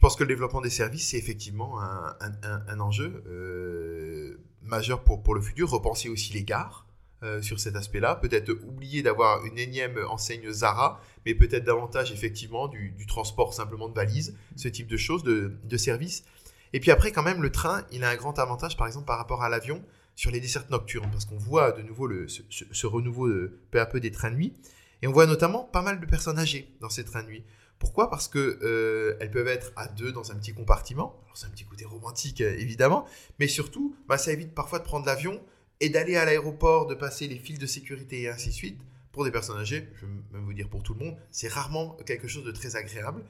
Je 0.00 0.06
pense 0.06 0.16
que 0.16 0.24
le 0.24 0.28
développement 0.28 0.62
des 0.62 0.70
services, 0.70 1.10
c'est 1.10 1.18
effectivement 1.18 1.78
un, 1.78 2.80
enjeu 2.80 3.22
euh, 3.26 4.40
majeur 4.62 5.04
pour, 5.04 5.34
le 5.34 5.42
futur. 5.42 5.68
Repenser 5.68 6.08
aussi 6.08 6.32
les 6.32 6.42
gares 6.42 6.86
euh, 7.22 7.42
sur 7.42 7.60
cet 7.60 7.76
aspect-là. 7.76 8.14
Peut-être 8.14 8.50
oublier 8.66 9.02
d'avoir 9.02 9.44
une 9.44 9.58
énième 9.58 9.98
enseigne 10.08 10.50
Zara, 10.50 11.02
mais 11.26 11.34
peut-être 11.34 11.64
davantage 11.64 12.12
effectivement 12.12 12.66
du, 12.66 12.94
transport 13.06 13.52
simplement 13.52 13.90
de 13.90 13.94
valises, 13.94 14.34
ce 14.56 14.68
type 14.68 14.86
de 14.86 14.96
choses, 14.96 15.22
de, 15.22 15.76
services. 15.76 16.24
Et 16.72 16.80
puis 16.80 16.90
après, 16.90 17.12
quand 17.12 17.22
même, 17.22 17.42
le 17.42 17.52
train, 17.52 17.84
il 17.92 18.02
a 18.02 18.08
un 18.08 18.16
grand 18.16 18.38
avantage, 18.38 18.78
par 18.78 18.86
exemple, 18.86 19.04
par 19.04 19.18
rapport 19.18 19.42
à 19.42 19.50
l'avion 19.50 19.84
sur 20.16 20.30
les 20.30 20.40
dessertes 20.40 20.70
nocturnes, 20.70 21.10
parce 21.10 21.26
qu'on 21.26 21.36
voit 21.36 21.72
de 21.72 21.82
nouveau 21.82 22.06
le, 22.06 22.26
ce, 22.26 22.86
renouveau 22.86 23.28
de, 23.28 23.60
peu 23.70 23.78
à 23.78 23.84
peu 23.84 24.00
des 24.00 24.10
trains 24.10 24.30
de 24.30 24.36
nuit. 24.36 24.54
Et 25.02 25.06
on 25.06 25.12
voit 25.12 25.26
notamment 25.26 25.64
pas 25.64 25.82
mal 25.82 26.00
de 26.00 26.06
personnes 26.06 26.38
âgées 26.38 26.74
dans 26.80 26.88
ces 26.88 27.04
trains 27.04 27.22
de 27.22 27.28
nuit. 27.28 27.44
Pourquoi? 27.80 28.10
Parce 28.10 28.28
que 28.28 28.58
euh, 28.62 29.16
elles 29.20 29.30
peuvent 29.30 29.48
être 29.48 29.72
à 29.74 29.88
deux 29.88 30.12
dans 30.12 30.30
un 30.30 30.34
petit 30.36 30.52
compartiment. 30.52 31.18
C'est 31.34 31.46
un 31.46 31.50
petit 31.50 31.64
côté 31.64 31.86
romantique 31.86 32.42
euh, 32.42 32.54
évidemment, 32.58 33.06
mais 33.38 33.48
surtout, 33.48 33.96
bah, 34.06 34.18
ça 34.18 34.32
évite 34.32 34.54
parfois 34.54 34.78
de 34.78 34.84
prendre 34.84 35.06
l'avion 35.06 35.40
et 35.80 35.88
d'aller 35.88 36.16
à 36.16 36.26
l'aéroport, 36.26 36.86
de 36.86 36.94
passer 36.94 37.26
les 37.26 37.38
fils 37.38 37.58
de 37.58 37.66
sécurité 37.66 38.22
et 38.22 38.28
ainsi 38.28 38.50
de 38.50 38.54
suite. 38.54 38.80
Pour 39.12 39.24
des 39.24 39.30
personnes 39.30 39.58
âgées, 39.58 39.88
je 39.96 40.04
vais 40.06 40.12
même 40.32 40.44
vous 40.44 40.52
dire 40.52 40.68
pour 40.68 40.82
tout 40.82 40.92
le 40.94 41.04
monde, 41.04 41.16
c'est 41.32 41.48
rarement 41.48 41.96
quelque 42.06 42.28
chose 42.28 42.44
de 42.44 42.52
très 42.52 42.76
agréable. 42.76 43.24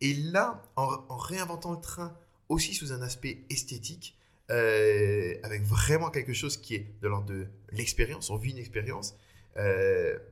Et 0.00 0.14
là, 0.14 0.62
en, 0.76 1.16
réinventant 1.16 1.72
le 1.72 1.80
train 1.80 2.16
aussi 2.48 2.74
sous 2.74 2.92
un 2.92 3.02
aspect 3.02 3.40
esthétique, 3.50 4.16
euh, 4.52 5.34
avec 5.42 5.62
vraiment 5.62 6.10
quelque 6.10 6.32
chose 6.32 6.56
qui 6.56 6.76
est 6.76 6.86
de 7.02 7.08
l'ordre 7.08 7.26
de 7.26 7.48
l'expérience, 7.72 8.30
on 8.30 8.36
vit 8.36 8.52
une 8.52 8.58
expérience, 8.58 9.16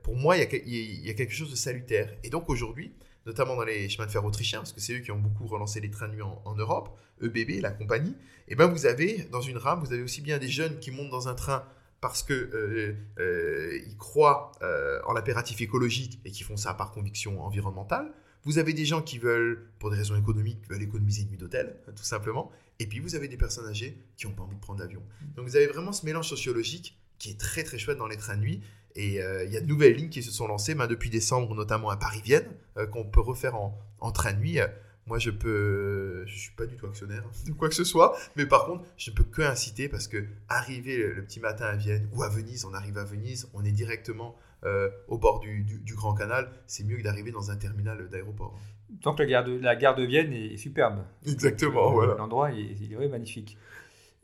pour 0.05 0.16
moi, 0.16 0.37
il 0.37 0.41
y, 0.41 1.11
a, 1.11 1.14
quelque 1.14 1.35
chose 1.35 1.51
de 1.51 1.57
salutaire. 1.57 2.14
Et 2.22 2.31
donc 2.31 2.49
aujourd'hui, 2.49 2.95
notamment 3.27 3.57
dans 3.57 3.64
les 3.64 3.89
chemins 3.89 4.07
de 4.07 4.11
fer 4.11 4.25
autrichiens, 4.25 4.59
parce 4.61 4.72
que 4.72 4.81
c'est 4.81 4.95
eux 4.95 5.01
qui 5.01 5.11
ont 5.11 5.18
beaucoup 5.18 5.47
relancé 5.47 5.81
les 5.81 5.91
trains 5.91 6.09
de 6.09 6.14
nuit 6.14 6.22
en, 6.22 6.55
Europe, 6.55 6.97
EBB, 7.22 7.61
la 7.61 7.70
compagnie, 7.70 8.11
et 8.47 8.53
eh 8.53 8.55
ben 8.57 8.66
vous 8.66 8.87
avez, 8.87 9.27
dans 9.31 9.41
une 9.41 9.57
rame, 9.57 9.81
vous 9.81 9.93
avez 9.93 10.03
aussi 10.03 10.20
bien 10.20 10.39
des 10.39 10.49
jeunes 10.49 10.79
qui 10.79 10.91
montent 10.91 11.11
dans 11.11 11.29
un 11.29 11.35
train 11.35 11.64
parce 12.03 12.22
qu'ils 12.22 12.35
euh, 12.53 12.95
euh, 13.18 13.79
croient 13.99 14.53
euh, 14.61 15.01
en 15.07 15.14
l'impératif 15.14 15.62
écologique 15.62 16.20
et 16.27 16.31
qui 16.31 16.43
font 16.43 16.59
ça 16.59 16.75
par 16.75 16.91
conviction 16.93 17.43
environnementale. 17.43 18.12
Vous 18.43 18.59
avez 18.59 18.75
des 18.75 18.85
gens 18.85 19.01
qui 19.01 19.18
veulent, 19.18 19.70
pour 19.79 19.91
des 19.91 19.97
raisons 19.97 20.14
économiques, 20.14 20.68
veulent 20.68 20.83
économiser 20.83 21.22
une 21.22 21.31
nuit 21.31 21.39
d'hôtel, 21.39 21.77
tout 21.97 22.05
simplement. 22.05 22.53
Et 22.79 22.87
puis 22.87 22.99
vous 22.99 23.14
avez 23.14 23.27
des 23.27 23.39
personnes 23.39 23.66
âgées 23.66 23.97
qui 24.18 24.27
n'ont 24.27 24.35
pas 24.35 24.43
envie 24.43 24.57
de 24.57 24.61
prendre 24.61 24.81
l'avion. 24.81 25.03
Donc 25.35 25.47
vous 25.47 25.57
avez 25.57 25.66
vraiment 25.66 25.93
ce 25.93 26.05
mélange 26.05 26.29
sociologique 26.29 26.99
qui 27.18 27.31
est 27.31 27.41
très 27.41 27.64
très 27.64 27.79
chouette 27.79 27.97
dans 27.97 28.07
les 28.07 28.18
trains 28.18 28.37
de 28.37 28.43
nuit 28.43 28.61
et 28.97 29.20
euh, 29.20 29.45
il 29.45 29.53
y 29.53 29.57
a 29.57 29.61
de 29.61 29.66
nouvelles 29.66 29.95
lignes 29.95 30.09
qui 30.09 30.22
se 30.22 30.30
sont 30.30 30.47
lancées 30.47 30.74
ben, 30.74 30.86
depuis 30.86 31.11
décembre, 31.11 31.55
notamment 31.55 31.90
à 31.90 31.97
Paris-Vienne, 31.97 32.47
euh, 32.76 32.86
qu'on 32.86 33.05
peut 33.05 33.20
refaire 33.20 33.57
en, 33.57 34.12
train 34.12 34.32
de 34.32 34.38
nuit. 34.38 34.59
Moi, 35.07 35.18
je 35.18 35.30
peux, 35.30 36.24
je 36.26 36.38
suis 36.38 36.53
pas 36.53 36.66
du 36.66 36.76
tout 36.76 36.86
actionnaire 36.86 37.24
de 37.47 37.53
quoi 37.53 37.68
que 37.68 37.74
ce 37.74 37.84
soit, 37.84 38.16
mais 38.36 38.47
par 38.47 38.66
contre, 38.66 38.84
je 38.97 39.11
ne 39.11 39.16
peux 39.16 39.24
que 39.24 39.42
inciter 39.42 39.88
parce 39.88 40.09
que 40.09 40.24
arriver 40.49 40.97
le, 40.97 41.22
petit 41.24 41.40
matin 41.40 41.66
à 41.66 41.76
Vienne 41.76 42.09
ou 42.12 42.22
à 42.22 42.28
Venise, 42.28 42.64
on 42.64 42.72
arrive 42.72 42.99
à 42.99 43.05
Venise, 43.05 43.49
on 43.53 43.64
est 43.64 43.72
directement 43.72 44.36
euh, 44.64 44.88
au 45.09 45.18
bord 45.18 45.40
du, 45.40 45.66
Grand 45.95 46.14
Canal, 46.14 46.51
c'est 46.66 46.84
mieux 46.84 46.97
que 46.97 47.03
d'arriver 47.03 47.32
dans 47.32 47.51
un 47.51 47.57
terminal 47.57 48.09
d'aéroport. 48.09 48.59
Donc 49.03 49.18
la 49.18 49.26
gare 49.26 49.45
de, 49.45 49.59
la 49.59 49.76
gare 49.76 49.95
de 49.95 50.05
Vienne 50.05 50.32
est, 50.32 50.57
superbe. 50.57 51.05
Exactement, 51.26 51.90
voilà. 51.92 52.14
L'endroit 52.14 52.53
est, 52.53 52.72
est, 52.72 53.09
magnifique. 53.09 53.59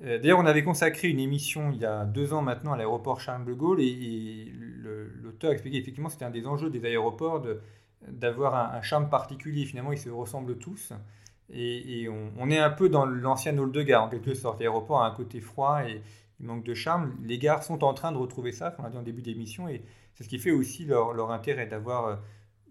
Euh, 0.03 0.19
d'ailleurs, 0.19 0.39
on 0.39 0.47
avait 0.47 0.65
consacré 0.65 1.09
une 1.09 1.21
émission 1.21 1.71
il 1.73 1.79
y 1.79 1.85
a 1.85 2.05
deux 2.05 2.33
ans 2.33 2.43
maintenant 2.43 2.73
à 2.73 2.77
l'aéroport 2.77 3.21
Charles 3.21 3.45
de 3.45 3.53
Gaulle 3.53 3.81
et, 3.81 4.53
l'auteur 5.23 5.53
expliquait 5.53 5.79
effectivement 5.79 6.09
que 6.09 6.15
c'était 6.15 6.25
un 6.25 6.31
des 6.31 6.47
enjeux 6.47 6.71
des 6.71 6.85
aéroports 6.85 7.45
d'avoir 8.09 8.75
un, 8.75 8.83
charme 8.83 9.09
particulier. 9.11 9.65
Finalement, 9.65 9.93
ils 9.93 9.99
se 9.99 10.09
ressemblent 10.09 10.59
tous. 10.59 10.93
Et, 11.53 12.09
on, 12.39 12.51
est 12.51 12.59
un 12.59 12.71
peu 12.71 12.89
dans 12.89 13.05
l'ancien 13.05 13.57
hall 13.59 13.73
de 13.73 13.83
gare, 13.83 14.05
en 14.05 14.09
quelque 14.09 14.35
sorte. 14.35 14.61
L'aéroport 14.61 15.03
a 15.03 15.07
un 15.07 15.11
côté 15.15 15.41
froid 15.41 15.83
et 15.87 16.01
il 16.41 16.47
manque 16.47 16.65
de 16.65 16.75
charme. 16.75 17.15
Les 17.23 17.39
gares 17.39 17.63
sont 17.63 17.85
en 17.85 17.95
train 17.95 18.13
de 18.13 18.17
retrouver 18.17 18.53
ça, 18.53 18.75
on 18.79 18.83
l'a 18.83 18.91
dit 18.91 18.97
en 18.97 19.03
début 19.03 19.23
d'émission, 19.23 19.69
et 19.69 19.83
c'est 20.15 20.25
ce 20.25 20.29
qui 20.29 20.39
fait 20.39 20.51
aussi 20.51 20.85
leur, 20.85 21.31
intérêt 21.31 21.67
d'avoir 21.67 22.07
euh, 22.07 22.17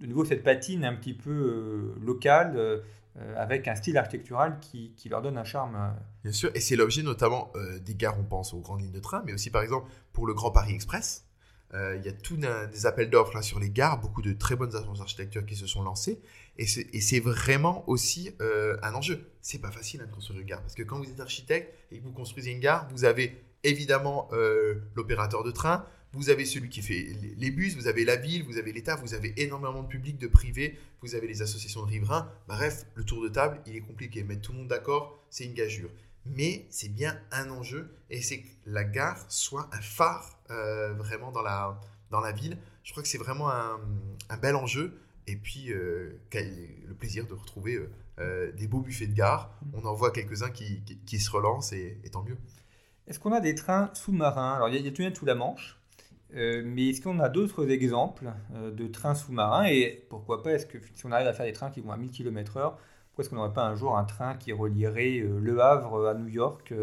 de 0.02 0.08
nouveau 0.08 0.26
cette 0.26 0.44
patine 0.44 0.84
un 0.84 0.96
petit 0.96 1.14
peu 1.14 1.30
euh, 1.30 1.96
locale. 2.04 2.82
Euh, 3.18 3.34
avec 3.36 3.68
un 3.68 3.76
style 3.76 3.98
architectural 3.98 4.60
qui, 4.62 4.94
qui, 4.96 5.10
leur 5.10 5.24
donne 5.24 5.38
un 5.38 5.44
charme. 5.44 5.76
Euh. 5.76 5.90
Bien 6.24 6.32
sûr, 6.32 6.52
et 6.54 6.60
c'est 6.60 6.76
l'objet 6.76 7.02
notamment 7.02 7.52
euh, 7.56 7.80
des 7.80 7.96
gares, 7.96 8.20
on 8.20 8.24
pense 8.24 8.54
aux 8.54 8.60
grandes 8.60 8.82
lignes 8.82 8.92
de 8.92 9.00
train, 9.00 9.24
mais 9.26 9.34
aussi 9.34 9.50
par 9.50 9.64
exemple 9.64 9.90
pour 10.14 10.28
le 10.28 10.34
Grand 10.36 10.52
Paris 10.52 10.74
Express. 10.74 11.26
Il 11.72 12.02
y 12.04 12.10
a 12.10 12.14
tous 12.14 12.36
des 12.36 12.88
appels 12.88 13.12
d'offres 13.12 13.44
sur 13.44 13.60
les 13.60 13.70
gares, 13.70 14.00
beaucoup 14.00 14.24
de 14.24 14.34
très 14.34 14.56
bonnes 14.56 14.76
agences 14.76 14.98
d'architecture 14.98 15.46
qui 15.46 15.56
se 15.56 15.68
sont 15.68 15.84
lancées, 15.84 16.20
et 16.58 16.66
c'est 16.66 17.20
vraiment 17.20 17.88
aussi 17.88 18.32
un 18.40 18.96
enjeu. 18.96 19.30
C'est 19.44 19.62
pas 19.62 19.70
facile 19.70 20.02
hein, 20.02 20.08
de 20.08 20.12
construire 20.12 20.40
une 20.40 20.48
gare, 20.48 20.62
parce 20.62 20.74
que 20.74 20.82
quand 20.82 20.98
vous 20.98 21.08
êtes 21.08 21.20
architecte 21.20 21.72
et 21.92 22.00
que 22.00 22.04
vous 22.04 22.12
construisez 22.12 22.54
une 22.54 22.60
gare, 22.60 22.88
vous 22.90 23.06
avez 23.06 23.44
évidemment 23.64 24.30
l'opérateur 24.96 25.44
de 25.44 25.52
train, 25.52 25.86
vous 26.14 26.30
avez 26.30 26.46
celui 26.46 26.70
qui 26.70 26.82
fait 26.82 27.16
les 27.38 27.52
bus, 27.52 27.76
vous 27.76 27.88
avez 27.88 28.04
la 28.04 28.16
ville, 28.16 28.44
vous 28.44 28.58
avez 28.58 28.72
l'État, 28.72 28.96
vous 28.96 29.14
avez 29.14 29.34
énormément 29.42 29.84
de 29.84 29.88
public, 29.88 30.18
de 30.18 30.28
privé, 30.28 30.78
vous 31.02 31.16
avez 31.16 31.28
les 31.28 31.42
associations 31.42 31.86
de 31.86 31.92
riverains. 31.92 32.32
Bref, 32.48 32.86
le 32.96 33.04
tour 33.04 33.22
de 33.22 33.30
table, 33.30 33.62
il 33.68 33.76
est 33.76 33.82
compliqué. 33.82 34.24
Mettre 34.24 34.42
tout 34.42 34.52
le 34.52 34.60
monde 34.60 34.68
d'accord, 34.68 35.24
c'est 35.30 35.46
une 35.46 35.54
gageure. 35.54 35.92
Mais 36.26 36.66
c'est 36.70 36.90
bien 36.90 37.20
un 37.32 37.50
enjeu 37.50 37.96
et 38.10 38.22
c'est 38.22 38.42
que 38.42 38.48
la 38.66 38.84
gare 38.84 39.24
soit 39.30 39.70
un 39.72 39.82
phare 39.82 40.40
euh, 40.50 40.94
vraiment 40.94 41.32
dans 41.32 41.42
la, 41.42 41.80
dans 42.10 42.20
la 42.20 42.32
ville. 42.32 42.58
Je 42.84 42.92
crois 42.92 43.04
que 43.04 43.10
c'est 43.10 43.18
vraiment 43.18 43.50
un, 43.50 43.80
bel 44.42 44.56
enjeu. 44.56 45.00
Et 45.28 45.36
puis, 45.36 45.72
euh, 45.72 46.20
le 46.34 46.94
plaisir 46.96 47.28
de 47.28 47.34
retrouver 47.34 47.80
euh, 48.20 48.52
des 48.54 48.68
beaux 48.68 48.82
buffets 48.82 49.08
de 49.08 49.14
gare. 49.14 49.56
On 49.74 49.86
en 49.86 49.94
voit 49.94 50.12
quelques-uns 50.12 50.50
qui, 50.50 50.82
qui, 51.06 51.20
se 51.20 51.32
relancent 51.32 51.72
et, 51.72 52.02
tant 52.12 52.24
mieux. 52.24 52.38
Est-ce 53.08 53.20
qu'on 53.20 53.32
a 53.32 53.40
des 53.40 53.56
trains 53.56 53.92
sous-marins? 53.94 54.56
Alors, 54.56 54.70
il 54.70 54.76
y 54.76 54.78
a, 54.78 54.80
il 54.80 55.02
y 55.02 55.06
a 55.06 55.12
tout 55.12 55.26
la 55.26 55.36
Manche. 55.36 55.79
Euh, 56.36 56.62
mais 56.64 56.90
est-ce 56.90 57.02
qu'on 57.02 57.20
a 57.20 57.30
d'autres 57.30 57.70
exemples 57.70 58.32
euh, 58.54 58.72
de 58.72 58.88
trains 58.88 59.16
sous-marins 59.16 59.66
Et 59.66 60.06
pourquoi 60.10 60.44
pas, 60.44 60.52
est-ce 60.52 60.66
que 60.66 60.78
si 60.94 61.06
on 61.06 61.12
arrive 61.12 61.28
à 61.28 61.34
faire 61.34 61.46
des 61.46 61.54
trains 61.54 61.72
qui 61.72 61.82
vont 61.82 61.92
à 61.92 61.98
1000 61.98 62.12
km/h, 62.12 62.54
pourquoi 62.54 63.24
est-ce 63.24 63.30
qu'on 63.30 63.38
n'aurait 63.38 63.54
pas 63.54 63.66
un 63.66 63.76
jour 63.76 63.98
un 63.98 64.04
train 64.04 64.36
qui 64.36 64.54
relierait 64.54 65.20
euh, 65.20 65.40
Le 65.40 65.60
Havre 65.60 66.08
à 66.08 66.14
New 66.14 66.28
York 66.28 66.74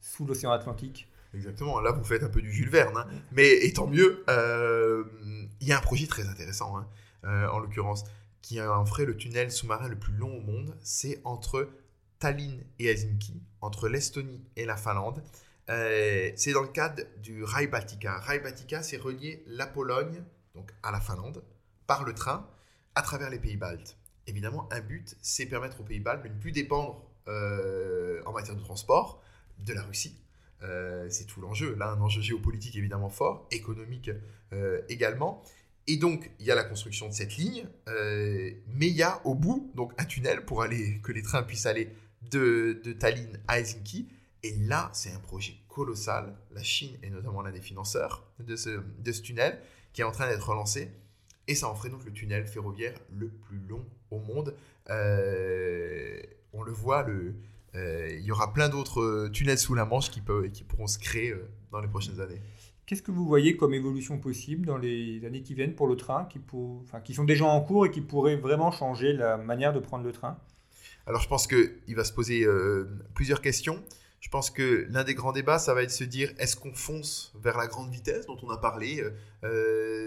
sous 0.00 0.26
l'océan 0.26 0.52
Atlantique? 0.52 1.08
Exactement, 1.34 1.80
là 1.80 1.90
vous 1.90 2.04
faites 2.04 2.22
un 2.22 2.28
peu 2.28 2.40
du 2.40 2.52
Jules 2.52 2.70
Verne, 2.70 2.96
hein. 2.96 3.06
mais 3.32 3.50
étant 3.66 3.88
mieux, 3.88 4.24
il 4.28 5.66
y 5.66 5.72
a 5.72 5.78
un 5.78 5.80
projet 5.80 6.06
très 6.06 6.28
intéressant, 6.28 6.76
hein, 6.76 7.48
en 7.50 7.58
l'occurrence, 7.58 8.04
qui 8.40 8.60
en 8.60 8.86
ferait 8.86 9.04
le 9.04 9.16
tunnel 9.16 9.50
sous-marin 9.50 9.88
le 9.88 9.96
plus 9.96 10.14
long 10.14 10.36
au 10.36 10.40
monde, 10.40 10.76
c'est 10.80 11.20
entre 11.24 11.68
Tallinn 12.20 12.62
et 12.78 12.86
Helsinki, 12.86 13.42
entre 13.60 13.88
l'Estonie 13.88 14.44
et 14.54 14.64
la 14.64 14.76
Finlande. 14.76 15.24
Euh, 15.70 16.30
c'est 16.36 16.52
dans 16.52 16.62
le 16.62 16.68
cadre 16.68 17.02
du 17.22 17.42
Rail 17.42 17.68
Baltica. 17.68 18.18
Rail 18.18 18.40
Baltica, 18.40 18.82
c'est 18.82 18.96
relier 18.96 19.42
la 19.46 19.66
Pologne, 19.66 20.22
donc 20.54 20.70
à 20.82 20.92
la 20.92 21.00
Finlande, 21.00 21.42
par 21.86 22.04
le 22.04 22.14
train, 22.14 22.48
à 22.94 23.02
travers 23.02 23.30
les 23.30 23.38
pays 23.38 23.56
baltes. 23.56 23.96
Évidemment, 24.26 24.68
un 24.72 24.80
but, 24.80 25.16
c'est 25.22 25.46
permettre 25.46 25.80
aux 25.80 25.84
pays 25.84 26.00
baltes 26.00 26.22
de 26.22 26.28
ne 26.28 26.38
plus 26.38 26.52
dépendre 26.52 27.02
euh, 27.28 28.22
en 28.26 28.32
matière 28.32 28.56
de 28.56 28.62
transport 28.62 29.22
de 29.58 29.72
la 29.72 29.82
Russie. 29.82 30.20
Euh, 30.62 31.06
c'est 31.10 31.24
tout 31.24 31.40
l'enjeu. 31.40 31.74
Là, 31.74 31.90
un 31.90 32.00
enjeu 32.00 32.22
géopolitique 32.22 32.76
évidemment 32.76 33.10
fort, 33.10 33.46
économique 33.50 34.10
également. 34.88 35.42
Et 35.88 35.96
donc, 35.96 36.30
il 36.38 36.46
y 36.46 36.52
a 36.52 36.54
la 36.54 36.62
construction 36.62 37.08
de 37.08 37.12
cette 37.12 37.36
ligne, 37.36 37.66
mais 37.88 38.86
il 38.86 38.94
y 38.94 39.02
a 39.02 39.20
au 39.26 39.34
bout 39.34 39.72
donc 39.74 39.92
un 39.98 40.04
tunnel 40.04 40.44
pour 40.44 40.62
aller 40.62 41.00
que 41.02 41.10
les 41.10 41.22
trains 41.22 41.42
puissent 41.42 41.66
aller 41.66 41.90
de, 42.30 42.80
de 42.84 42.92
Tallinn 42.92 43.40
à 43.48 43.58
Helsinki 43.58 44.08
et 44.44 44.54
là, 44.58 44.90
c'est 44.92 45.10
un 45.10 45.18
projet 45.18 45.54
colossal. 45.68 46.36
La 46.52 46.62
Chine 46.62 46.98
est 47.02 47.08
notamment 47.08 47.40
l'un 47.40 47.50
des 47.50 47.62
financeurs 47.62 48.22
de 48.38 48.56
ce, 48.56 48.82
de 48.98 49.12
ce 49.12 49.22
tunnel 49.22 49.58
qui 49.94 50.02
est 50.02 50.04
en 50.04 50.12
train 50.12 50.28
d'être 50.28 50.46
relancé. 50.46 50.90
Et 51.48 51.54
ça 51.54 51.66
en 51.68 51.74
ferait 51.74 51.88
donc 51.88 52.04
le 52.04 52.12
tunnel 52.12 52.46
ferroviaire 52.46 52.94
le 53.10 53.28
plus 53.28 53.58
long 53.66 53.86
au 54.10 54.18
monde. 54.18 54.54
Euh, 54.90 56.20
on 56.52 56.62
le 56.62 56.72
voit, 56.72 57.04
le, 57.04 57.36
euh, 57.74 58.10
il 58.18 58.22
y 58.22 58.30
aura 58.30 58.52
plein 58.52 58.68
d'autres 58.68 59.28
tunnels 59.32 59.58
sous 59.58 59.74
la 59.74 59.86
Manche 59.86 60.10
qui, 60.10 60.20
peuvent, 60.20 60.50
qui 60.50 60.62
pourront 60.62 60.88
se 60.88 60.98
créer 60.98 61.30
euh, 61.30 61.48
dans 61.72 61.80
les 61.80 61.88
prochaines 61.88 62.20
années. 62.20 62.42
Qu'est-ce 62.84 63.02
que 63.02 63.10
vous 63.10 63.26
voyez 63.26 63.56
comme 63.56 63.72
évolution 63.72 64.18
possible 64.18 64.66
dans 64.66 64.76
les 64.76 65.24
années 65.24 65.40
qui 65.40 65.54
viennent 65.54 65.74
pour 65.74 65.86
le 65.86 65.96
train, 65.96 66.26
qui, 66.26 66.38
pour, 66.38 66.82
enfin, 66.82 67.00
qui 67.00 67.14
sont 67.14 67.24
déjà 67.24 67.46
en 67.46 67.62
cours 67.62 67.86
et 67.86 67.90
qui 67.90 68.02
pourraient 68.02 68.36
vraiment 68.36 68.70
changer 68.70 69.14
la 69.14 69.38
manière 69.38 69.72
de 69.72 69.80
prendre 69.80 70.04
le 70.04 70.12
train? 70.12 70.38
Alors 71.06 71.22
je 71.22 71.28
pense 71.28 71.46
qu'il 71.46 71.96
va 71.96 72.04
se 72.04 72.12
poser 72.12 72.46
plusieurs 73.14 73.40
questions. 73.40 73.82
Je 74.24 74.30
pense 74.30 74.50
que 74.50 74.86
l'un 74.88 75.04
des 75.04 75.14
grands 75.14 75.32
débats, 75.32 75.58
ça 75.58 75.74
va 75.74 75.82
être 75.82 75.90
de 75.90 75.94
se 75.94 76.02
dire 76.02 76.32
est-ce 76.38 76.56
qu'on 76.56 76.72
fonce 76.72 77.34
vers 77.42 77.58
la 77.58 77.66
grande 77.66 77.92
vitesse 77.92 78.24
dont 78.24 78.38
on 78.42 78.48
a 78.48 78.56
parlé, 78.56 79.04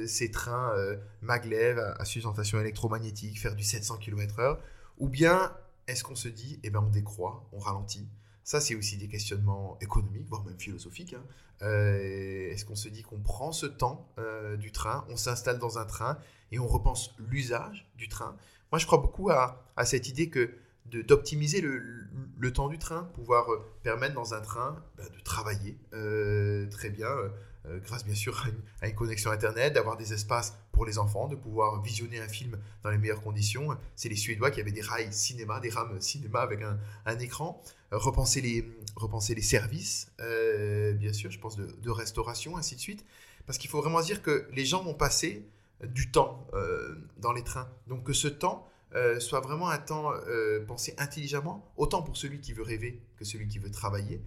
ces 0.08 0.32
trains 0.32 0.74
maglev 1.22 1.78
à, 1.78 2.04
sustentation 2.04 2.60
électromagnétique, 2.60 3.40
faire 3.40 3.54
du 3.54 3.64
700 3.64 3.98
km/h, 3.98 4.58
ou 4.98 5.08
bien 5.08 5.56
est-ce 5.86 6.04
qu'on 6.04 6.16
se 6.16 6.30
dit 6.30 6.60
eh 6.64 6.72
ben 6.72 6.80
on 6.80 6.90
décroît, 6.90 7.48
on 7.54 7.60
ralentit? 7.60 8.10
Ça, 8.48 8.62
c'est 8.62 8.76
aussi 8.76 8.96
des 8.96 9.10
questionnements 9.10 9.78
économiques, 9.82 10.26
voire 10.30 10.46
même 10.46 10.58
philosophiques. 10.58 11.14
Hein. 11.14 11.24
Euh, 11.64 12.50
est-ce 12.50 12.64
qu'on 12.64 12.78
se 12.78 12.88
dit 12.88 13.04
qu'on 13.04 13.20
prend 13.20 13.52
ce 13.52 13.66
temps 13.66 14.08
euh, 14.20 14.56
du 14.56 14.72
train, 14.72 15.06
on 15.10 15.18
s'installe 15.18 15.60
dans 15.60 15.80
un 15.80 15.86
train 15.86 16.18
et 16.54 16.58
on 16.58 16.66
repense 16.66 17.14
l'usage 17.20 17.92
du 17.98 18.08
train? 18.08 18.38
Moi, 18.72 18.80
je 18.80 18.86
crois 18.86 19.00
beaucoup 19.00 19.30
à, 19.32 19.66
cette 19.84 20.08
idée 20.08 20.30
que 20.30 20.54
d'optimiser 20.92 21.62
le, 21.62 22.54
temps 22.54 22.70
du 22.70 22.80
train, 22.80 23.04
pouvoir 23.16 23.52
euh, 23.52 23.66
permettre 23.84 24.16
dans 24.16 24.34
un 24.34 24.42
train 24.42 24.82
bah, 24.98 25.04
de 25.10 25.20
travailler 25.22 25.78
très 26.72 26.90
bien, 26.90 27.10
grâce 27.84 28.06
bien 28.06 28.16
sûr 28.16 28.48
à 28.82 28.88
une, 28.88 28.96
connexion 28.96 29.32
Internet, 29.32 29.74
d'avoir 29.74 29.98
des 29.98 30.14
espaces 30.14 30.58
pour 30.72 30.86
les 30.86 30.98
enfants, 30.98 31.28
de 31.28 31.36
pouvoir 31.36 31.82
visionner 31.82 32.20
un 32.20 32.28
film 32.28 32.58
dans 32.84 32.90
les 32.90 32.98
meilleures 32.98 33.22
conditions. 33.22 33.78
C'est 33.96 34.08
les 34.08 34.16
Suédois 34.16 34.52
qui 34.52 34.62
avaient 34.62 34.72
des 34.72 34.82
rails 34.82 35.12
cinéma, 35.12 35.60
des 35.60 35.70
rames 35.70 36.00
cinéma 36.00 36.40
avec 36.40 36.62
un 36.62 37.20
écran 37.20 37.62
repenser 37.92 38.42
les, 38.42 39.42
services, 39.42 40.12
euh, 40.20 40.94
bien 40.94 41.14
sûr, 41.14 41.32
je 41.32 41.40
pense 41.40 41.58
de, 41.58 41.90
restauration, 41.90 42.58
ainsi 42.58 42.76
de 42.76 42.82
suite. 42.82 43.06
Parce 43.46 43.58
qu'il 43.58 43.70
faut 43.70 43.82
vraiment 43.82 44.02
dire 44.02 44.22
que 44.22 44.48
les 44.54 44.66
gens 44.66 44.84
vont 44.84 44.94
passer 44.94 45.48
du 45.84 46.12
temps 46.12 46.48
euh, 46.54 46.96
dans 47.18 47.32
les 47.32 47.44
trains. 47.44 47.70
Donc 47.88 48.04
que 48.04 48.14
ce 48.14 48.28
temps 48.28 48.68
euh, 48.96 49.20
soit 49.20 49.42
vraiment 49.42 49.70
un 49.70 49.78
temps 49.78 50.12
pensé 50.68 50.94
intelligemment, 50.98 51.72
autant 51.78 52.02
pour 52.02 52.18
celui 52.18 52.40
qui 52.40 52.54
veut 52.54 52.64
rêver 52.64 53.02
que 53.18 53.26
celui 53.26 53.48
qui 53.48 53.60
veut 53.60 53.72
travailler. 53.72 54.22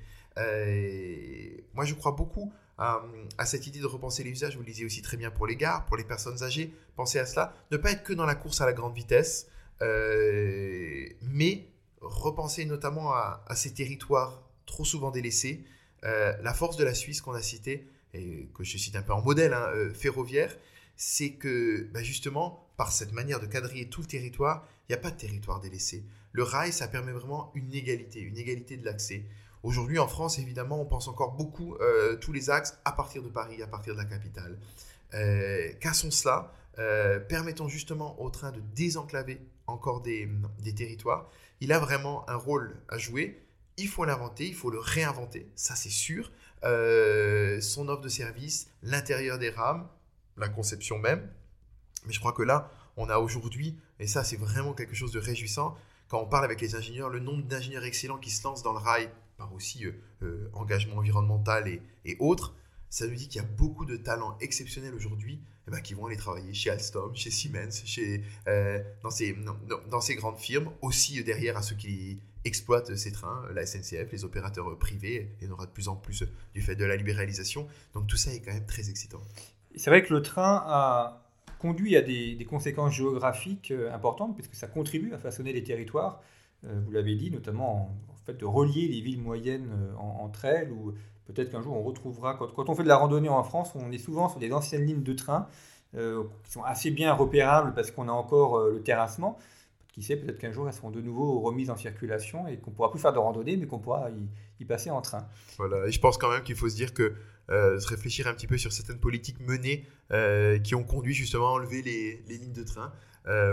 moi, 1.74 1.84
je 1.84 1.94
crois 1.94 2.12
beaucoup 2.12 2.52
à, 2.78 3.02
cette 3.44 3.66
idée 3.66 3.80
de 3.80 3.86
repenser 3.86 4.24
les 4.24 4.30
usages. 4.30 4.54
Vous 4.54 4.62
le 4.62 4.66
disiez 4.66 4.86
aussi 4.86 5.02
très 5.02 5.16
bien 5.16 5.30
pour 5.30 5.46
les 5.46 5.56
gares, 5.56 5.84
pour 5.86 5.96
les 5.96 6.04
personnes 6.04 6.42
âgées. 6.42 6.72
Pensez 6.96 7.18
à 7.18 7.26
cela. 7.26 7.54
Ne 7.70 7.76
pas 7.76 7.92
être 7.92 8.02
que 8.02 8.12
dans 8.12 8.26
la 8.26 8.34
course 8.34 8.60
à 8.60 8.66
la 8.66 8.72
grande 8.72 8.94
vitesse, 8.94 9.48
mais 9.80 11.70
repenser 12.00 12.64
notamment 12.64 13.12
à, 13.12 13.44
ces 13.54 13.74
territoires 13.74 14.42
trop 14.66 14.84
souvent 14.84 15.10
délaissés. 15.10 15.64
Euh, 16.04 16.32
la 16.42 16.54
force 16.54 16.76
de 16.76 16.84
la 16.84 16.94
Suisse 16.94 17.20
qu'on 17.20 17.32
a 17.32 17.42
citée, 17.42 17.86
et 18.14 18.48
que 18.54 18.64
je 18.64 18.78
cite 18.78 18.96
un 18.96 19.02
peu 19.02 19.12
en 19.12 19.22
modèle 19.22 19.52
hein, 19.52 19.68
euh, 19.74 19.92
ferroviaire, 19.92 20.56
c'est 21.00 21.30
que 21.30 21.88
bah, 21.92 22.02
justement, 22.02 22.68
par 22.76 22.92
cette 22.92 23.12
manière 23.12 23.40
de 23.40 23.46
quadriller 23.46 23.88
tout 23.88 24.02
le 24.02 24.06
territoire, 24.06 24.68
il 24.88 24.92
n'y 24.92 24.98
a 24.98 25.00
pas 25.00 25.10
de 25.10 25.16
territoire 25.16 25.60
délaissé. 25.60 26.04
Le 26.32 26.42
rail, 26.42 26.72
ça 26.72 26.88
permet 26.88 27.12
vraiment 27.12 27.50
une 27.54 27.72
égalité, 27.72 28.20
une 28.20 28.36
égalité 28.36 28.76
de 28.76 28.84
l'accès. 28.84 29.24
Aujourd'hui, 29.62 29.98
en 29.98 30.08
France, 30.08 30.38
évidemment, 30.38 30.80
on 30.80 30.86
pense 30.86 31.08
encore 31.08 31.32
beaucoup 31.32 31.74
euh, 31.76 32.16
tous 32.16 32.32
les 32.32 32.50
axes 32.50 32.78
à 32.84 32.92
partir 32.92 33.22
de 33.22 33.28
Paris, 33.28 33.62
à 33.62 33.66
partir 33.66 33.94
de 33.94 33.98
la 33.98 34.04
capitale. 34.04 34.58
cassons 35.80 36.10
cela, 36.10 36.52
permettons 37.28 37.68
justement 37.68 38.20
au 38.20 38.30
train 38.30 38.52
de 38.52 38.60
désenclaver 38.74 39.40
encore 39.66 40.02
des, 40.02 40.28
des 40.60 40.74
territoires 40.74 41.30
il 41.60 41.72
a 41.72 41.78
vraiment 41.78 42.28
un 42.28 42.36
rôle 42.36 42.76
à 42.88 42.98
jouer. 42.98 43.42
Il 43.76 43.88
faut 43.88 44.04
l'inventer, 44.04 44.46
il 44.46 44.54
faut 44.54 44.70
le 44.70 44.78
réinventer, 44.78 45.46
ça 45.54 45.74
c'est 45.74 45.90
sûr. 45.90 46.32
Euh, 46.64 47.60
son 47.60 47.88
offre 47.88 48.02
de 48.02 48.08
service, 48.08 48.68
l'intérieur 48.82 49.38
des 49.38 49.50
rames, 49.50 49.88
la 50.36 50.48
conception 50.48 50.98
même. 50.98 51.28
Mais 52.06 52.12
je 52.12 52.20
crois 52.20 52.32
que 52.32 52.42
là, 52.42 52.70
on 52.96 53.08
a 53.08 53.18
aujourd'hui, 53.18 53.78
et 53.98 54.06
ça 54.06 54.24
c'est 54.24 54.36
vraiment 54.36 54.72
quelque 54.72 54.94
chose 54.94 55.12
de 55.12 55.18
réjouissant, 55.18 55.76
quand 56.08 56.20
on 56.20 56.26
parle 56.26 56.44
avec 56.44 56.60
les 56.60 56.74
ingénieurs, 56.74 57.08
le 57.08 57.20
nombre 57.20 57.44
d'ingénieurs 57.44 57.84
excellents 57.84 58.18
qui 58.18 58.30
se 58.30 58.42
lancent 58.42 58.64
dans 58.64 58.72
le 58.72 58.78
rail, 58.78 59.10
par 59.40 59.54
aussi 59.54 59.86
euh, 59.86 59.92
euh, 60.22 60.50
engagement 60.52 60.96
environnemental 60.96 61.66
et, 62.04 62.16
autres, 62.18 62.54
ça 62.90 63.06
nous 63.06 63.14
dit 63.14 63.28
qu'il 63.28 63.40
y 63.40 63.44
a 63.44 63.46
beaucoup 63.46 63.86
de 63.86 63.96
talents 63.96 64.36
exceptionnels 64.40 64.92
aujourd'hui 64.94 65.40
eh 65.66 65.70
ben, 65.70 65.80
qui 65.80 65.94
vont 65.94 66.06
aller 66.06 66.16
travailler 66.16 66.52
chez 66.52 66.68
Alstom, 66.68 67.14
chez 67.14 67.30
Siemens, 67.30 67.84
chez, 67.84 68.24
euh, 68.48 68.82
dans, 69.02 69.10
ces, 70.00 70.16
grandes 70.16 70.38
firmes, 70.38 70.70
aussi 70.82 71.22
derrière 71.22 71.56
à 71.56 71.62
ceux 71.62 71.76
qui 71.76 72.20
exploitent 72.44 72.96
ces 72.96 73.12
trains, 73.12 73.46
la 73.54 73.64
SNCF, 73.64 74.10
les 74.10 74.24
opérateurs 74.24 74.76
privés, 74.78 75.36
il 75.40 75.46
y 75.46 75.50
en 75.50 75.52
aura 75.54 75.66
de 75.66 75.70
plus 75.70 75.88
en 75.88 75.94
plus 75.94 76.24
du 76.52 76.60
fait 76.60 76.74
de 76.74 76.84
la 76.84 76.96
libéralisation. 76.96 77.68
Donc 77.94 78.08
tout 78.08 78.16
ça 78.16 78.34
est 78.34 78.40
quand 78.40 78.52
même 78.52 78.66
très 78.66 78.90
excitant. 78.90 79.22
C'est 79.76 79.90
vrai 79.90 80.02
que 80.02 80.12
le 80.12 80.22
train 80.22 80.62
a 80.66 81.22
conduit 81.58 81.96
à 81.96 82.02
des, 82.02 82.46
conséquences 82.48 82.94
géographiques 82.94 83.70
euh, 83.70 83.92
importantes, 83.92 84.34
puisque 84.34 84.54
ça 84.54 84.66
contribue 84.66 85.12
à 85.12 85.18
façonner 85.18 85.52
les 85.52 85.62
territoires. 85.62 86.22
Euh, 86.64 86.80
vous 86.84 86.90
l'avez 86.90 87.14
dit, 87.14 87.30
notamment 87.30 87.94
en, 88.08 88.14
fait 88.24 88.34
de 88.34 88.44
relier 88.44 88.88
les 88.88 89.00
villes 89.00 89.20
moyennes 89.20 89.70
entre 89.98 90.44
elles, 90.44 90.70
ou 90.72 90.94
Peut-être 91.32 91.50
qu'un 91.50 91.62
jour 91.62 91.76
on 91.76 91.82
retrouvera, 91.82 92.34
quand, 92.34 92.68
on 92.68 92.74
fait 92.74 92.82
de 92.82 92.88
la 92.88 92.96
randonnée 92.96 93.28
en 93.28 93.42
France, 93.44 93.72
on 93.74 93.90
est 93.92 93.98
souvent 93.98 94.28
sur 94.28 94.40
des 94.40 94.52
anciennes 94.52 94.84
lignes 94.84 95.02
de 95.02 95.12
train 95.12 95.46
euh, 95.96 96.24
qui 96.44 96.52
sont 96.52 96.62
assez 96.62 96.90
bien 96.90 97.12
repérables 97.14 97.72
parce 97.74 97.90
qu'on 97.90 98.08
a 98.08 98.12
encore 98.12 98.58
euh, 98.58 98.72
le 98.72 98.82
terrassement. 98.82 99.38
Qui 99.92 100.02
sait, 100.02 100.16
peut-être 100.16 100.38
qu'un 100.38 100.52
jour 100.52 100.68
elles 100.68 100.74
seront 100.74 100.90
de 100.90 101.00
nouveau 101.00 101.40
remises 101.40 101.70
en 101.70 101.76
circulation 101.76 102.46
et 102.46 102.58
qu'on 102.58 102.70
pourra 102.70 102.90
plus 102.90 103.00
faire 103.00 103.12
de 103.12 103.18
randonnée, 103.18 103.56
mais 103.56 103.66
qu'on 103.66 103.80
pourra 103.80 104.08
y, 104.60 104.64
passer 104.64 104.90
en 104.90 105.00
train. 105.00 105.26
Voilà, 105.56 105.86
et 105.86 105.90
je 105.90 106.00
pense 106.00 106.16
quand 106.16 106.30
même 106.30 106.42
qu'il 106.42 106.54
faut 106.54 106.68
se 106.68 106.76
dire 106.76 106.94
que 106.94 107.02
euh, 107.02 107.14
se 107.50 107.88
réfléchir 107.88 108.26
un 108.26 108.34
petit 108.34 108.46
peu 108.46 108.56
sur 108.56 108.72
certaines 108.72 109.00
politiques 109.00 109.40
menées 109.40 109.84
qui 110.62 110.74
ont 110.74 110.84
conduit 110.84 111.14
justement 111.14 111.48
à 111.48 111.50
enlever 111.50 111.82
les, 111.82 112.22
lignes 112.28 112.52
de 112.52 112.62
train. 112.62 112.92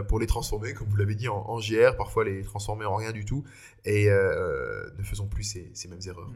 pour 0.07 0.19
les 0.19 0.27
transformer, 0.27 0.73
comme 0.73 0.87
vous 0.87 0.95
l'avez 0.95 1.15
dit, 1.15 1.27
en, 1.27 1.37
en, 1.37 1.59
GR, 1.59 1.95
parfois 1.97 2.23
les 2.23 2.43
transformer 2.43 2.85
en 2.85 2.95
rien 2.95 3.11
du 3.11 3.25
tout, 3.25 3.43
et 3.85 4.07
ne 4.07 5.03
faisons 5.03 5.27
plus 5.27 5.43
ces, 5.43 5.87
mêmes 5.87 5.99
erreurs. 6.07 6.29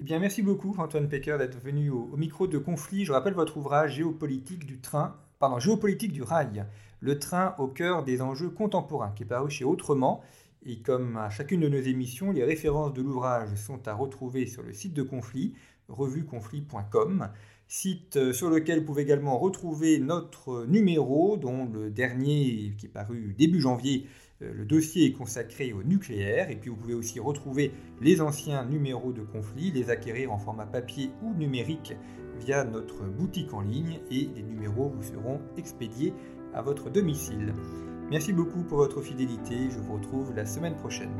Eh 0.00 0.04
bien, 0.04 0.18
merci 0.18 0.40
beaucoup, 0.40 0.74
Antoine 0.78 1.10
Pecker, 1.10 1.36
d'être 1.36 1.60
venu 1.60 1.90
au, 1.90 2.16
micro 2.16 2.46
de 2.46 2.56
conflit. 2.56 3.04
Je 3.04 3.12
rappelle 3.12 3.34
votre 3.34 3.58
ouvrage 3.58 3.96
Géopolitique 3.96 4.64
du 4.64 4.80
train, 4.80 5.14
pardon, 5.38 5.58
Géopolitique 5.58 6.12
du 6.12 6.22
rail, 6.22 6.64
le 7.00 7.18
train 7.18 7.54
au 7.58 7.68
cœur 7.68 8.02
des 8.02 8.22
enjeux 8.22 8.48
contemporains, 8.48 9.12
qui 9.14 9.24
est 9.24 9.26
paru 9.26 9.50
chez 9.50 9.64
Autrement. 9.66 10.22
Et 10.64 10.80
comme 10.80 11.18
à 11.18 11.28
chacune 11.28 11.60
de 11.60 11.68
nos 11.68 11.80
émissions, 11.80 12.32
les 12.32 12.44
références 12.44 12.94
de 12.94 13.02
l'ouvrage 13.02 13.54
sont 13.56 13.86
à 13.86 13.92
retrouver 13.92 14.46
sur 14.46 14.62
le 14.62 14.72
site 14.72 14.94
de 14.94 15.02
Conflit, 15.02 15.52
revueconflit.com, 15.90 17.28
site 17.68 18.16
euh, 18.16 18.32
sur 18.32 18.50
lequel 18.50 18.80
vous 18.80 18.86
pouvez 18.86 19.02
également 19.02 19.38
retrouver 19.38 19.98
notre 19.98 20.64
numéro, 20.66 21.36
dont 21.36 21.66
le 21.66 21.90
dernier, 21.90 22.74
qui 22.78 22.86
est 22.86 22.90
paru 22.90 23.34
début 23.38 23.60
janvier, 23.60 24.06
euh, 24.42 24.52
le 24.54 24.64
dossier 24.64 25.06
est 25.06 25.12
consacré 25.12 25.72
au 25.72 25.82
nucléaire 25.82 26.50
et 26.50 26.56
puis 26.56 26.70
vous 26.70 26.76
pouvez 26.76 26.94
aussi 26.94 27.20
retrouver 27.20 27.72
les 28.00 28.20
anciens 28.20 28.64
numéros 28.64 29.12
de 29.12 29.22
conflit, 29.22 29.70
les 29.70 29.90
acquérir 29.90 30.32
en 30.32 30.38
format 30.38 30.66
papier 30.66 31.10
ou 31.22 31.34
numérique 31.34 31.94
via 32.38 32.64
notre 32.64 33.04
boutique 33.04 33.52
en 33.52 33.60
ligne 33.60 34.00
et 34.10 34.28
les 34.34 34.42
numéros 34.42 34.88
vous 34.88 35.02
seront 35.02 35.40
expédiés 35.56 36.14
à 36.54 36.62
votre 36.62 36.90
domicile. 36.90 37.54
Merci 38.10 38.32
beaucoup 38.32 38.62
pour 38.62 38.78
votre 38.78 39.00
fidélité, 39.02 39.70
je 39.70 39.78
vous 39.78 39.94
retrouve 39.94 40.34
la 40.34 40.46
semaine 40.46 40.74
prochaine. 40.74 41.14